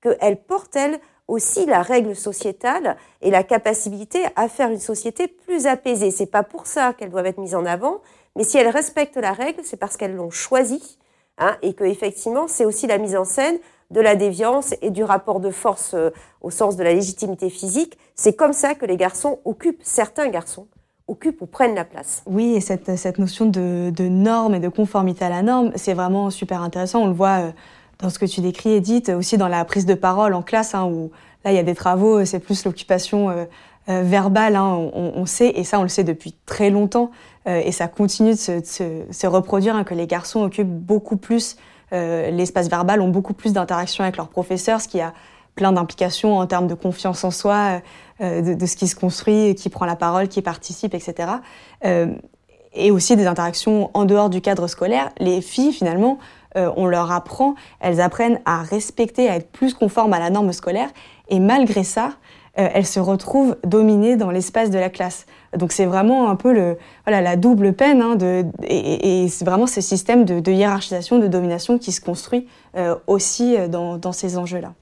qu'elles 0.00 0.40
portent 0.40 0.76
elles 0.76 1.00
aussi 1.28 1.66
la 1.66 1.82
règle 1.82 2.14
sociétale 2.14 2.96
et 3.20 3.30
la 3.30 3.42
capacité 3.42 4.24
à 4.36 4.48
faire 4.48 4.70
une 4.70 4.78
société 4.78 5.26
plus 5.26 5.66
apaisée. 5.66 6.10
C'est 6.10 6.30
pas 6.30 6.44
pour 6.44 6.66
ça 6.66 6.92
qu'elles 6.92 7.10
doivent 7.10 7.26
être 7.26 7.40
mises 7.40 7.56
en 7.56 7.66
avant, 7.66 8.00
mais 8.36 8.44
si 8.44 8.58
elles 8.58 8.68
respectent 8.68 9.16
la 9.16 9.32
règle, 9.32 9.60
c'est 9.64 9.78
parce 9.78 9.96
qu'elles 9.96 10.14
l'ont 10.14 10.30
choisie, 10.30 10.98
hein, 11.38 11.56
et 11.62 11.74
que 11.74 11.84
effectivement, 11.84 12.46
c'est 12.46 12.64
aussi 12.64 12.86
la 12.86 12.98
mise 12.98 13.16
en 13.16 13.24
scène 13.24 13.58
de 13.90 14.00
la 14.00 14.14
déviance 14.14 14.74
et 14.82 14.90
du 14.90 15.04
rapport 15.04 15.40
de 15.40 15.50
force 15.50 15.94
euh, 15.94 16.10
au 16.40 16.50
sens 16.50 16.76
de 16.76 16.82
la 16.82 16.92
légitimité 16.92 17.50
physique. 17.50 17.96
C'est 18.14 18.34
comme 18.34 18.52
ça 18.52 18.74
que 18.74 18.84
les 18.84 18.96
garçons 18.96 19.38
occupent, 19.44 19.82
certains 19.82 20.28
garçons 20.28 20.66
occupent 21.08 21.40
ou 21.40 21.46
prennent 21.46 21.76
la 21.76 21.84
place. 21.84 22.22
Oui, 22.26 22.54
et 22.56 22.60
cette, 22.60 22.96
cette 22.96 23.18
notion 23.18 23.46
de, 23.46 24.08
norme 24.08 24.56
et 24.56 24.60
de 24.60 24.68
conformité 24.68 25.24
à 25.24 25.28
la 25.28 25.42
norme, 25.42 25.70
c'est 25.76 25.94
vraiment 25.94 26.30
super 26.30 26.62
intéressant. 26.62 27.02
On 27.02 27.06
le 27.06 27.12
voit 27.12 27.38
euh, 27.38 27.50
dans 28.00 28.10
ce 28.10 28.18
que 28.18 28.26
tu 28.26 28.40
décris, 28.40 28.72
Edith, 28.72 29.08
aussi 29.10 29.38
dans 29.38 29.48
la 29.48 29.64
prise 29.64 29.86
de 29.86 29.94
parole 29.94 30.34
en 30.34 30.42
classe, 30.42 30.74
hein, 30.74 30.84
où 30.84 31.12
là, 31.44 31.52
il 31.52 31.54
y 31.54 31.60
a 31.60 31.62
des 31.62 31.76
travaux, 31.76 32.24
c'est 32.24 32.40
plus 32.40 32.64
l'occupation 32.64 33.30
euh, 33.30 33.44
euh, 33.88 34.02
verbal, 34.02 34.56
hein, 34.56 34.90
on, 34.94 35.26
sait, 35.26 35.52
et 35.54 35.62
ça 35.62 35.78
on 35.78 35.82
le 35.82 35.88
sait 35.88 36.02
depuis 36.02 36.34
très 36.44 36.70
longtemps, 36.70 37.12
euh, 37.46 37.62
et 37.64 37.70
ça 37.70 37.86
continue 37.86 38.32
de 38.32 38.36
se, 38.36 39.26
reproduire, 39.28 39.76
hein, 39.76 39.84
que 39.84 39.94
les 39.94 40.08
garçons 40.08 40.42
occupent 40.42 40.66
beaucoup 40.66 41.16
plus 41.16 41.56
euh, 41.92 42.32
l'espace 42.32 42.68
verbal, 42.68 43.00
ont 43.00 43.10
beaucoup 43.10 43.32
plus 43.32 43.52
d'interactions 43.52 44.02
avec 44.02 44.16
leurs 44.16 44.28
professeurs, 44.28 44.80
ce 44.80 44.88
qui 44.88 45.00
a 45.00 45.12
plein 45.54 45.70
d'implications 45.70 46.36
en 46.36 46.46
termes 46.48 46.66
de 46.66 46.74
confiance 46.74 47.22
en 47.22 47.30
soi, 47.30 47.80
de, 48.20 48.66
ce 48.66 48.76
qui 48.76 48.88
se 48.88 48.96
construit, 48.96 49.54
qui 49.54 49.70
prend 49.70 49.86
la 49.86 49.96
parole, 49.96 50.28
qui 50.28 50.42
participe, 50.42 50.92
etc. 50.92 51.30
et 52.74 52.90
aussi 52.90 53.16
des 53.16 53.26
interactions 53.26 53.90
en 53.94 54.04
dehors 54.04 54.28
du 54.28 54.42
cadre 54.42 54.66
scolaire. 54.66 55.08
Les 55.18 55.40
filles, 55.40 55.72
finalement, 55.72 56.18
on 56.54 56.84
leur 56.84 57.10
apprend, 57.10 57.54
elles 57.80 58.02
apprennent 58.02 58.38
à 58.44 58.60
respecter, 58.64 59.30
à 59.30 59.36
être 59.36 59.50
plus 59.50 59.72
conformes 59.72 60.12
à 60.12 60.18
la 60.18 60.28
norme 60.28 60.52
scolaire, 60.52 60.90
et 61.30 61.40
malgré 61.40 61.84
ça, 61.84 62.10
euh, 62.58 62.68
elle 62.72 62.86
se 62.86 63.00
retrouve 63.00 63.56
dominée 63.64 64.16
dans 64.16 64.30
l'espace 64.30 64.70
de 64.70 64.78
la 64.78 64.88
classe. 64.88 65.26
Donc 65.56 65.72
c'est 65.72 65.84
vraiment 65.84 66.30
un 66.30 66.36
peu 66.36 66.52
le, 66.52 66.78
voilà, 67.04 67.20
la 67.20 67.36
double 67.36 67.74
peine 67.74 68.00
hein, 68.00 68.16
de, 68.16 68.46
et, 68.62 69.28
c'est 69.28 69.44
vraiment 69.44 69.66
ce 69.66 69.80
système 69.80 70.24
de, 70.24 70.50
hiérarchisation, 70.50 71.18
de 71.18 71.28
domination 71.28 71.78
qui 71.78 71.92
se 71.92 72.00
construit 72.00 72.46
euh, 72.76 72.94
aussi 73.06 73.56
euh, 73.56 73.68
dans, 73.68 73.98
dans 73.98 74.12
ces 74.12 74.38
enjeux-là. 74.38 74.72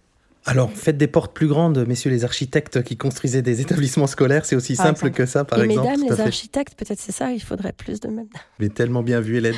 Alors, 0.46 0.70
faites 0.70 0.98
des 0.98 1.06
portes 1.06 1.32
plus 1.32 1.46
grandes, 1.46 1.86
messieurs 1.88 2.10
les 2.10 2.22
architectes 2.22 2.82
qui 2.82 2.98
construisaient 2.98 3.40
des 3.40 3.62
établissements 3.62 4.06
scolaires. 4.06 4.44
C'est 4.44 4.56
aussi 4.56 4.76
simple 4.76 5.10
que 5.10 5.24
ça, 5.24 5.42
par 5.42 5.58
et 5.58 5.64
exemple. 5.64 5.88
Mesdames, 5.88 6.06
les 6.06 6.20
architectes, 6.20 6.74
peut-être 6.76 7.00
c'est 7.00 7.12
ça, 7.12 7.32
il 7.32 7.40
faudrait 7.40 7.72
plus 7.72 7.98
de 7.98 8.08
mesdames. 8.08 8.26
Mais 8.60 8.68
tellement 8.68 9.02
bien 9.02 9.20
vu, 9.20 9.38
Hélène. 9.38 9.54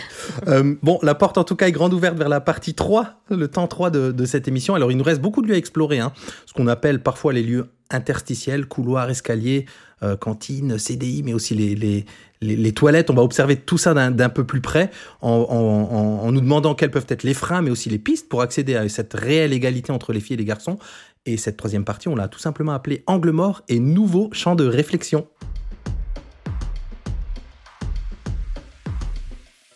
bon, 0.85 1.01
la 1.03 1.17
porte, 1.17 1.39
en 1.39 1.45
tout 1.45 1.57
cas, 1.57 1.67
est 1.67 1.73
grande 1.73 1.93
ouverte 1.93 2.17
vers 2.17 2.29
la 2.29 2.41
partie 2.41 2.75
3, 2.75 3.15
le 3.31 3.49
temps 3.49 3.67
3 3.67 3.91
de, 3.91 4.13
de 4.13 4.25
cette 4.27 4.47
émission. 4.47 4.77
Alors, 4.77 4.93
il 4.93 4.97
nous 4.97 5.03
reste 5.03 5.21
beaucoup 5.21 5.43
de 5.43 5.49
lieux 5.49 5.55
à 5.55 5.59
explorer, 5.59 5.99
hein, 5.99 6.13
ce 6.47 6.53
qu'on 6.53 6.69
appelle 6.69 7.03
parfois 7.03 7.33
les 7.33 7.43
lieux 7.43 7.67
interstitiels, 7.91 8.67
couloirs, 8.67 9.11
escaliers, 9.11 9.67
euh, 10.03 10.17
cantines, 10.17 10.79
CDI, 10.79 11.23
mais 11.23 11.33
aussi 11.33 11.55
les, 11.55 12.05
les, 12.43 12.73
toilettes. 12.73 13.09
On 13.11 13.15
va 13.15 13.23
observer 13.23 13.57
tout 13.57 13.79
ça 13.79 13.95
d'un 13.95 14.29
peu 14.29 14.45
plus 14.45 14.61
près 14.61 14.91
en, 15.23 16.31
nous 16.31 16.41
demandant 16.41 16.75
quels 16.75 16.91
peuvent 16.91 17.07
être 17.09 17.23
les 17.23 17.33
freins, 17.33 17.63
mais 17.63 17.71
aussi 17.71 17.89
les 17.89 17.99
pistes 17.99 18.29
pour 18.29 18.43
accéder 18.43 18.77
à 18.77 18.89
cette 18.89 19.15
réelle 19.15 19.53
égalité 19.53 19.93
entre 19.93 20.13
les 20.13 20.21
filles 20.21 20.35
et 20.35 20.39
les 20.39 20.45
garçons. 20.45 20.79
Et 21.25 21.39
cette 21.39 21.57
troisième 21.57 21.85
partie, 21.85 22.09
on 22.09 22.15
l'a 22.15 22.29
tout 22.29 22.39
simplement 22.39 22.73
appelée 22.73 23.03
Angle 23.07 23.31
mort 23.31 23.63
et 23.69 23.81
nouveau 23.81 24.29
champ 24.33 24.55
de 24.55 24.67
réflexion. 24.67 25.27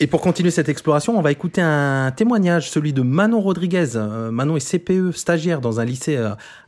Et 0.03 0.07
pour 0.07 0.23
continuer 0.23 0.51
cette 0.51 0.71
exploration, 0.71 1.19
on 1.19 1.21
va 1.21 1.31
écouter 1.31 1.61
un 1.61 2.11
témoignage, 2.11 2.71
celui 2.71 2.95
de 2.95 3.03
Manon 3.03 3.41
Rodriguez. 3.41 3.99
Manon 4.31 4.57
est 4.57 4.67
CPE, 4.67 5.13
stagiaire 5.13 5.61
dans 5.61 5.79
un 5.79 5.85
lycée 5.85 6.17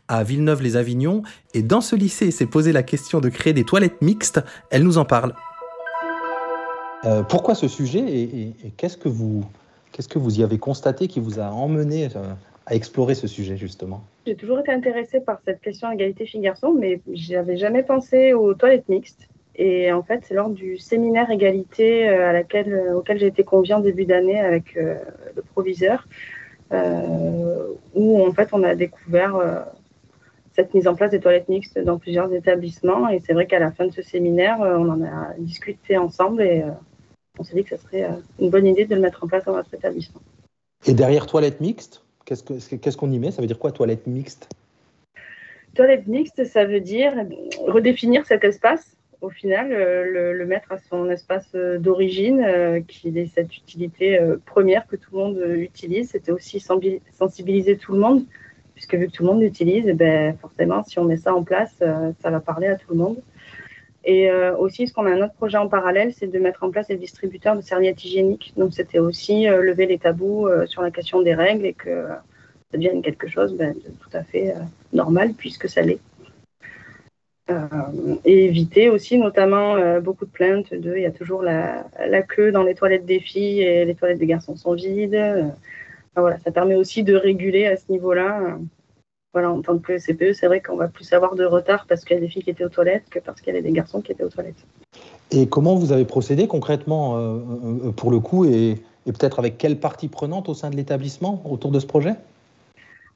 à 0.08 0.24
Villeneuve-les-Avignon. 0.24 1.22
Et 1.54 1.62
dans 1.62 1.80
ce 1.80 1.96
lycée, 1.96 2.30
s'est 2.30 2.46
posé 2.46 2.72
la 2.72 2.82
question 2.82 3.20
de 3.20 3.28
créer 3.28 3.52
des 3.52 3.64
toilettes 3.64 4.02
mixtes. 4.02 4.40
Elle 4.70 4.82
nous 4.82 4.98
en 4.98 5.04
parle. 5.04 5.34
Euh, 7.04 7.22
pourquoi 7.22 7.54
ce 7.54 7.66
sujet 7.66 8.00
et, 8.00 8.52
qu'est-ce 8.76 8.96
que 8.96 9.08
vous 9.08 9.44
qu'est-ce 9.90 10.08
que 10.08 10.18
vous 10.18 10.40
y 10.40 10.42
avez 10.42 10.58
constaté 10.58 11.08
qui 11.08 11.20
vous 11.20 11.38
a 11.40 11.50
emmené 11.50 12.06
euh, 12.06 12.32
à 12.66 12.74
explorer 12.74 13.14
ce 13.14 13.26
sujet 13.26 13.56
justement? 13.56 14.04
J'ai 14.26 14.36
toujours 14.36 14.60
été 14.60 14.70
intéressée 14.70 15.20
par 15.20 15.40
cette 15.44 15.60
question 15.60 15.90
d'égalité 15.90 16.26
filles-garçons, 16.26 16.74
mais 16.78 17.00
j'avais 17.12 17.56
jamais 17.56 17.82
pensé 17.82 18.32
aux 18.32 18.54
toilettes 18.54 18.88
mixtes. 18.88 19.28
Et 19.56 19.92
en 19.92 20.02
fait, 20.02 20.20
c'est 20.26 20.34
lors 20.34 20.48
du 20.48 20.78
séminaire 20.78 21.30
égalité 21.30 22.08
euh, 22.08 22.30
à 22.30 22.32
laquelle, 22.32 22.92
auquel 22.94 23.18
j'ai 23.18 23.26
été 23.26 23.42
conviée 23.42 23.74
en 23.74 23.80
début 23.80 24.06
d'année 24.06 24.40
avec 24.40 24.74
le 24.74 25.42
proviseur, 25.52 26.06
où 27.94 28.26
en 28.26 28.32
fait 28.32 28.48
on 28.52 28.62
a 28.62 28.74
découvert 28.74 29.36
cette 30.54 30.74
mise 30.74 30.86
en 30.86 30.94
place 30.94 31.10
des 31.10 31.20
toilettes 31.20 31.48
mixtes 31.48 31.78
dans 31.78 31.98
plusieurs 31.98 32.32
établissements. 32.32 33.08
Et 33.08 33.20
c'est 33.20 33.32
vrai 33.32 33.46
qu'à 33.46 33.58
la 33.58 33.72
fin 33.72 33.86
de 33.86 33.92
ce 33.92 34.02
séminaire, 34.02 34.58
on 34.60 34.88
en 34.88 35.02
a 35.02 35.34
discuté 35.38 35.96
ensemble 35.96 36.42
et 36.42 36.64
on 37.38 37.44
s'est 37.44 37.54
dit 37.54 37.64
que 37.64 37.76
ce 37.76 37.82
serait 37.82 38.04
euh, 38.04 38.16
une 38.38 38.50
bonne 38.50 38.66
idée 38.66 38.84
de 38.84 38.94
le 38.94 39.00
mettre 39.00 39.24
en 39.24 39.26
place 39.26 39.44
dans 39.44 39.54
notre 39.54 39.72
établissement. 39.74 40.20
Et 40.86 40.94
derrière 40.94 41.26
toilette 41.26 41.60
mixte, 41.60 42.02
qu'est-ce 42.24 42.96
qu'on 42.96 43.10
y 43.10 43.18
met? 43.18 43.30
Ça 43.30 43.40
veut 43.40 43.46
dire 43.46 43.58
quoi 43.58 43.72
toilette 43.72 44.06
mixte 44.06 44.48
Toilette 45.74 46.06
mixte, 46.06 46.44
ça 46.44 46.66
veut 46.66 46.80
dire 46.80 47.14
redéfinir 47.66 48.26
cet 48.26 48.44
espace, 48.44 48.96
au 49.22 49.30
final, 49.30 49.72
euh, 49.72 50.32
le, 50.34 50.44
mettre 50.44 50.72
à 50.72 50.78
son 50.78 51.08
espace 51.08 51.48
euh, 51.54 51.78
d'origine, 51.78 52.44
qui 52.86 53.08
est 53.08 53.26
cette 53.26 53.56
utilité 53.56 54.20
première 54.44 54.86
que 54.86 54.96
tout 54.96 55.10
le 55.12 55.18
monde 55.18 55.44
utilise. 55.56 56.10
C'était 56.10 56.32
aussi 56.32 56.60
sensibiliser 56.60 57.78
tout 57.78 57.92
le 57.92 58.00
monde, 58.00 58.24
puisque 58.82 58.96
vu 58.96 59.06
que 59.06 59.12
tout 59.12 59.22
le 59.22 59.28
monde 59.28 59.40
l'utilise, 59.40 59.86
eh 59.86 59.94
ben, 59.94 60.36
forcément, 60.38 60.82
si 60.82 60.98
on 60.98 61.04
met 61.04 61.16
ça 61.16 61.32
en 61.32 61.44
place, 61.44 61.72
ça 61.78 62.30
va 62.30 62.40
parler 62.40 62.66
à 62.66 62.74
tout 62.74 62.90
le 62.90 62.96
monde. 62.96 63.16
Et 64.04 64.28
euh, 64.30 64.56
aussi, 64.56 64.88
ce 64.88 64.92
qu'on 64.92 65.06
a 65.06 65.10
un 65.10 65.22
autre 65.22 65.34
projet 65.34 65.58
en 65.58 65.68
parallèle, 65.68 66.12
c'est 66.12 66.26
de 66.26 66.38
mettre 66.38 66.64
en 66.64 66.70
place 66.70 66.88
des 66.88 66.96
distributeurs 66.96 67.54
de 67.54 67.60
serviettes 67.60 68.04
hygiéniques. 68.04 68.52
Donc, 68.56 68.74
c'était 68.74 68.98
aussi 68.98 69.48
euh, 69.48 69.62
lever 69.62 69.86
les 69.86 69.98
tabous 69.98 70.48
euh, 70.48 70.66
sur 70.66 70.82
la 70.82 70.90
question 70.90 71.22
des 71.22 71.34
règles 71.34 71.66
et 71.66 71.72
que 71.72 72.06
ça 72.08 72.78
devienne 72.78 73.02
quelque 73.02 73.28
chose 73.28 73.54
ben, 73.54 73.74
de 73.74 73.90
tout 74.00 74.10
à 74.12 74.24
fait 74.24 74.54
normal 74.92 75.34
puisque 75.34 75.68
ça 75.68 75.82
l'est. 75.82 76.00
et 78.24 78.44
éviter 78.46 78.88
aussi, 78.88 79.18
notamment, 79.18 80.00
beaucoup 80.00 80.24
de 80.24 80.30
plaintes 80.30 80.72
de 80.72 80.96
il 80.96 81.02
y 81.02 81.06
a 81.06 81.10
toujours 81.10 81.42
la, 81.42 81.84
la, 82.04 82.22
queue 82.22 82.50
dans 82.50 82.62
les 82.62 82.74
toilettes 82.74 83.04
des 83.04 83.20
filles 83.20 83.60
et 83.60 83.84
les 83.84 83.94
toilettes 83.94 84.18
des 84.18 84.26
garçons 84.26 84.56
sont 84.56 84.72
vides. 84.72 85.52
Voilà, 86.16 86.38
ça 86.40 86.52
permet 86.52 86.74
aussi 86.74 87.02
de 87.02 87.14
réguler 87.14 87.66
à 87.66 87.76
ce 87.76 87.90
niveau-là 87.90 88.58
voilà, 89.32 89.50
en 89.50 89.62
tant 89.62 89.78
que 89.78 89.98
CPE, 89.98 90.34
c'est 90.34 90.46
vrai 90.46 90.60
qu'on 90.60 90.76
va 90.76 90.88
plus 90.88 91.10
avoir 91.12 91.34
de 91.34 91.44
retard 91.44 91.86
parce 91.88 92.04
qu'il 92.04 92.14
y 92.14 92.18
a 92.18 92.20
des 92.20 92.28
filles 92.28 92.42
qui 92.42 92.50
étaient 92.50 92.64
aux 92.64 92.68
toilettes 92.68 93.08
que 93.10 93.18
parce 93.18 93.40
qu'il 93.40 93.54
y 93.54 93.56
avait 93.56 93.66
des 93.66 93.72
garçons 93.72 94.02
qui 94.02 94.12
étaient 94.12 94.24
aux 94.24 94.28
toilettes. 94.28 94.66
Et 95.30 95.48
comment 95.48 95.74
vous 95.74 95.92
avez 95.92 96.04
procédé 96.04 96.46
concrètement 96.46 97.16
euh, 97.16 97.38
euh, 97.86 97.92
pour 97.92 98.10
le 98.10 98.20
coup 98.20 98.44
et, 98.44 98.76
peut-être 99.06 99.38
avec 99.38 99.58
quelle 99.58 99.80
partie 99.80 100.08
prenante 100.08 100.48
au 100.48 100.54
sein 100.54 100.70
de 100.70 100.76
l'établissement 100.76 101.42
autour 101.50 101.72
de 101.72 101.80
ce 101.80 101.86
projet? 101.86 102.12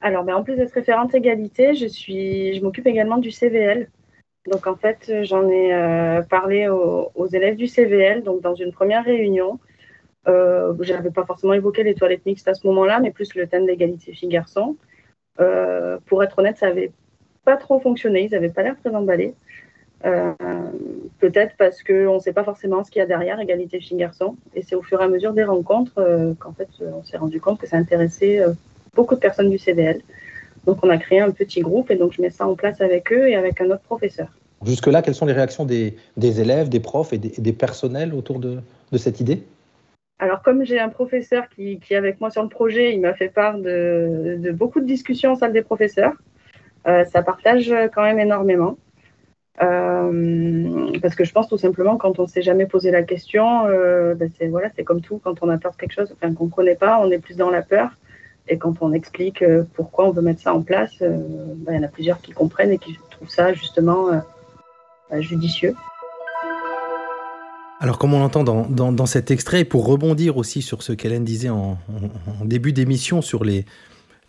Alors, 0.01 0.23
ben, 0.25 0.35
en 0.35 0.43
plus 0.43 0.55
d'être 0.55 0.73
référente 0.73 1.15
égalité, 1.15 1.75
je, 1.75 1.87
suis, 1.87 2.55
je 2.55 2.61
m'occupe 2.61 2.87
également 2.87 3.17
du 3.17 3.31
CVL. 3.31 3.89
Donc 4.51 4.67
en 4.67 4.75
fait, 4.75 5.11
j'en 5.23 5.47
ai 5.47 5.73
euh, 5.73 6.21
parlé 6.23 6.67
aux, 6.67 7.27
élèves 7.27 7.55
du 7.55 7.67
CVL 7.67 8.23
donc 8.23 8.41
dans 8.41 8.55
une 8.55 8.71
première 8.71 9.05
réunion. 9.05 9.59
Je 10.27 10.93
n'avais 10.93 11.11
pas 11.11 11.25
forcément 11.25 11.53
évoqué 11.53 11.83
les 11.83 11.95
toilettes 11.95 12.25
mixtes 12.25 12.47
à 12.47 12.53
ce 12.53 12.67
moment-là, 12.67 12.99
mais 12.99 13.11
plus 13.11 13.33
le 13.35 13.47
thème 13.47 13.65
d'égalité 13.65 14.13
filles-garçons. 14.13 14.75
Euh, 15.39 15.97
pour 16.05 16.23
être 16.23 16.39
honnête, 16.39 16.57
ça 16.57 16.67
n'avait 16.67 16.91
pas 17.45 17.57
trop 17.57 17.79
fonctionné. 17.79 18.25
Ils 18.25 18.31
n'avaient 18.31 18.49
pas 18.49 18.63
l'air 18.63 18.75
très 18.83 18.93
emballés. 18.93 19.33
Euh, 20.05 20.33
peut-être 21.19 21.55
parce 21.57 21.81
qu'on 21.81 22.15
ne 22.15 22.19
sait 22.19 22.33
pas 22.33 22.43
forcément 22.43 22.83
ce 22.83 22.91
qu'il 22.91 22.99
y 22.99 23.03
a 23.03 23.07
derrière 23.07 23.39
égalité 23.39 23.79
filles-garçons. 23.79 24.35
Et 24.55 24.61
c'est 24.61 24.75
au 24.75 24.81
fur 24.81 25.01
et 25.01 25.03
à 25.03 25.07
mesure 25.07 25.33
des 25.33 25.43
rencontres 25.43 25.97
euh, 25.97 26.33
qu'en 26.39 26.53
fait, 26.53 26.69
on 26.81 27.03
s'est 27.03 27.17
rendu 27.17 27.39
compte 27.39 27.59
que 27.59 27.67
ça 27.67 27.77
intéressait 27.77 28.43
beaucoup 28.95 29.15
de 29.15 29.19
personnes 29.19 29.49
du 29.49 29.57
CVL. 29.57 30.01
Donc, 30.65 30.83
on 30.83 30.89
a 30.89 30.97
créé 30.97 31.21
un 31.21 31.31
petit 31.31 31.61
groupe 31.61 31.91
et 31.91 31.95
donc 31.95 32.13
je 32.13 32.21
mets 32.21 32.29
ça 32.29 32.47
en 32.47 32.55
place 32.55 32.81
avec 32.81 33.11
eux 33.13 33.29
et 33.29 33.35
avec 33.35 33.61
un 33.61 33.71
autre 33.71 33.83
professeur. 33.83 34.27
Jusque-là, 34.65 35.01
quelles 35.01 35.15
sont 35.15 35.27
les 35.27 35.33
réactions 35.33 35.65
des, 35.65 35.95
élèves, 36.17 36.67
des 36.67 36.79
profs 36.79 37.13
et 37.13 37.19
des, 37.19 37.53
personnels 37.53 38.13
autour 38.13 38.39
de 38.39 38.61
cette 38.97 39.19
idée? 39.19 39.43
Alors, 40.19 40.41
comme 40.41 40.65
j'ai 40.65 40.79
un 40.79 40.89
professeur 40.89 41.47
qui, 41.49 41.79
est 41.89 41.95
avec 41.95 42.19
moi 42.19 42.31
sur 42.31 42.41
le 42.41 42.49
projet, 42.49 42.93
il 42.93 43.01
m'a 43.01 43.13
fait 43.13 43.29
part 43.29 43.59
de, 43.59 44.51
beaucoup 44.51 44.79
de 44.79 44.85
discussions 44.85 45.33
en 45.33 45.35
salle 45.35 45.53
des 45.53 45.61
professeurs. 45.61 46.13
Euh, 46.87 47.05
ça 47.05 47.21
partage 47.21 47.73
quand 47.93 48.01
même 48.01 48.19
énormément. 48.19 48.77
Euh, 49.61 50.91
parce 51.01 51.15
que 51.15 51.23
je 51.23 51.31
pense 51.31 51.47
tout 51.47 51.57
simplement, 51.57 51.97
quand 51.97 52.19
on 52.19 52.23
ne 52.23 52.27
s'est 52.27 52.41
jamais 52.41 52.65
posé 52.65 52.91
la 52.91 53.03
question, 53.03 53.65
euh, 53.65 54.13
ben 54.15 54.29
c'est 54.37 54.47
voilà, 54.47 54.69
comme 54.85 55.01
tout, 55.01 55.19
quand 55.23 55.41
on 55.41 55.49
a 55.49 55.57
peur 55.57 55.71
de 55.71 55.77
quelque 55.77 55.93
chose 55.93 56.15
enfin, 56.15 56.33
qu'on 56.33 56.45
ne 56.45 56.51
connaît 56.51 56.75
pas, 56.75 56.99
on 56.99 57.09
est 57.11 57.19
plus 57.19 57.37
dans 57.37 57.49
la 57.49 57.61
peur. 57.61 57.89
Et 58.47 58.57
quand 58.57 58.75
on 58.81 58.93
explique 58.93 59.43
pourquoi 59.73 60.07
on 60.07 60.11
veut 60.11 60.21
mettre 60.21 60.41
ça 60.41 60.53
en 60.53 60.61
place, 60.61 60.95
ben, 61.01 61.73
il 61.73 61.75
y 61.75 61.77
en 61.79 61.83
a 61.83 61.89
plusieurs 61.89 62.21
qui 62.21 62.31
comprennent 62.31 62.71
et 62.71 62.77
qui 62.77 62.97
trouvent 63.11 63.29
ça 63.29 63.53
justement 63.53 64.21
judicieux. 65.19 65.75
Alors, 67.79 67.99
comme 67.99 68.13
on 68.15 68.19
l'entend 68.19 68.43
dans, 68.43 69.05
cet 69.05 69.29
extrait, 69.29 69.63
pour 69.63 69.85
rebondir 69.85 70.37
aussi 70.37 70.63
sur 70.63 70.81
ce 70.81 70.93
qu'Hélène 70.93 71.23
disait 71.23 71.49
en, 71.49 71.77
début 72.43 72.73
d'émission 72.73 73.21
sur 73.21 73.43
les, 73.43 73.65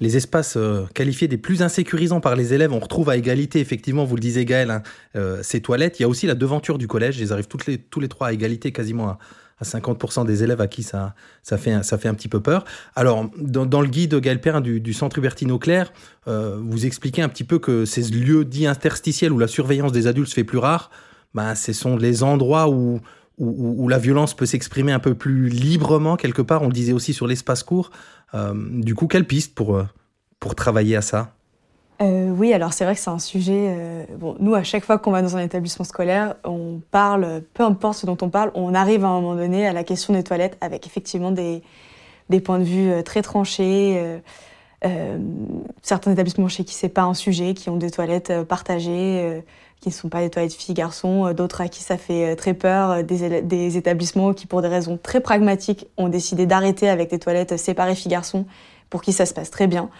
espaces 0.01 0.57
euh, 0.59 0.85
qualifiés 0.95 1.29
des 1.29 1.39
plus 1.39 1.63
insécurisants 1.63 2.21
par 2.21 2.37
les 2.37 2.53
élèves, 2.53 2.75
on 2.75 2.79
retrouve 2.79 3.09
à 3.09 3.17
égalité, 3.17 3.61
effectivement, 3.61 4.05
vous 4.05 4.17
le 4.17 4.21
disiez 4.21 4.45
Gaël, 4.45 4.71
hein, 4.71 4.83
euh, 5.17 5.43
ces 5.43 5.63
toilettes. 5.63 5.99
Il 5.99 6.03
y 6.03 6.05
a 6.05 6.09
aussi 6.09 6.27
la 6.27 6.35
devanture 6.35 6.77
du 6.77 6.87
collège. 6.87 7.19
Ils 7.19 7.33
arrivent 7.33 7.49
toutes 7.49 7.67
les, 7.67 7.79
tous 7.79 8.01
les 8.01 8.09
trois 8.09 8.29
à 8.29 8.33
égalité, 8.33 8.71
quasiment 8.71 9.09
à, 9.09 9.19
50% 9.65 10.25
des 10.25 10.45
élèves 10.45 10.61
à 10.61 10.69
qui 10.69 10.85
ça, 10.85 11.15
fait, 11.43 11.73
un, 11.73 11.81
petit 12.15 12.29
peu 12.29 12.41
peur. 12.41 12.65
Alors, 12.95 13.29
dans, 13.39 13.81
le 13.81 13.89
guide 13.89 14.15
Gaël 14.21 14.41
Perrin 14.41 14.61
du, 14.61 14.93
Centre 14.93 15.19
Hubertine 15.19 15.51
Auclair, 15.51 15.93
euh, 16.29 16.61
vous 16.63 16.87
expliquez 16.87 17.23
un 17.23 17.29
petit 17.29 17.43
peu 17.43 17.59
que 17.59 17.85
ces 17.85 18.03
lieux 18.03 18.45
dits 18.45 18.67
interstitiels 18.69 19.33
où 19.33 19.39
la 19.39 19.49
surveillance 19.49 19.91
des 19.91 20.07
adultes 20.07 20.29
se 20.29 20.35
fait 20.35 20.45
plus 20.45 20.59
rare, 20.59 20.93
ben, 21.35 21.57
ce 21.57 21.73
sont 21.73 21.97
les 21.97 22.23
endroits 22.23 22.69
où 22.69 23.01
où, 23.39 23.89
la 23.89 23.99
violence 23.99 24.35
peut 24.35 24.47
s'exprimer 24.47 24.93
un 24.93 24.99
peu 24.99 25.15
plus 25.15 25.49
librement 25.49 26.17
quelque 26.17 26.43
part. 26.43 26.63
On 26.63 26.67
le 26.67 26.73
disait 26.73 26.93
aussi 26.93 27.13
sur 27.13 27.27
l'espace 27.27 27.63
court. 27.63 27.91
Euh, 28.35 28.53
du 28.55 28.95
coup, 28.95 29.07
quelle 29.07 29.27
piste 29.27 29.55
pour, 29.55 29.77
euh, 29.77 29.87
pour 30.41 30.55
travailler 30.55 30.97
à 30.97 31.03
ça? 31.03 31.33
Euh, 32.01 32.31
oui, 32.31 32.53
alors 32.53 32.73
c'est 32.73 32.85
vrai 32.85 32.95
que 32.95 33.01
c'est 33.01 33.11
un 33.11 33.19
sujet. 33.19 34.07
bon, 34.19 34.37
nous, 34.39 34.55
à 34.55 34.63
chaque 34.63 34.85
fois 34.85 34.99
qu'on 34.99 35.11
va 35.11 35.23
dans 35.23 35.37
un 35.37 35.41
établissement 35.41 35.85
scolaire, 35.85 36.37
on 36.45 36.81
parle, 36.91 37.43
peu 37.55 37.65
importe 37.65 37.99
ce 37.99 38.07
dont 38.07 38.19
on 38.23 38.29
parle, 38.29 38.53
on 38.55 38.75
arrive 38.75 39.05
à 39.05 39.09
un 39.09 39.21
moment 39.21 39.35
donné 39.35 39.67
à 39.67 39.73
la 39.73 39.83
question 39.83 40.15
des 40.15 40.23
toilettes 40.23 40.57
avec 40.61 40.87
effectivement 40.87 41.33
des, 41.33 41.63
des 42.31 42.41
points 42.41 42.61
de 42.61 42.65
vue 42.65 43.03
très 43.03 43.23
tranchés. 43.23 44.21
Certains 45.83 46.13
établissements 46.13 46.49
chez 46.49 46.65
qui 46.65 46.75
c'est 46.75 46.89
pas 46.89 47.03
un 47.03 47.15
sujet, 47.15 47.55
qui 47.55 47.69
ont 47.69 47.77
des 47.77 47.91
toilettes 47.91 48.33
partagées 48.45 49.43
qui 49.81 49.91
ne 49.91 49.95
sont 49.95 50.09
pas 50.09 50.21
des 50.21 50.31
toilettes 50.31 50.55
filles-garçons, 50.55 51.27
euh, 51.27 51.33
d'autres 51.33 51.61
à 51.61 51.69
qui 51.69 51.83
ça 51.83 51.97
fait 51.97 52.33
euh, 52.33 52.35
très 52.35 52.55
peur, 52.55 52.91
euh, 52.91 53.03
des, 53.03 53.77
établissements 53.77 54.33
qui, 54.33 54.47
pour 54.47 54.63
des 54.63 54.69
raisons 54.69 54.99
très 55.01 55.21
pragmatiques, 55.21 55.87
ont 55.97 56.09
décidé 56.09 56.47
d'arrêter 56.47 56.89
avec 56.89 57.11
des 57.11 57.19
toilettes 57.19 57.57
séparées 57.57 57.95
filles-garçons, 57.95 58.47
pour 58.91 59.03
qui 59.03 59.13
ça 59.13 59.27
se 59.27 59.35
passe 59.35 59.51
très 59.51 59.67
bien. 59.67 59.91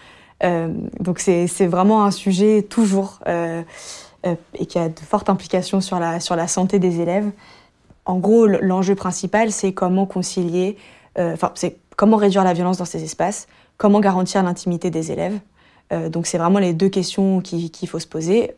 donc 0.99 1.19
c'est 1.19 1.67
vraiment 1.67 2.05
un 2.05 2.11
sujet 2.11 2.63
toujours 2.63 3.19
et 3.25 4.65
qui 4.65 4.79
a 4.79 4.89
de 4.89 4.99
fortes 4.99 5.29
implications 5.29 5.79
sur 5.79 5.99
la, 5.99 6.19
sur 6.19 6.35
la 6.35 6.47
santé 6.47 6.79
des 6.79 7.01
élèves. 7.01 7.29
En 8.05 8.17
gros, 8.17 8.47
l'enjeu 8.47 8.95
principal, 8.95 9.51
c'est 9.51 9.73
comment 9.73 10.07
concilier, 10.07 10.75
enfin, 11.19 11.51
c'est 11.53 11.77
comment 11.97 12.17
réduire 12.17 12.43
la 12.43 12.53
violence 12.53 12.77
dans 12.77 12.85
ces 12.85 13.03
espaces, 13.03 13.47
comment 13.79 13.99
garantir 13.99 14.43
l'intimité 14.43 14.91
des 14.91 15.11
élèves. 15.11 15.39
donc 16.11 16.27
c'est 16.27 16.37
vraiment 16.37 16.59
les 16.59 16.73
deux 16.73 16.89
questions 16.89 17.41
qu'il 17.41 17.87
faut 17.87 17.97
se 17.97 18.05
poser 18.05 18.53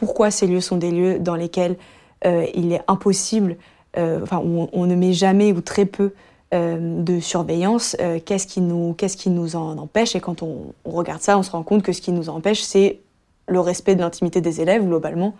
pourquoi 0.00 0.30
ces 0.30 0.46
lieux 0.46 0.62
sont 0.62 0.78
des 0.78 0.90
lieux 0.90 1.18
dans 1.18 1.36
lesquels 1.36 1.76
euh, 2.24 2.46
il 2.54 2.72
est 2.72 2.80
impossible, 2.88 3.56
euh, 3.96 4.20
enfin, 4.22 4.42
on, 4.42 4.86
ne 4.86 4.94
met 4.94 5.12
jamais 5.12 5.52
ou 5.52 5.60
très 5.60 5.84
peu 5.84 6.12
euh, 6.54 7.02
de 7.02 7.20
surveillance, 7.20 7.96
qu'est-ce 8.24 8.46
qui, 8.46 8.60
nous, 8.60 8.94
qu'est-ce 8.94 9.16
qui 9.16 9.30
nous 9.30 9.56
en 9.56 9.78
empêche? 9.78 10.16
Et 10.16 10.20
quand 10.20 10.42
on, 10.42 10.72
regarde 10.84 11.20
ça, 11.20 11.38
on 11.38 11.42
se 11.42 11.50
rend 11.50 11.62
compte 11.62 11.82
que 11.82 11.92
ce 11.92 12.00
qui 12.00 12.12
nous 12.12 12.30
empêche, 12.30 12.62
c'est 12.62 12.98
le 13.46 13.60
respect 13.60 13.94
de 13.94 14.00
l'intimité 14.00 14.40
des 14.40 14.60
élèves 14.60 14.84
globalement. 14.84 15.34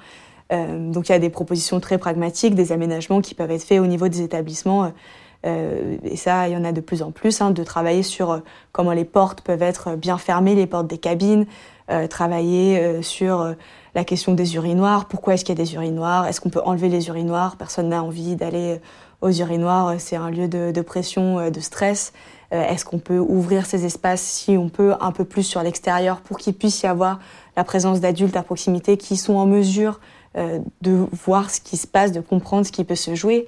donc 0.51 1.09
il 1.09 1.13
y 1.13 1.15
a 1.15 1.19
des 1.19 1.31
propositions 1.31 1.81
très 1.81 1.97
pragmatiques, 1.97 2.55
des 2.55 2.73
aménagements 2.73 3.21
qui 3.21 3.35
peuvent 3.35 3.53
être 3.53 3.63
faits 3.63 3.81
au 3.81 3.87
niveau 3.87 4.09
des 4.09 4.21
établissements. 4.21 4.93
Et 5.45 6.17
ça, 6.17 6.49
il 6.49 6.53
y 6.53 6.57
en 6.57 6.65
a 6.65 6.73
de 6.73 6.81
plus 6.81 7.03
en 7.03 7.11
plus, 7.13 7.41
hein, 7.41 7.51
de 7.51 7.65
travailler 7.65 8.03
sur 8.03 8.43
comment 8.73 8.93
les 8.93 9.05
portes 9.05 9.41
peuvent 9.41 9.63
être 9.63 9.97
bien 9.97 10.19
fermées, 10.19 10.55
les 10.55 10.67
portes 10.67 10.87
des 10.87 10.99
cabines, 10.99 11.47
travailler 12.11 13.03
sur 13.03 13.55
la 13.95 14.05
question 14.05 14.35
des 14.35 14.55
urinoirs. 14.57 15.07
Pourquoi 15.07 15.35
est-ce 15.35 15.45
qu'il 15.45 15.59
y 15.59 15.61
a 15.61 15.65
des 15.65 15.75
urinoirs? 15.75 16.27
Est-ce 16.27 16.41
qu'on 16.41 16.51
peut 16.51 16.63
enlever 16.65 16.89
les 16.89 17.09
urinoirs? 17.09 17.57
Personne 17.57 17.89
n'a 17.89 18.03
envie 18.03 18.37
d'aller 18.37 18.81
aux 19.23 19.31
urinoirs. 19.31 19.95
C'est 19.99 20.17
un 20.17 20.31
lieu 20.31 20.47
de, 20.47 20.73
de 20.73 20.81
pression, 20.83 21.51
de 21.51 21.61
stress. 21.61 22.13
Est-ce 22.51 22.85
qu'on 22.85 22.99
peut 22.99 23.19
ouvrir 23.19 23.65
ces 23.65 23.87
espaces 23.87 24.23
si 24.23 24.59
on 24.59 24.69
peut 24.69 24.95
un 25.01 25.13
peu 25.13 25.25
plus 25.25 25.45
sur 25.45 25.63
l'extérieur 25.63 26.21
pour 26.21 26.37
qu'il 26.37 26.55
puisse 26.55 26.83
y 26.83 26.87
avoir 26.87 27.19
la 27.57 27.65
présence 27.65 28.01
d'adultes 28.01 28.37
à 28.37 28.43
proximité 28.43 28.97
qui 28.97 29.17
sont 29.17 29.35
en 29.35 29.47
mesure 29.47 30.01
de 30.35 31.07
voir 31.25 31.51
ce 31.51 31.61
qui 31.61 31.77
se 31.77 31.87
passe, 31.87 32.13
de 32.13 32.21
comprendre 32.21 32.67
ce 32.67 32.73
qui 32.73 32.85
peut 32.85 32.95
se 32.95 33.15
jouer? 33.15 33.47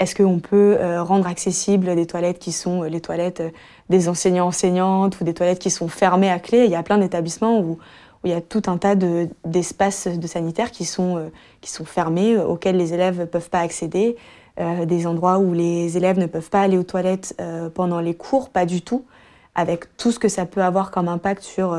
Est-ce 0.00 0.14
qu'on 0.14 0.38
peut 0.38 0.78
euh, 0.80 1.02
rendre 1.02 1.26
accessibles 1.26 1.94
des 1.94 2.06
toilettes 2.06 2.38
qui 2.38 2.52
sont 2.52 2.82
euh, 2.82 2.88
les 2.88 3.02
toilettes 3.02 3.40
euh, 3.40 3.50
des 3.90 4.08
enseignants-enseignantes 4.08 5.20
ou 5.20 5.24
des 5.24 5.34
toilettes 5.34 5.58
qui 5.58 5.70
sont 5.70 5.88
fermées 5.88 6.30
à 6.30 6.38
clé? 6.38 6.64
Il 6.64 6.70
y 6.70 6.74
a 6.74 6.82
plein 6.82 6.96
d'établissements 6.96 7.60
où, 7.60 7.78
il 8.24 8.30
y 8.30 8.34
a 8.34 8.40
tout 8.40 8.62
un 8.66 8.76
tas 8.76 8.94
d'espaces 8.94 10.06
de, 10.06 10.26
sanitaires 10.26 10.70
qui 10.70 10.84
sont, 10.84 11.30
qui 11.62 11.70
sont 11.70 11.86
fermés, 11.86 12.36
auxquels 12.36 12.76
les 12.76 12.92
élèves 12.92 13.18
ne 13.18 13.24
peuvent 13.24 13.48
pas 13.48 13.60
accéder, 13.60 14.14
des 14.58 15.06
endroits 15.06 15.38
où 15.38 15.54
les 15.54 15.96
élèves 15.96 16.18
ne 16.18 16.26
peuvent 16.26 16.50
pas 16.50 16.60
aller 16.60 16.76
aux 16.76 16.82
toilettes 16.82 17.34
pendant 17.74 17.98
les 17.98 18.12
cours, 18.12 18.50
pas 18.50 18.66
du 18.66 18.82
tout, 18.82 19.06
avec 19.54 19.96
tout 19.96 20.12
ce 20.12 20.18
que 20.18 20.28
ça 20.28 20.44
peut 20.44 20.62
avoir 20.62 20.90
comme 20.90 21.08
impact 21.08 21.42
sur 21.42 21.74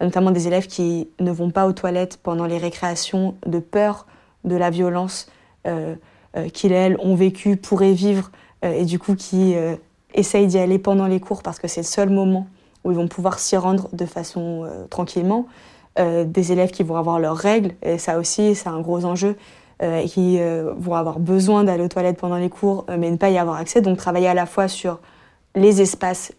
notamment 0.00 0.32
des 0.32 0.48
élèves 0.48 0.66
qui 0.66 1.10
ne 1.20 1.30
vont 1.30 1.52
pas 1.52 1.64
aux 1.64 1.72
toilettes 1.72 2.18
pendant 2.20 2.46
les 2.46 2.58
récréations 2.58 3.36
de 3.46 3.60
peur 3.60 4.08
de 4.42 4.56
la 4.56 4.70
violence. 4.70 5.30
Euh, 6.36 6.48
qu'ils 6.48 6.72
et 6.72 6.76
elles 6.76 6.96
ont 7.00 7.14
vécu, 7.14 7.56
pourraient 7.56 7.92
vivre, 7.92 8.30
euh, 8.64 8.72
et 8.72 8.84
du 8.84 8.98
coup 8.98 9.14
qui 9.14 9.54
euh, 9.54 9.76
essayent 10.14 10.48
d'y 10.48 10.58
aller 10.58 10.78
pendant 10.78 11.06
les 11.06 11.20
cours 11.20 11.42
parce 11.42 11.60
que 11.60 11.68
c'est 11.68 11.82
le 11.82 11.86
seul 11.86 12.10
moment 12.10 12.48
où 12.82 12.90
ils 12.90 12.96
vont 12.96 13.08
pouvoir 13.08 13.38
s'y 13.38 13.56
rendre 13.56 13.88
de 13.92 14.04
façon 14.04 14.68
tranquillement. 14.90 15.46
des 15.96 16.52
élèves 16.52 16.70
qui 16.70 16.82
vont 16.82 16.96
avoir 16.96 17.18
leurs 17.18 17.36
règles, 17.36 17.72
et 17.80 17.96
ça 17.96 18.18
aussi 18.18 18.54
c'est 18.54 18.68
un 18.68 18.80
gros 18.80 19.06
enjeu, 19.06 19.36
qui 20.06 20.38
vont 20.76 20.94
avoir 20.94 21.18
besoin 21.18 21.64
d'aller 21.64 21.82
aux 21.82 21.88
toilettes 21.88 22.18
pendant 22.18 22.36
les 22.36 22.50
cours, 22.50 22.84
mais 22.98 23.10
ne 23.10 23.16
pas 23.16 23.30
y 23.30 23.38
avoir 23.38 23.56
accès. 23.56 23.80
Donc 23.80 23.96
travailler 23.96 24.28
à 24.28 24.34
la 24.34 24.44
fois 24.44 24.68
sur 24.68 25.00
les 25.54 25.80
espaces, 25.80 26.32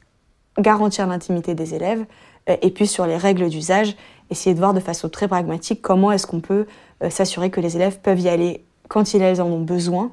garantir 0.59 1.07
l'intimité 1.07 1.55
des 1.55 1.73
élèves, 1.73 2.05
et 2.47 2.69
puis 2.69 2.85
sur 2.85 3.07
les 3.07 3.17
règles 3.17 3.49
d'usage, 3.49 3.95
essayer 4.29 4.53
de 4.53 4.59
voir 4.59 4.75
de 4.75 4.79
façon 4.79 5.09
très 5.09 5.27
pragmatique 5.27 5.81
comment 5.81 6.11
est-ce 6.11 6.27
qu'on 6.27 6.41
peut 6.41 6.67
s'assurer 7.09 7.49
que 7.49 7.59
les 7.59 7.75
élèves 7.75 7.97
peuvent 8.01 8.19
y 8.19 8.29
aller 8.29 8.63
quand 8.87 9.13
ils 9.13 9.41
en 9.41 9.47
ont 9.47 9.61
besoin, 9.61 10.11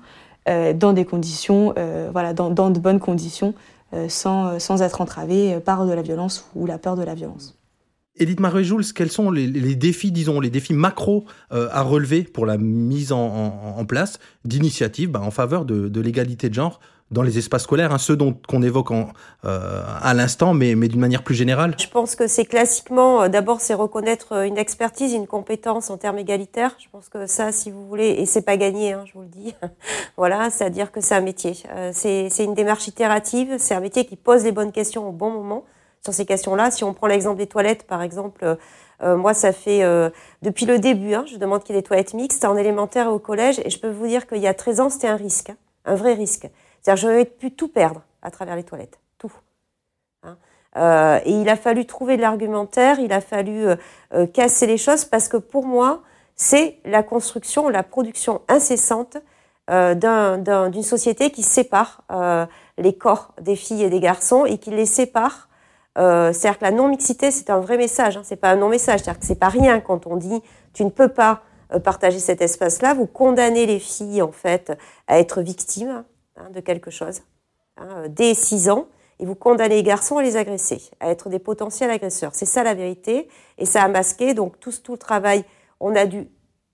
euh, 0.48 0.72
dans 0.72 0.92
des 0.92 1.04
conditions, 1.04 1.72
euh, 1.78 2.08
voilà, 2.12 2.32
dans, 2.32 2.70
de 2.70 2.80
bonnes 2.80 2.98
conditions, 2.98 3.54
euh, 3.94 4.08
sans, 4.08 4.58
sans, 4.58 4.82
être 4.82 5.00
entravés 5.00 5.60
par 5.60 5.86
de 5.86 5.92
la 5.92 6.02
violence 6.02 6.48
ou 6.54 6.66
la 6.66 6.78
peur 6.78 6.96
de 6.96 7.02
la 7.02 7.14
violence. 7.14 7.58
Edith 8.16 8.40
Marie-Jules, 8.40 8.92
quels 8.92 9.10
sont 9.10 9.30
les, 9.30 9.74
défis, 9.74 10.12
disons, 10.12 10.38
les 10.40 10.50
défis 10.50 10.74
macro 10.74 11.24
à 11.50 11.80
relever 11.80 12.24
pour 12.24 12.44
la 12.44 12.58
mise 12.58 13.10
en, 13.10 13.84
place 13.88 14.18
d'initiatives 14.44 15.10
bah, 15.10 15.22
en 15.22 15.30
faveur 15.30 15.64
de 15.64 16.00
l'égalité 16.00 16.50
de 16.50 16.54
genre 16.54 16.78
dans 17.12 17.22
les 17.22 17.38
espaces 17.38 17.62
scolaires, 17.62 17.92
hein, 17.92 17.98
ceux 17.98 18.16
dont 18.16 18.34
qu'on 18.48 18.62
évoque 18.62 18.90
euh, 19.44 19.82
à 20.02 20.14
l'instant, 20.14 20.54
mais, 20.54 20.74
d'une 20.74 21.00
manière 21.00 21.22
plus 21.22 21.34
générale 21.34 21.74
Je 21.78 21.86
pense 21.86 22.16
que 22.16 22.26
c'est 22.26 22.46
classiquement, 22.46 23.22
euh, 23.22 23.28
d'abord, 23.28 23.60
c'est 23.60 23.74
reconnaître 23.74 24.32
euh, 24.32 24.42
une 24.44 24.58
expertise, 24.58 25.12
une 25.12 25.26
compétence 25.26 25.90
en 25.90 25.98
termes 25.98 26.18
égalitaires. 26.18 26.74
Je 26.78 26.88
pense 26.90 27.08
que 27.08 27.26
ça, 27.26 27.52
si 27.52 27.70
vous 27.70 27.86
voulez, 27.86 28.08
et 28.08 28.26
c'est 28.26 28.42
pas 28.42 28.56
gagné, 28.56 28.94
hein, 28.94 29.04
je 29.06 29.12
vous 29.12 29.20
le 29.20 29.28
dis. 29.28 29.54
voilà, 30.16 30.50
c'est-à-dire 30.50 30.90
que 30.90 31.00
c'est 31.00 31.14
un 31.14 31.20
métier. 31.20 31.54
c'est, 31.92 32.28
une 32.38 32.54
démarche 32.54 32.88
itérative. 32.88 33.56
C'est 33.58 33.74
un 33.74 33.80
métier 33.80 34.06
qui 34.06 34.16
pose 34.16 34.42
les 34.44 34.52
bonnes 34.52 34.72
questions 34.72 35.06
au 35.08 35.12
bon 35.12 35.30
moment 35.30 35.64
sur 36.02 36.14
ces 36.14 36.24
questions-là. 36.24 36.70
Si 36.70 36.82
on 36.82 36.94
prend 36.94 37.06
l'exemple 37.06 37.38
des 37.38 37.46
toilettes, 37.46 37.86
par 37.86 38.02
exemple. 38.02 38.56
moi, 39.00 39.34
ça 39.34 39.52
fait 39.52 39.82
depuis 40.42 40.66
le 40.66 40.78
début, 40.78 41.14
hein, 41.14 41.24
je 41.30 41.36
demande 41.36 41.62
qu'il 41.62 41.74
y 41.74 41.78
ait 41.78 41.82
des 41.82 41.86
toilettes 41.86 42.14
mixtes 42.14 42.44
en 42.44 42.56
élémentaire 42.56 43.06
et 43.06 43.10
au 43.10 43.18
collège, 43.18 43.60
et 43.64 43.70
je 43.70 43.78
peux 43.78 43.90
vous 43.90 44.06
dire 44.06 44.26
qu'il 44.26 44.38
y 44.38 44.46
a 44.46 44.54
13 44.54 44.80
ans, 44.80 44.90
c'était 44.90 45.08
un 45.08 45.16
risque, 45.16 45.52
un 45.84 45.94
vrai 45.94 46.14
risque. 46.14 46.48
C'est-à-dire, 46.82 47.08
j'aurais 47.08 47.24
pu 47.24 47.52
tout 47.52 47.68
perdre 47.68 48.02
à 48.22 48.30
travers 48.30 48.56
les 48.56 48.64
toilettes, 48.64 48.98
tout. 49.18 49.32
Hein. 50.24 50.36
Euh, 50.76 51.20
et 51.24 51.32
il 51.32 51.48
a 51.48 51.56
fallu 51.56 51.86
trouver 51.86 52.16
de 52.16 52.22
l'argumentaire, 52.22 52.98
il 52.98 53.12
a 53.12 53.20
fallu 53.20 53.66
euh, 53.66 53.76
euh, 54.14 54.26
casser 54.26 54.66
les 54.66 54.78
choses 54.78 55.04
parce 55.04 55.28
que 55.28 55.36
pour 55.36 55.64
moi, 55.64 56.02
c'est 56.34 56.78
la 56.84 57.02
construction, 57.02 57.68
la 57.68 57.82
production 57.82 58.40
incessante 58.48 59.18
d'une 59.68 60.82
société 60.82 61.30
qui 61.30 61.42
sépare 61.42 62.02
les 62.78 62.94
corps 62.94 63.32
des 63.40 63.54
filles 63.54 63.84
et 63.84 63.90
des 63.90 64.00
garçons 64.00 64.44
et 64.44 64.58
qui 64.58 64.70
les 64.70 64.86
sépare. 64.86 65.48
c'est-à-dire 65.94 66.58
que 66.58 66.64
la 66.64 66.72
non-mixité, 66.72 67.30
c'est 67.30 67.48
un 67.48 67.60
vrai 67.60 67.78
message, 67.78 68.16
hein, 68.16 68.22
c'est 68.24 68.36
pas 68.36 68.50
un 68.50 68.56
non-message, 68.56 69.00
c'est-à-dire 69.00 69.20
que 69.20 69.26
c'est 69.26 69.38
pas 69.38 69.48
rien 69.48 69.80
quand 69.80 70.06
on 70.06 70.16
dit 70.16 70.42
tu 70.74 70.84
ne 70.84 70.90
peux 70.90 71.08
pas 71.08 71.42
partager 71.84 72.18
cet 72.18 72.42
espace-là, 72.42 72.92
vous 72.92 73.06
condamnez 73.06 73.64
les 73.66 73.78
filles 73.78 74.20
en 74.20 74.32
fait 74.32 74.76
à 75.06 75.20
être 75.20 75.40
victimes 75.40 76.04
Hein, 76.42 76.50
de 76.50 76.60
quelque 76.60 76.90
chose 76.90 77.22
hein, 77.76 77.88
euh, 77.90 78.08
dès 78.08 78.34
6 78.34 78.70
ans 78.70 78.86
et 79.18 79.26
vous 79.26 79.34
condamnez 79.34 79.76
les 79.76 79.82
garçons 79.82 80.18
à 80.18 80.22
les 80.22 80.36
agresser, 80.36 80.80
à 80.98 81.10
être 81.10 81.28
des 81.28 81.38
potentiels 81.38 81.90
agresseurs. 81.90 82.34
C'est 82.34 82.46
ça 82.46 82.62
la 82.62 82.74
vérité 82.74 83.28
et 83.58 83.66
ça 83.66 83.82
a 83.82 83.88
masqué 83.88 84.34
donc 84.34 84.58
tout, 84.58 84.72
tout 84.82 84.92
le 84.92 84.98
travail. 84.98 85.44
On 85.78 85.94
a 85.94 86.06
dû 86.06 86.28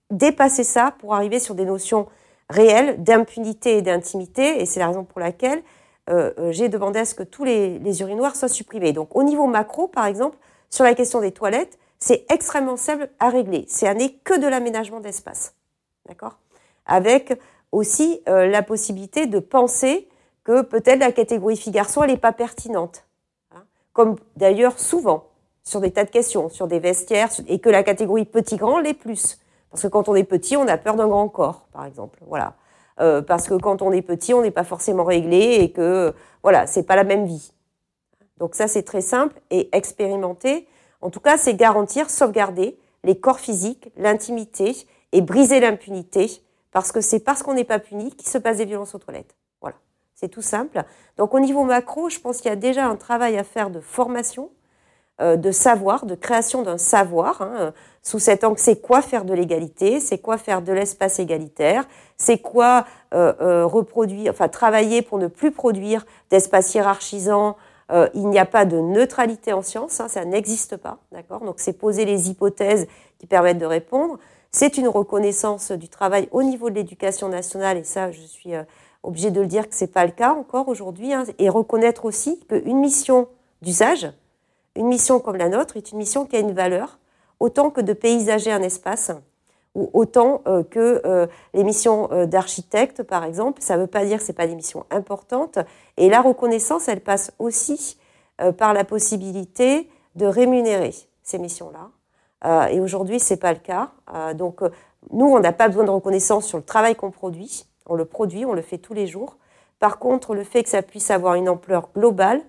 dépasser 0.09 0.63
ça 0.63 0.95
pour 0.99 1.13
arriver 1.13 1.39
sur 1.39 1.53
des 1.55 1.65
notions 1.65 2.07
réelles 2.49 3.03
d'impunité 3.03 3.77
et 3.77 3.81
d'intimité 3.81 4.61
et 4.61 4.65
c'est 4.65 4.79
la 4.79 4.87
raison 4.87 5.03
pour 5.03 5.19
laquelle 5.19 5.61
euh, 6.09 6.33
euh, 6.39 6.51
j'ai 6.51 6.69
demandé 6.69 6.99
à 6.99 7.05
ce 7.05 7.13
que 7.13 7.23
tous 7.23 7.43
les, 7.43 7.77
les, 7.77 8.01
urinoirs 8.01 8.35
soient 8.35 8.47
supprimés. 8.47 8.93
Donc 8.93 9.15
au 9.15 9.21
niveau 9.21 9.45
macro, 9.45 9.87
par 9.87 10.07
exemple, 10.07 10.37
sur 10.71 10.83
la 10.83 10.95
question 10.95 11.21
des 11.21 11.31
toilettes, 11.31 11.77
c'est 11.99 12.25
extrêmement 12.31 12.77
simple 12.77 13.09
à 13.19 13.29
régler. 13.29 13.65
C'est 13.67 13.93
n'est 13.93 14.13
que 14.13 14.39
de 14.39 14.47
l'aménagement 14.47 15.01
d'espace. 15.01 15.53
D'accord? 16.07 16.39
Avec 16.87 17.39
aussi 17.71 18.21
euh, 18.27 18.47
la 18.47 18.63
possibilité 18.63 19.27
de 19.27 19.39
penser 19.39 20.07
que 20.43 20.61
peut-être 20.61 20.99
la 20.99 21.11
catégorie 21.11 21.57
fille-garçon, 21.57 22.05
n'est 22.05 22.17
pas 22.17 22.31
pertinente. 22.31 23.05
Hein. 23.55 23.63
Comme 23.93 24.15
d'ailleurs 24.35 24.79
souvent 24.79 25.25
sur 25.63 25.81
des 25.81 25.91
tas 25.91 26.05
de 26.05 26.09
questions, 26.09 26.49
sur 26.49 26.67
des 26.67 26.79
vestiaires, 26.79 27.29
et 27.47 27.59
que 27.59 27.69
la 27.69 27.83
catégorie 27.83 28.25
petit-grand 28.25 28.79
l'est 28.79 28.93
plus. 28.93 29.39
Parce 29.69 29.83
que 29.83 29.87
quand 29.87 30.09
on 30.09 30.15
est 30.15 30.23
petit, 30.23 30.57
on 30.57 30.67
a 30.67 30.77
peur 30.77 30.95
d'un 30.95 31.07
grand 31.07 31.29
corps, 31.29 31.67
par 31.71 31.85
exemple. 31.85 32.19
Voilà. 32.25 32.55
Euh, 32.99 33.21
parce 33.21 33.47
que 33.47 33.53
quand 33.53 33.81
on 33.81 33.91
est 33.91 34.01
petit, 34.01 34.33
on 34.33 34.41
n'est 34.41 34.51
pas 34.51 34.63
forcément 34.63 35.03
réglé 35.03 35.59
et 35.61 35.71
que 35.71 36.13
voilà, 36.41 36.65
c'est 36.65 36.83
pas 36.83 36.95
la 36.95 37.03
même 37.03 37.25
vie. 37.25 37.51
Donc 38.37 38.55
ça, 38.55 38.67
c'est 38.67 38.83
très 38.83 39.01
simple 39.01 39.39
et 39.51 39.69
expérimenté. 39.75 40.67
En 41.01 41.09
tout 41.09 41.19
cas, 41.19 41.37
c'est 41.37 41.53
garantir, 41.53 42.09
sauvegarder 42.09 42.77
les 43.03 43.19
corps 43.19 43.39
physiques, 43.39 43.91
l'intimité 43.95 44.75
et 45.11 45.21
briser 45.21 45.59
l'impunité 45.59 46.41
parce 46.71 46.91
que 46.91 47.01
c'est 47.01 47.19
parce 47.19 47.43
qu'on 47.43 47.53
n'est 47.53 47.63
pas 47.63 47.79
puni 47.79 48.11
qu'il 48.11 48.27
se 48.27 48.37
passe 48.37 48.57
des 48.57 48.65
violences 48.65 48.95
aux 48.95 48.99
toilettes. 48.99 49.35
Voilà, 49.61 49.77
c'est 50.15 50.29
tout 50.29 50.41
simple. 50.41 50.83
Donc 51.17 51.33
au 51.33 51.39
niveau 51.39 51.63
macro, 51.63 52.09
je 52.09 52.19
pense 52.19 52.37
qu'il 52.37 52.49
y 52.49 52.53
a 52.53 52.57
déjà 52.57 52.85
un 52.85 52.95
travail 52.95 53.37
à 53.37 53.43
faire 53.43 53.69
de 53.69 53.79
formation, 53.79 54.49
euh, 55.21 55.35
de 55.35 55.51
savoir, 55.51 56.05
de 56.05 56.15
création 56.15 56.61
d'un 56.61 56.77
savoir, 56.77 57.41
hein, 57.41 57.73
sous 58.01 58.19
cet 58.19 58.45
angle, 58.45 58.57
c'est 58.57 58.79
quoi 58.79 59.01
faire 59.01 59.25
de 59.25 59.33
l'égalité, 59.33 59.99
c'est 59.99 60.19
quoi 60.19 60.37
faire 60.37 60.61
de 60.61 60.71
l'espace 60.71 61.19
égalitaire, 61.19 61.85
c'est 62.15 62.37
quoi 62.37 62.85
euh, 63.13 63.33
euh, 63.41 63.65
reproduire, 63.65 64.31
enfin 64.31 64.47
travailler 64.47 65.01
pour 65.01 65.17
ne 65.17 65.27
plus 65.27 65.51
produire 65.51 66.05
d'espace 66.29 66.73
hiérarchisant. 66.73 67.57
il 68.13 68.29
n'y 68.29 68.39
a 68.39 68.45
pas 68.45 68.63
de 68.65 68.77
neutralité 68.79 69.51
en 69.51 69.61
science, 69.61 69.99
hein, 69.99 70.07
ça 70.07 70.23
n'existe 70.23 70.77
pas, 70.77 70.99
d'accord? 71.11 71.41
Donc 71.41 71.55
c'est 71.57 71.73
poser 71.73 72.05
les 72.05 72.29
hypothèses 72.29 72.87
qui 73.17 73.25
permettent 73.25 73.57
de 73.57 73.65
répondre. 73.65 74.19
C'est 74.51 74.77
une 74.77 74.87
reconnaissance 74.87 75.71
du 75.71 75.89
travail 75.89 76.27
au 76.31 76.41
niveau 76.41 76.71
de 76.71 76.75
l'éducation 76.75 77.29
nationale, 77.29 77.77
et 77.77 77.83
ça, 77.83 78.11
je 78.11 78.21
suis 78.21 78.55
euh, 78.55 78.63
obligée 79.03 79.29
de 79.29 79.41
le 79.41 79.47
dire 79.47 79.69
que 79.69 79.75
c'est 79.75 79.93
pas 79.93 80.05
le 80.05 80.11
cas 80.11 80.33
encore 80.33 80.69
aujourd'hui, 80.69 81.13
hein, 81.13 81.23
et 81.37 81.49
reconnaître 81.49 82.05
aussi 82.05 82.39
qu'une 82.47 82.79
mission 82.79 83.27
d'usage, 83.61 84.11
une 84.75 84.87
mission 84.87 85.19
comme 85.19 85.35
la 85.35 85.49
nôtre, 85.49 85.77
est 85.77 85.91
une 85.91 85.99
mission 85.99 86.25
qui 86.25 86.35
a 86.35 86.39
une 86.39 86.53
valeur, 86.53 86.97
autant 87.39 87.69
que 87.69 87.79
de 87.79 87.93
paysager 87.93 88.51
un 88.51 88.63
espace, 88.63 89.11
ou 89.75 89.87
autant 89.93 90.41
euh, 90.47 90.63
que 90.63 91.03
euh, 91.05 91.27
les 91.53 91.63
missions 91.63 92.09
d'architecte, 92.25 93.03
par 93.03 93.23
exemple. 93.23 93.61
Ça 93.61 93.75
ne 93.75 93.81
veut 93.81 93.87
pas 93.87 94.03
dire 94.03 94.17
que 94.17 94.23
ce 94.23 94.31
pas 94.31 94.47
des 94.47 94.55
missions 94.55 94.83
importantes. 94.89 95.59
Et 95.97 96.09
la 96.09 96.21
reconnaissance, 96.21 96.87
elle 96.87 97.01
passe 97.01 97.31
aussi 97.37 97.97
par 98.57 98.73
la 98.73 98.85
possibilité 98.85 99.89
de 100.15 100.25
rémunérer 100.25 100.95
ces 101.23 101.37
missions-là. 101.37 101.91
Euh, 102.45 102.67
et 102.67 102.79
aujourd'hui, 102.79 103.19
c'est 103.19 103.37
pas 103.37 103.53
le 103.53 103.59
cas. 103.59 103.91
Euh, 104.13 104.33
donc, 104.33 104.61
euh, 104.61 104.69
nous, 105.11 105.25
on 105.25 105.39
n'a 105.39 105.51
pas 105.51 105.67
besoin 105.67 105.83
de 105.83 105.89
reconnaissance 105.89 106.45
sur 106.45 106.57
le 106.57 106.63
travail 106.63 106.95
qu'on 106.95 107.11
produit. 107.11 107.65
On 107.85 107.95
le 107.95 108.05
produit, 108.05 108.45
on 108.45 108.53
le 108.53 108.61
fait 108.61 108.77
tous 108.77 108.93
les 108.93 109.07
jours. 109.07 109.37
Par 109.79 109.99
contre, 109.99 110.35
le 110.35 110.43
fait 110.43 110.63
que 110.63 110.69
ça 110.69 110.81
puisse 110.81 111.11
avoir 111.11 111.35
une 111.35 111.49
ampleur 111.49 111.89
globale, 111.95 112.41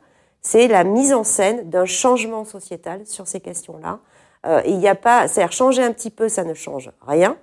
c'est 0.43 0.68
la 0.68 0.84
mise 0.84 1.12
en 1.12 1.24
scène 1.24 1.68
d'un 1.68 1.84
changement 1.84 2.45
sociétal 2.45 3.07
sur 3.07 3.26
ces 3.26 3.41
questions-là. 3.41 4.01
Euh, 4.47 4.62
il 4.64 4.78
n'y 4.78 4.88
a 4.88 4.95
pas, 4.95 5.28
c'est-à-dire 5.28 5.53
changer 5.53 5.82
un 5.82 5.93
petit 5.93 6.11
peu, 6.11 6.28
ça 6.28 6.45
ne 6.45 6.55
change 6.55 6.91
rien. 7.07 7.36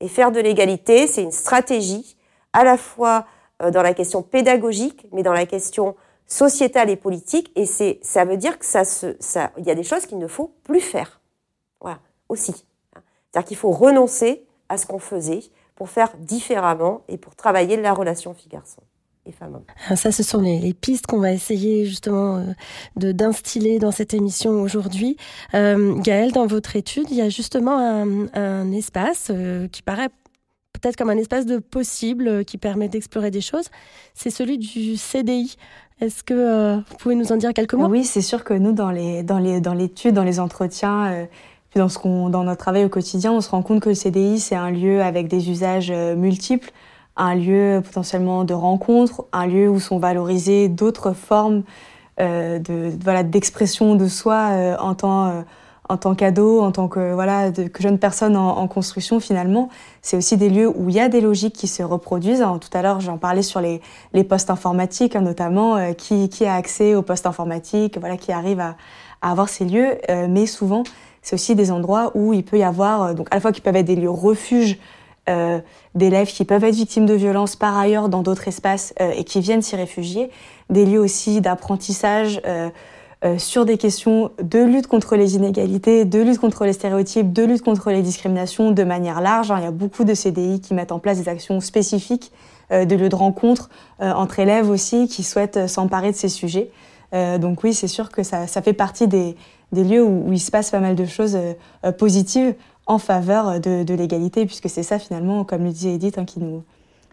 Et 0.00 0.08
faire 0.08 0.30
de 0.30 0.40
l'égalité, 0.40 1.06
c'est 1.06 1.22
une 1.22 1.32
stratégie 1.32 2.16
à 2.52 2.64
la 2.64 2.76
fois 2.76 3.26
dans 3.72 3.80
la 3.80 3.94
question 3.94 4.22
pédagogique, 4.22 5.06
mais 5.12 5.22
dans 5.22 5.32
la 5.32 5.46
question 5.46 5.96
sociétale 6.26 6.90
et 6.90 6.96
politique. 6.96 7.50
Et 7.56 7.64
c'est, 7.64 7.98
ça 8.02 8.26
veut 8.26 8.36
dire 8.36 8.58
que 8.58 8.66
ça 8.66 8.84
ça, 8.84 9.50
il 9.56 9.64
y 9.64 9.70
a 9.70 9.74
des 9.74 9.82
choses 9.82 10.04
qu'il 10.04 10.18
ne 10.18 10.26
faut 10.26 10.52
plus 10.64 10.80
faire. 10.80 11.20
Aussi. 12.28 12.54
C'est-à-dire 13.30 13.48
qu'il 13.48 13.56
faut 13.56 13.70
renoncer 13.70 14.44
à 14.68 14.78
ce 14.78 14.86
qu'on 14.86 14.98
faisait 14.98 15.42
pour 15.74 15.90
faire 15.90 16.16
différemment 16.18 17.02
et 17.08 17.18
pour 17.18 17.34
travailler 17.34 17.76
la 17.76 17.92
relation 17.92 18.34
fille-garçon. 18.34 18.82
Et 19.26 19.32
femme 19.32 19.60
ah, 19.88 19.96
Ça, 19.96 20.12
ce 20.12 20.22
sont 20.22 20.40
les, 20.40 20.72
pistes 20.72 21.06
qu'on 21.06 21.18
va 21.18 21.32
essayer 21.32 21.84
justement 21.84 22.36
euh, 22.36 22.44
de 22.96 23.12
d'instiller 23.12 23.78
dans 23.78 23.90
cette 23.90 24.14
émission 24.14 24.62
aujourd'hui. 24.62 25.16
Euh, 25.54 25.94
Gaëlle, 25.96 26.32
dans 26.32 26.46
votre 26.46 26.76
étude, 26.76 27.06
il 27.10 27.16
y 27.16 27.22
a 27.22 27.28
justement 27.28 27.76
un, 27.76 28.72
espace 28.72 29.30
euh, 29.30 29.66
qui 29.68 29.82
paraît 29.82 30.08
peut-être 30.72 30.96
comme 30.96 31.10
un 31.10 31.16
espace 31.16 31.44
de 31.46 31.58
possible 31.58 32.28
euh, 32.28 32.42
qui 32.44 32.56
permet 32.56 32.88
d'explorer 32.88 33.30
des 33.30 33.40
choses. 33.40 33.66
C'est 34.14 34.30
celui 34.30 34.58
du 34.58 34.96
CDI. 34.96 35.56
Est-ce 36.00 36.22
que 36.22 36.76
vous 36.76 36.96
pouvez 36.98 37.14
nous 37.14 37.32
en 37.32 37.36
dire 37.36 37.52
quelques 37.54 37.74
mots? 37.74 37.88
Oui, 37.88 38.04
c'est 38.04 38.22
sûr 38.22 38.44
que 38.44 38.52
nous, 38.54 38.72
dans 38.72 38.90
les 38.90 39.22
dans 39.22 39.38
les 39.38 39.60
dans 39.62 39.72
l'étude, 39.72 40.14
dans 40.14 40.24
les 40.24 40.40
entretiens 40.40 41.26
dans, 41.74 42.44
notre 42.44 42.56
travail 42.56 42.84
au 42.84 42.88
quotidien, 42.88 43.32
on 43.32 43.40
se 43.40 43.50
rend 43.50 43.62
compte 43.62 43.80
que 43.80 43.90
le 43.90 43.94
CDI, 43.94 44.40
c'est 44.40 44.54
un 44.54 44.70
lieu 44.70 45.02
avec 45.02 45.28
des 45.28 45.50
usages 45.50 45.90
euh, 45.90 46.16
multiples, 46.16 46.70
un 47.16 47.34
lieu 47.34 47.82
potentiellement 47.84 48.44
de 48.44 48.54
rencontre, 48.54 49.24
un 49.32 49.46
lieu 49.46 49.68
où 49.68 49.80
sont 49.80 49.98
valorisées 49.98 50.68
d'autres 50.68 51.12
formes 51.12 51.62
euh, 52.18 52.58
de, 52.58 52.90
voilà, 53.02 53.22
d'expression 53.22 53.94
de 53.94 54.08
soi 54.08 54.48
euh, 54.52 54.76
en 54.78 54.94
tant, 54.94 55.26
euh, 55.26 55.42
en 55.90 55.98
tant 55.98 56.14
qu'ado, 56.14 56.62
en 56.62 56.72
tant 56.72 56.88
que, 56.88 57.12
voilà, 57.12 57.50
de, 57.50 57.64
que 57.64 57.82
jeune 57.82 57.98
personne 57.98 58.36
en, 58.38 58.66
construction 58.68 59.20
finalement. 59.20 59.68
C'est 60.00 60.16
aussi 60.16 60.38
des 60.38 60.48
lieux 60.48 60.66
où 60.66 60.88
il 60.88 60.94
y 60.94 61.00
a 61.00 61.10
des 61.10 61.20
logiques 61.20 61.54
qui 61.54 61.66
se 61.66 61.82
reproduisent. 61.82 62.40
Alors, 62.40 62.58
tout 62.58 62.70
à 62.72 62.80
l'heure, 62.80 63.00
j'en 63.00 63.18
parlais 63.18 63.42
sur 63.42 63.60
les, 63.60 63.82
les 64.14 64.24
postes 64.24 64.48
informatiques, 64.48 65.14
hein, 65.14 65.20
notamment, 65.20 65.92
qui, 65.92 66.30
qui 66.30 66.46
a 66.46 66.54
accès 66.54 66.94
aux 66.94 67.02
postes 67.02 67.26
informatiques, 67.26 67.98
voilà, 67.98 68.16
qui 68.16 68.32
arrive 68.32 68.60
à 68.60 68.76
avoir 69.20 69.50
ces 69.50 69.66
lieux, 69.66 69.98
mais 70.28 70.46
souvent, 70.46 70.84
c'est 71.26 71.34
aussi 71.34 71.56
des 71.56 71.72
endroits 71.72 72.12
où 72.14 72.32
il 72.32 72.44
peut 72.44 72.56
y 72.56 72.62
avoir, 72.62 73.02
euh, 73.02 73.12
donc 73.12 73.26
à 73.32 73.34
la 73.34 73.40
fois 73.40 73.50
qui 73.50 73.60
peuvent 73.60 73.74
être 73.74 73.86
des 73.86 73.96
lieux 73.96 74.08
refuges 74.08 74.78
euh, 75.28 75.58
d'élèves 75.96 76.28
qui 76.28 76.44
peuvent 76.44 76.62
être 76.62 76.76
victimes 76.76 77.04
de 77.04 77.14
violences 77.14 77.56
par 77.56 77.76
ailleurs 77.76 78.08
dans 78.08 78.22
d'autres 78.22 78.46
espaces 78.46 78.94
euh, 79.00 79.10
et 79.10 79.24
qui 79.24 79.40
viennent 79.40 79.60
s'y 79.60 79.74
réfugier, 79.74 80.30
des 80.70 80.86
lieux 80.86 81.00
aussi 81.00 81.40
d'apprentissage 81.40 82.40
euh, 82.46 82.70
euh, 83.24 83.38
sur 83.38 83.64
des 83.64 83.76
questions 83.76 84.30
de 84.40 84.60
lutte 84.60 84.86
contre 84.86 85.16
les 85.16 85.34
inégalités, 85.34 86.04
de 86.04 86.20
lutte 86.20 86.38
contre 86.38 86.64
les 86.64 86.72
stéréotypes, 86.72 87.32
de 87.32 87.42
lutte 87.42 87.62
contre 87.62 87.90
les 87.90 88.02
discriminations 88.02 88.70
de 88.70 88.84
manière 88.84 89.20
large. 89.20 89.52
Il 89.56 89.64
y 89.64 89.66
a 89.66 89.72
beaucoup 89.72 90.04
de 90.04 90.14
CDI 90.14 90.60
qui 90.60 90.74
mettent 90.74 90.92
en 90.92 91.00
place 91.00 91.18
des 91.18 91.28
actions 91.28 91.60
spécifiques 91.60 92.30
de 92.70 92.94
lieux 92.96 93.08
de 93.08 93.14
rencontre 93.14 93.68
entre 94.00 94.40
élèves 94.40 94.70
aussi 94.70 95.06
qui 95.06 95.22
souhaitent 95.22 95.68
s'emparer 95.68 96.10
de 96.10 96.16
ces 96.16 96.28
sujets. 96.28 96.68
donc 97.12 97.62
oui, 97.62 97.72
c'est 97.72 97.86
sûr 97.86 98.10
que 98.10 98.24
ça, 98.24 98.48
ça 98.48 98.60
fait 98.60 98.72
partie 98.72 99.06
des, 99.06 99.36
des 99.72 99.84
lieux 99.84 100.02
où, 100.02 100.32
il 100.32 100.40
se 100.40 100.50
passe 100.50 100.70
pas 100.70 100.80
mal 100.80 100.94
de 100.94 101.04
choses 101.04 101.36
euh, 101.36 101.52
euh, 101.84 101.92
positives 101.92 102.54
en 102.86 102.98
faveur 102.98 103.60
de, 103.60 103.94
l'égalité, 103.94 104.46
puisque 104.46 104.68
c'est 104.68 104.84
ça 104.84 104.98
finalement, 104.98 105.44
comme 105.44 105.64
le 105.64 105.70
disait 105.70 105.94
Edith, 105.94 106.18
hein, 106.18 106.24
qui, 106.24 106.38
nous, 106.38 106.62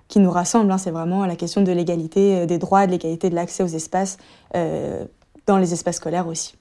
qui 0.07 0.19
nous 0.19 0.29
rassemble. 0.29 0.71
Hein, 0.71 0.77
c'est 0.77 0.91
vraiment 0.91 1.25
la 1.25 1.35
question 1.35 1.61
de 1.61 1.71
l'égalité 1.71 2.35
euh, 2.35 2.45
des 2.45 2.59
droits, 2.59 2.85
de 2.85 2.91
l'égalité 2.91 3.29
de 3.29 3.35
l'accès 3.35 3.63
aux 3.63 3.67
espaces, 3.67 4.17
dans 5.45 5.57
les 5.57 5.73
espaces 5.73 5.97
scolaires 5.97 6.27
aussi. 6.27 6.55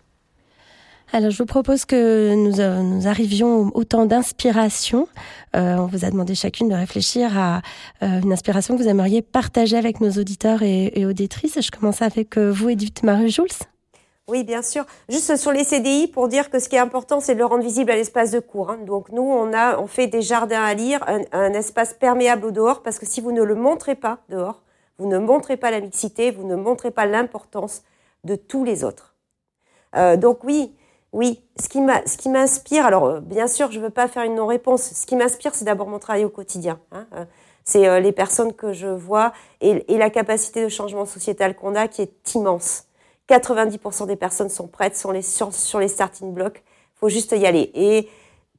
Alors, 1.13 1.31
je 1.31 1.37
vous 1.37 1.47
propose 1.47 1.85
que 1.85 2.35
nous, 2.35 2.57
nous 2.83 3.07
arrivions 3.07 3.71
au, 3.75 3.85
temps 3.85 4.07
d'inspiration. 4.07 5.07
on 5.53 5.85
vous 5.85 6.07
a 6.07 6.11
demandé 6.11 6.35
chacune 6.35 6.71
de 6.71 6.75
réfléchir 6.75 7.39
à 7.39 7.61
une 8.01 8.33
inspiration 8.33 8.77
que 8.77 8.83
vous 8.83 8.89
aimeriez 8.89 9.21
partager 9.21 9.77
avec 9.77 10.01
nos 10.01 10.11
auditeurs 10.13 10.63
et, 10.63 10.91
et 10.95 11.05
auditrices. 11.05 11.61
Je 11.61 11.71
commence 11.71 12.01
avec 12.01 12.39
vous, 12.39 12.71
Edith 12.71 13.03
Marie-Jules. 13.03 13.72
Oui, 14.33 14.45
bien 14.45 14.63
sûr. 14.63 14.87
Juste 15.11 15.37
sur 15.37 15.53
les 15.53 15.63
CDI, 15.63 16.09
pour 16.09 16.27
dire 16.27 16.49
que 16.49 16.59
ce 16.59 16.71
qui 16.71 16.77
est 16.77 16.79
important, 16.79 17.21
c'est 17.21 17.35
de 17.35 17.39
le 17.39 17.45
rendre 17.45 17.63
visible 17.63 17.91
à 17.91 17.97
l'espace 17.97 18.31
de 18.31 18.41
cours. 18.41 18.71
Hein. 18.71 18.79
Donc 18.87 19.11
nous, 19.11 19.31
on 19.31 19.87
fait 19.87 20.07
des 20.07 20.23
jardins 20.23 20.63
à 20.63 20.73
lire, 20.73 21.05
un, 21.33 21.53
espace 21.53 21.93
perméable 21.93 22.47
au 22.47 22.51
dehors, 22.51 22.83
parce 22.83 22.99
que 22.99 23.05
si 23.05 23.21
vous 23.21 23.31
ne 23.31 23.43
le 23.43 23.55
montrez 23.55 23.95
pas 23.95 24.21
dehors, 24.31 24.63
vous 24.97 25.07
ne 25.07 25.19
montrez 25.19 25.59
pas 25.59 25.71
la 25.71 25.81
mixité, 25.81 26.31
vous 26.31 26.47
ne 26.47 26.57
montrez 26.57 26.91
pas 26.91 27.05
l'importance 27.05 27.83
de 28.25 28.35
tous 28.35 28.65
les 28.65 28.85
autres. 28.85 29.15
Euh, 29.97 30.17
donc 30.17 30.45
oui, 30.45 30.75
oui, 31.13 31.45
ce 31.61 31.69
qui 31.69 32.31
m'inspire, 32.31 32.87
alors 32.87 33.05
euh, 33.05 33.21
bien 33.21 33.47
sûr, 33.47 33.71
je 33.71 33.81
ne 33.81 33.85
veux 33.85 33.91
pas 33.91 34.09
faire 34.09 34.23
une 34.23 34.37
non-réponse. 34.37 34.95
Ce 34.95 35.05
qui 35.05 35.15
m'inspire, 35.15 35.55
c'est 35.55 35.67
d'abord 35.67 35.89
mon 35.89 35.99
travail 35.99 36.25
au 36.25 36.31
quotidien. 36.31 36.81
Hein. 36.91 37.07
Euh, 37.17 37.27
c'est 37.65 38.01
les 38.01 38.13
personnes 38.13 38.55
que 38.55 38.73
je 38.73 38.89
vois 38.89 39.33
et 39.61 39.85
la 39.97 40.11
capacité 40.11 40.65
de 40.65 40.69
changement 40.69 41.05
sociétal 41.05 41.55
qu'on 41.55 41.77
a 41.77 41.87
qui 41.87 42.01
est 42.03 42.35
immense. 42.35 42.87
90% 43.29 44.07
des 44.07 44.17
personnes 44.17 44.49
sont 44.49 44.67
prêtes 44.69 44.97
sur 44.97 45.13
les, 45.13 45.23
sur, 45.23 45.53
sur 45.53 45.81
les 45.81 45.89
starting 45.89 46.33
blocks. 46.33 46.63
Faut 46.95 47.09
juste 47.09 47.33
y 47.33 47.47
aller. 47.47 47.71
Et 47.75 48.09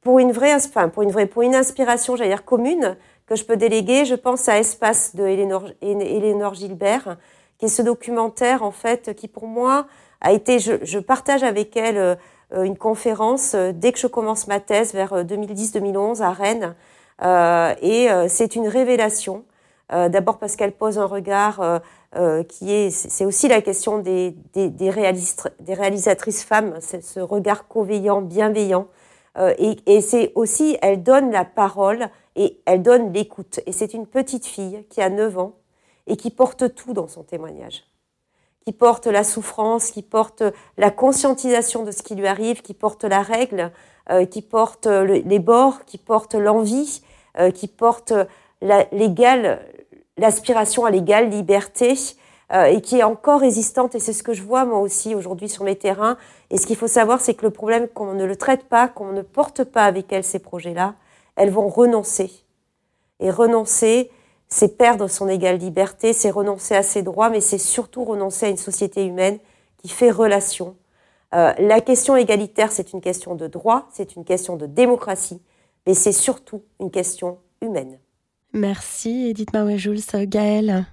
pour 0.02 0.18
une 0.18 0.32
vraie, 0.32 0.54
enfin, 0.54 0.88
pour 0.88 1.02
une 1.02 1.10
vraie, 1.10 1.26
pour 1.26 1.42
une 1.42 1.54
inspiration, 1.54 2.16
j'allais 2.16 2.30
dire 2.30 2.44
commune, 2.44 2.96
que 3.26 3.36
je 3.36 3.44
peux 3.44 3.56
déléguer, 3.56 4.04
je 4.04 4.14
pense 4.14 4.48
à 4.48 4.58
Espace 4.58 5.16
de 5.16 5.24
Eleanor, 5.26 6.54
Gilbert, 6.54 7.16
qui 7.58 7.66
est 7.66 7.68
ce 7.68 7.82
documentaire, 7.82 8.62
en 8.62 8.70
fait, 8.70 9.14
qui 9.14 9.28
pour 9.28 9.46
moi 9.46 9.86
a 10.20 10.32
été, 10.32 10.58
je, 10.58 10.72
je 10.82 10.98
partage 10.98 11.42
avec 11.42 11.76
elle 11.76 12.18
euh, 12.52 12.64
une 12.64 12.76
conférence 12.76 13.54
euh, 13.54 13.72
dès 13.74 13.92
que 13.92 13.98
je 13.98 14.06
commence 14.06 14.46
ma 14.46 14.60
thèse 14.60 14.92
vers 14.92 15.24
2010-2011 15.24 16.20
euh, 16.20 16.24
à 16.24 16.30
Rennes. 16.32 16.74
Euh, 17.22 17.74
et 17.80 18.08
c'est 18.28 18.56
une 18.56 18.66
révélation. 18.66 19.44
Euh, 19.92 20.08
D'abord 20.08 20.38
parce 20.38 20.56
qu'elle 20.56 20.72
pose 20.72 20.98
un 20.98 21.06
regard 21.06 21.80
euh, 22.16 22.42
qui 22.44 22.72
est, 22.72 22.90
c'est 22.90 23.24
aussi 23.24 23.48
la 23.48 23.60
question 23.60 23.98
des, 23.98 24.36
des, 24.52 24.70
des, 24.70 24.90
des 25.60 25.74
réalisatrices 25.74 26.44
femmes, 26.44 26.78
ce 26.80 27.20
regard 27.20 27.66
bienveillant. 28.22 28.88
Euh, 29.36 29.52
et, 29.58 30.00
c'est 30.00 30.32
aussi, 30.34 30.78
elle 30.80 31.02
donne 31.02 31.30
la 31.30 31.44
parole 31.44 32.08
et 32.36 32.60
elle 32.66 32.82
donne 32.82 33.12
l'écoute. 33.12 33.60
Et 33.66 33.72
c'est 33.72 33.94
une 33.94 34.06
petite 34.06 34.46
fille 34.46 34.84
qui 34.90 35.00
a 35.02 35.10
9 35.10 35.38
ans 35.38 35.56
et 36.06 36.16
qui 36.16 36.30
porte 36.30 36.74
tout 36.74 36.92
dans 36.92 37.08
son 37.08 37.22
témoignage. 37.22 37.84
Qui 38.64 38.72
porte 38.72 39.06
la 39.06 39.24
souffrance, 39.24 39.90
qui 39.90 40.02
porte 40.02 40.42
la 40.78 40.90
conscientisation 40.90 41.82
de 41.82 41.90
ce 41.90 42.02
qui 42.02 42.14
lui 42.14 42.26
arrive, 42.26 42.62
qui 42.62 42.74
porte 42.74 43.04
la 43.04 43.22
règle, 43.22 43.72
euh, 44.10 44.24
qui 44.24 44.40
porte 44.40 44.86
les 44.86 45.38
bords, 45.38 45.84
qui 45.84 45.98
porte 45.98 46.34
l'envie, 46.34 47.02
euh, 47.38 47.50
qui 47.50 47.68
porte 47.68 48.12
l'égal, 48.62 49.66
l'aspiration 50.16 50.84
à 50.84 50.90
l'égale 50.90 51.28
liberté 51.28 51.94
euh, 52.52 52.64
et 52.64 52.80
qui 52.80 52.98
est 52.98 53.02
encore 53.02 53.40
résistante. 53.40 53.94
Et 53.94 54.00
c'est 54.00 54.12
ce 54.12 54.22
que 54.22 54.32
je 54.32 54.42
vois 54.42 54.64
moi 54.64 54.78
aussi 54.78 55.14
aujourd'hui 55.14 55.48
sur 55.48 55.64
mes 55.64 55.76
terrains. 55.76 56.16
Et 56.50 56.58
ce 56.58 56.66
qu'il 56.66 56.76
faut 56.76 56.86
savoir, 56.86 57.20
c'est 57.20 57.34
que 57.34 57.44
le 57.44 57.50
problème, 57.50 57.88
qu'on 57.88 58.14
ne 58.14 58.24
le 58.24 58.36
traite 58.36 58.64
pas, 58.64 58.88
qu'on 58.88 59.12
ne 59.12 59.22
porte 59.22 59.64
pas 59.64 59.84
avec 59.84 60.12
elles 60.12 60.24
ces 60.24 60.38
projets-là, 60.38 60.94
elles 61.36 61.50
vont 61.50 61.68
renoncer. 61.68 62.30
Et 63.20 63.30
renoncer, 63.30 64.10
c'est 64.48 64.76
perdre 64.76 65.08
son 65.08 65.28
égale 65.28 65.58
liberté, 65.58 66.12
c'est 66.12 66.30
renoncer 66.30 66.74
à 66.74 66.82
ses 66.82 67.02
droits, 67.02 67.30
mais 67.30 67.40
c'est 67.40 67.58
surtout 67.58 68.04
renoncer 68.04 68.46
à 68.46 68.48
une 68.50 68.56
société 68.56 69.04
humaine 69.04 69.38
qui 69.78 69.88
fait 69.88 70.10
relation. 70.10 70.76
Euh, 71.34 71.52
la 71.58 71.80
question 71.80 72.16
égalitaire, 72.16 72.70
c'est 72.70 72.92
une 72.92 73.00
question 73.00 73.34
de 73.34 73.46
droit, 73.48 73.88
c'est 73.92 74.14
une 74.14 74.24
question 74.24 74.56
de 74.56 74.66
démocratie, 74.66 75.42
mais 75.86 75.94
c'est 75.94 76.12
surtout 76.12 76.62
une 76.78 76.90
question 76.90 77.38
humaine. 77.60 77.98
Merci 78.54 79.26
Edith 79.30 79.52
Marie-Jules. 79.52 80.00
Gaëlle 80.26 80.86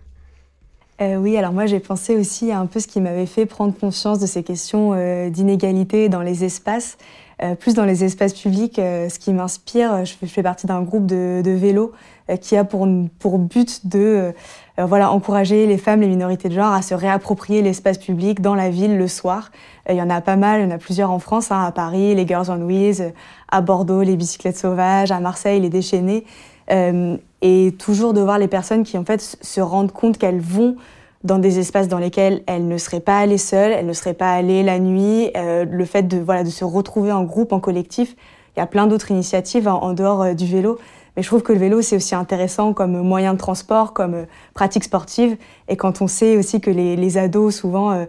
euh, 0.99 1.15
oui, 1.15 1.35
alors 1.35 1.51
moi 1.51 1.65
j'ai 1.65 1.79
pensé 1.79 2.15
aussi 2.15 2.51
à 2.51 2.59
un 2.59 2.67
peu 2.67 2.79
ce 2.79 2.85
qui 2.85 3.01
m'avait 3.01 3.25
fait 3.25 3.47
prendre 3.47 3.73
conscience 3.73 4.19
de 4.19 4.27
ces 4.27 4.43
questions 4.43 4.91
euh, 4.93 5.31
d'inégalité 5.31 6.09
dans 6.09 6.21
les 6.21 6.43
espaces, 6.43 6.99
euh, 7.41 7.55
plus 7.55 7.73
dans 7.73 7.85
les 7.85 8.03
espaces 8.03 8.35
publics. 8.35 8.75
ce 8.75 9.17
qui 9.17 9.33
m'inspire, 9.33 10.05
je, 10.05 10.13
fais 10.27 10.43
partie 10.43 10.67
d'un 10.67 10.83
groupe 10.83 11.07
de, 11.07 11.41
de 11.43 11.51
vélo 11.51 11.91
qui 12.39 12.55
a 12.55 12.63
pour, 12.63 12.87
pour 13.17 13.39
but 13.39 13.87
de 13.87 14.31
voilà, 14.77 15.11
encourager 15.11 15.65
les 15.65 15.79
femmes, 15.79 16.01
les 16.01 16.07
minorités 16.07 16.49
de 16.49 16.53
genre 16.53 16.71
à 16.71 16.83
se 16.83 16.93
réapproprier 16.93 17.63
l'espace 17.63 17.97
public 17.97 18.39
dans 18.39 18.53
la 18.53 18.69
ville 18.69 18.95
le 18.95 19.07
soir. 19.07 19.51
Il 19.89 19.95
y 19.95 20.01
en 20.01 20.09
a 20.09 20.21
pas 20.21 20.35
mal, 20.35 20.61
il 20.61 20.63
y 20.65 20.67
en 20.67 20.75
a 20.75 20.77
plusieurs 20.77 21.09
en 21.09 21.19
France, 21.19 21.51
hein, 21.51 21.63
à 21.65 21.71
Paris, 21.71 22.13
les 22.13 22.27
Girls 22.27 22.45
on 22.49 22.61
Wheels, 22.61 23.11
à 23.49 23.61
Bordeaux, 23.61 24.03
les 24.03 24.15
bicyclettes 24.15 24.57
sauvages, 24.57 25.11
à 25.11 25.19
Marseille, 25.19 25.59
les 25.59 25.69
déchaînés. 25.69 26.25
Euh, 26.69 27.17
et 27.41 27.73
toujours 27.79 28.13
de 28.13 28.21
voir 28.21 28.37
les 28.37 28.47
personnes 28.47 28.83
qui 28.83 28.97
en 28.97 29.03
fait 29.03 29.37
se 29.41 29.61
rendent 29.61 29.91
compte 29.91 30.17
qu'elles 30.17 30.39
vont 30.39 30.75
dans 31.23 31.39
des 31.39 31.59
espaces 31.59 31.87
dans 31.87 31.97
lesquels 31.97 32.43
elles 32.47 32.67
ne 32.67 32.77
seraient 32.77 32.99
pas 32.99 33.19
allées 33.19 33.37
seules, 33.37 33.71
elles 33.71 33.85
ne 33.85 33.93
seraient 33.93 34.13
pas 34.13 34.31
allées 34.31 34.63
la 34.63 34.79
nuit. 34.79 35.31
Euh, 35.35 35.65
le 35.69 35.85
fait 35.85 36.03
de 36.03 36.17
voilà 36.17 36.43
de 36.43 36.49
se 36.49 36.63
retrouver 36.63 37.11
en 37.11 37.23
groupe, 37.23 37.51
en 37.51 37.59
collectif, 37.59 38.15
il 38.55 38.59
y 38.59 38.63
a 38.63 38.67
plein 38.67 38.87
d'autres 38.87 39.11
initiatives 39.11 39.67
en, 39.67 39.93
dehors 39.93 40.21
euh, 40.21 40.33
du 40.33 40.45
vélo. 40.45 40.77
Mais 41.15 41.23
je 41.23 41.27
trouve 41.27 41.41
que 41.41 41.51
le 41.51 41.59
vélo 41.59 41.81
c'est 41.81 41.95
aussi 41.95 42.15
intéressant 42.15 42.73
comme 42.73 43.01
moyen 43.01 43.33
de 43.33 43.39
transport, 43.39 43.93
comme 43.93 44.25
pratique 44.53 44.83
sportive. 44.83 45.35
Et 45.67 45.75
quand 45.75 46.01
on 46.01 46.07
sait 46.07 46.37
aussi 46.37 46.61
que 46.61 46.71
les, 46.71 46.95
les 46.95 47.17
ados 47.17 47.55
souvent 47.55 48.05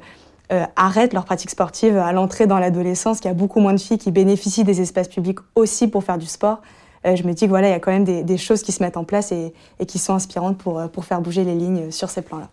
arrêtent 0.76 1.14
leur 1.14 1.24
pratique 1.24 1.50
sportive 1.50 1.96
à 1.96 2.12
l'entrée 2.12 2.46
dans 2.46 2.58
l'adolescence, 2.58 3.18
qu'il 3.20 3.28
y 3.28 3.32
a 3.32 3.34
beaucoup 3.34 3.58
moins 3.58 3.72
de 3.72 3.80
filles 3.80 3.98
qui 3.98 4.10
bénéficient 4.12 4.64
des 4.64 4.82
espaces 4.82 5.08
publics 5.08 5.38
aussi 5.56 5.88
pour 5.88 6.04
faire 6.04 6.18
du 6.18 6.26
sport. 6.26 6.60
Euh, 7.06 7.16
je 7.16 7.24
me 7.24 7.32
dis 7.32 7.44
que 7.44 7.50
voilà, 7.50 7.68
il 7.68 7.72
y 7.72 7.74
a 7.74 7.80
quand 7.80 7.92
même 7.92 8.04
des, 8.04 8.36
choses 8.38 8.62
qui 8.62 8.72
se 8.72 8.82
mettent 8.82 8.96
en 8.96 9.04
place 9.04 9.32
et, 9.32 9.52
qui 9.86 9.98
sont 9.98 10.14
inspirantes 10.14 10.58
pour, 10.58 10.78
euh, 10.78 10.88
pour 10.88 11.04
faire 11.04 11.20
bouger 11.20 11.44
les 11.44 11.54
lignes 11.54 11.90
sur 11.90 12.10
ces 12.10 12.22
plans-là. 12.22 12.50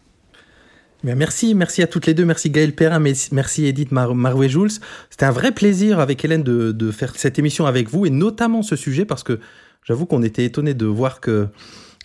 Merci, 1.03 1.55
merci 1.55 1.81
à 1.81 1.87
toutes 1.87 2.07
les 2.07 2.13
deux. 2.13 2.25
Merci 2.25 2.49
Gaël 2.49 2.75
Perrin, 2.75 3.01
merci 3.31 3.65
Edith 3.65 3.93
Mar 3.93 4.13
Marouet-Jules. 4.15 4.71
C'était 5.09 5.25
un 5.25 5.31
vrai 5.31 5.53
plaisir 5.53 5.99
avec 5.99 6.25
Hélène 6.25 6.43
de, 6.43 6.73
de, 6.73 6.91
faire 6.91 7.13
cette 7.15 7.39
émission 7.39 7.65
avec 7.65 7.89
vous 7.89 8.05
et 8.05 8.09
notamment 8.09 8.63
ce 8.63 8.75
sujet 8.75 9.05
parce 9.05 9.23
que 9.23 9.39
j'avoue 9.83 10.05
qu'on 10.05 10.23
était 10.23 10.43
étonné 10.43 10.73
de 10.73 10.85
voir 10.85 11.21
que 11.21 11.47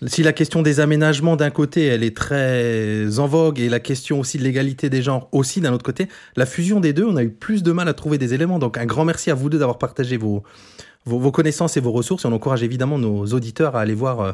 si 0.07 0.23
la 0.23 0.31
question 0.33 0.61
des 0.61 0.79
aménagements 0.79 1.35
d'un 1.35 1.49
côté, 1.49 1.85
elle 1.85 2.03
est 2.03 2.15
très 2.15 3.19
en 3.19 3.27
vogue 3.27 3.59
et 3.59 3.69
la 3.69 3.79
question 3.79 4.19
aussi 4.19 4.37
de 4.37 4.43
l'égalité 4.43 4.89
des 4.89 5.01
genres 5.01 5.27
aussi 5.31 5.61
d'un 5.61 5.73
autre 5.73 5.85
côté, 5.85 6.07
la 6.37 6.45
fusion 6.45 6.79
des 6.79 6.93
deux, 6.93 7.05
on 7.05 7.15
a 7.15 7.23
eu 7.23 7.29
plus 7.29 7.63
de 7.63 7.71
mal 7.73 7.87
à 7.87 7.93
trouver 7.93 8.17
des 8.17 8.33
éléments. 8.33 8.59
Donc 8.59 8.77
un 8.77 8.85
grand 8.85 9.03
merci 9.03 9.31
à 9.31 9.35
vous 9.35 9.49
deux 9.49 9.57
d'avoir 9.57 9.77
partagé 9.77 10.17
vos, 10.17 10.43
vos, 11.05 11.31
connaissances 11.31 11.77
et 11.77 11.79
vos 11.79 11.91
ressources. 11.91 12.25
Et 12.25 12.27
on 12.27 12.33
encourage 12.33 12.63
évidemment 12.63 12.97
nos 12.97 13.25
auditeurs 13.25 13.75
à 13.75 13.81
aller 13.81 13.93
voir 13.93 14.21
euh, 14.21 14.31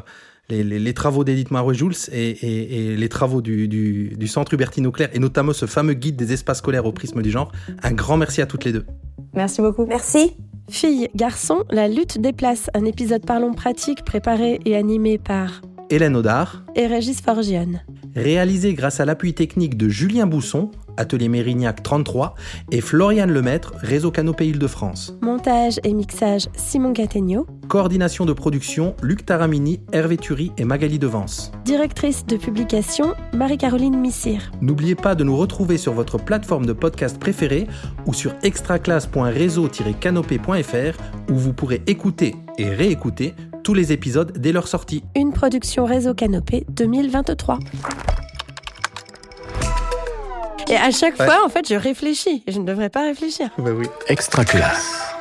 les, 0.48 0.94
travaux 0.94 1.24
d'Edith 1.24 1.50
Marouet-Jules 1.50 1.94
et, 2.12 2.96
les 2.96 3.08
travaux 3.08 3.40
du, 3.42 3.68
du 3.68 4.28
Centre 4.28 4.54
Hubertine 4.54 4.86
Auclair 4.86 5.08
et 5.12 5.18
notamment 5.18 5.52
ce 5.52 5.66
fameux 5.66 5.94
guide 5.94 6.16
des 6.16 6.32
espaces 6.32 6.58
scolaires 6.58 6.86
au 6.86 6.92
prisme 6.92 7.22
du 7.22 7.30
genre. 7.30 7.52
Un 7.82 7.92
grand 7.92 8.16
merci 8.16 8.42
à 8.42 8.46
toutes 8.46 8.64
les 8.64 8.72
deux. 8.72 8.86
Merci 9.34 9.62
beaucoup. 9.62 9.86
Merci. 9.86 10.36
Filles, 10.70 11.08
garçons, 11.14 11.64
la 11.70 11.88
lutte 11.88 12.20
des 12.20 12.32
places, 12.32 12.70
un 12.74 12.84
épisode 12.84 13.26
Parlons 13.26 13.52
pratique 13.52 14.04
préparé 14.04 14.60
et 14.64 14.76
animé 14.76 15.18
par 15.18 15.60
Hélène 15.92 16.16
Audard 16.16 16.64
et 16.74 16.86
Régis 16.86 17.20
Forgione. 17.20 17.82
Réalisé 18.16 18.72
grâce 18.72 19.00
à 19.00 19.04
l'appui 19.04 19.34
technique 19.34 19.76
de 19.76 19.90
Julien 19.90 20.26
Bousson, 20.26 20.70
Atelier 20.96 21.28
Mérignac 21.28 21.82
33, 21.82 22.34
et 22.70 22.80
Floriane 22.80 23.30
Lemaître, 23.30 23.74
Réseau 23.76 24.10
Canopé 24.10 24.48
Île-de-France. 24.48 25.18
Montage 25.20 25.78
et 25.84 25.92
mixage 25.92 26.48
Simon 26.56 26.94
Categno. 26.94 27.46
Coordination 27.68 28.24
de 28.24 28.32
production 28.32 28.96
Luc 29.02 29.26
Taramini, 29.26 29.80
Hervé 29.92 30.16
Thury 30.16 30.52
et 30.56 30.64
Magali 30.64 30.98
Devance. 30.98 31.52
Directrice 31.66 32.24
de 32.24 32.38
publication 32.38 33.12
Marie-Caroline 33.34 33.98
Missire. 33.98 34.50
N'oubliez 34.62 34.94
pas 34.94 35.14
de 35.14 35.24
nous 35.24 35.36
retrouver 35.36 35.76
sur 35.76 35.92
votre 35.92 36.16
plateforme 36.16 36.64
de 36.64 36.72
podcast 36.72 37.18
préférée 37.18 37.66
ou 38.06 38.14
sur 38.14 38.32
extraclasse.réseau-canopé.fr 38.42 41.30
où 41.30 41.34
vous 41.34 41.52
pourrez 41.52 41.82
écouter 41.86 42.34
et 42.56 42.70
réécouter 42.70 43.34
tous 43.62 43.74
les 43.74 43.92
épisodes 43.92 44.32
dès 44.36 44.52
leur 44.52 44.68
sortie. 44.68 45.02
Une 45.16 45.32
production 45.32 45.84
Réseau 45.84 46.14
Canopé 46.14 46.64
2023. 46.70 47.58
Et 50.70 50.76
à 50.76 50.90
chaque 50.90 51.16
fois, 51.16 51.44
en 51.44 51.48
fait, 51.48 51.68
je 51.68 51.74
réfléchis. 51.74 52.42
Je 52.48 52.58
ne 52.58 52.64
devrais 52.64 52.88
pas 52.88 53.02
réfléchir. 53.02 53.50
Bah 53.58 53.70
oui. 53.76 53.86
Extra 54.08 54.44
classe. 54.44 55.14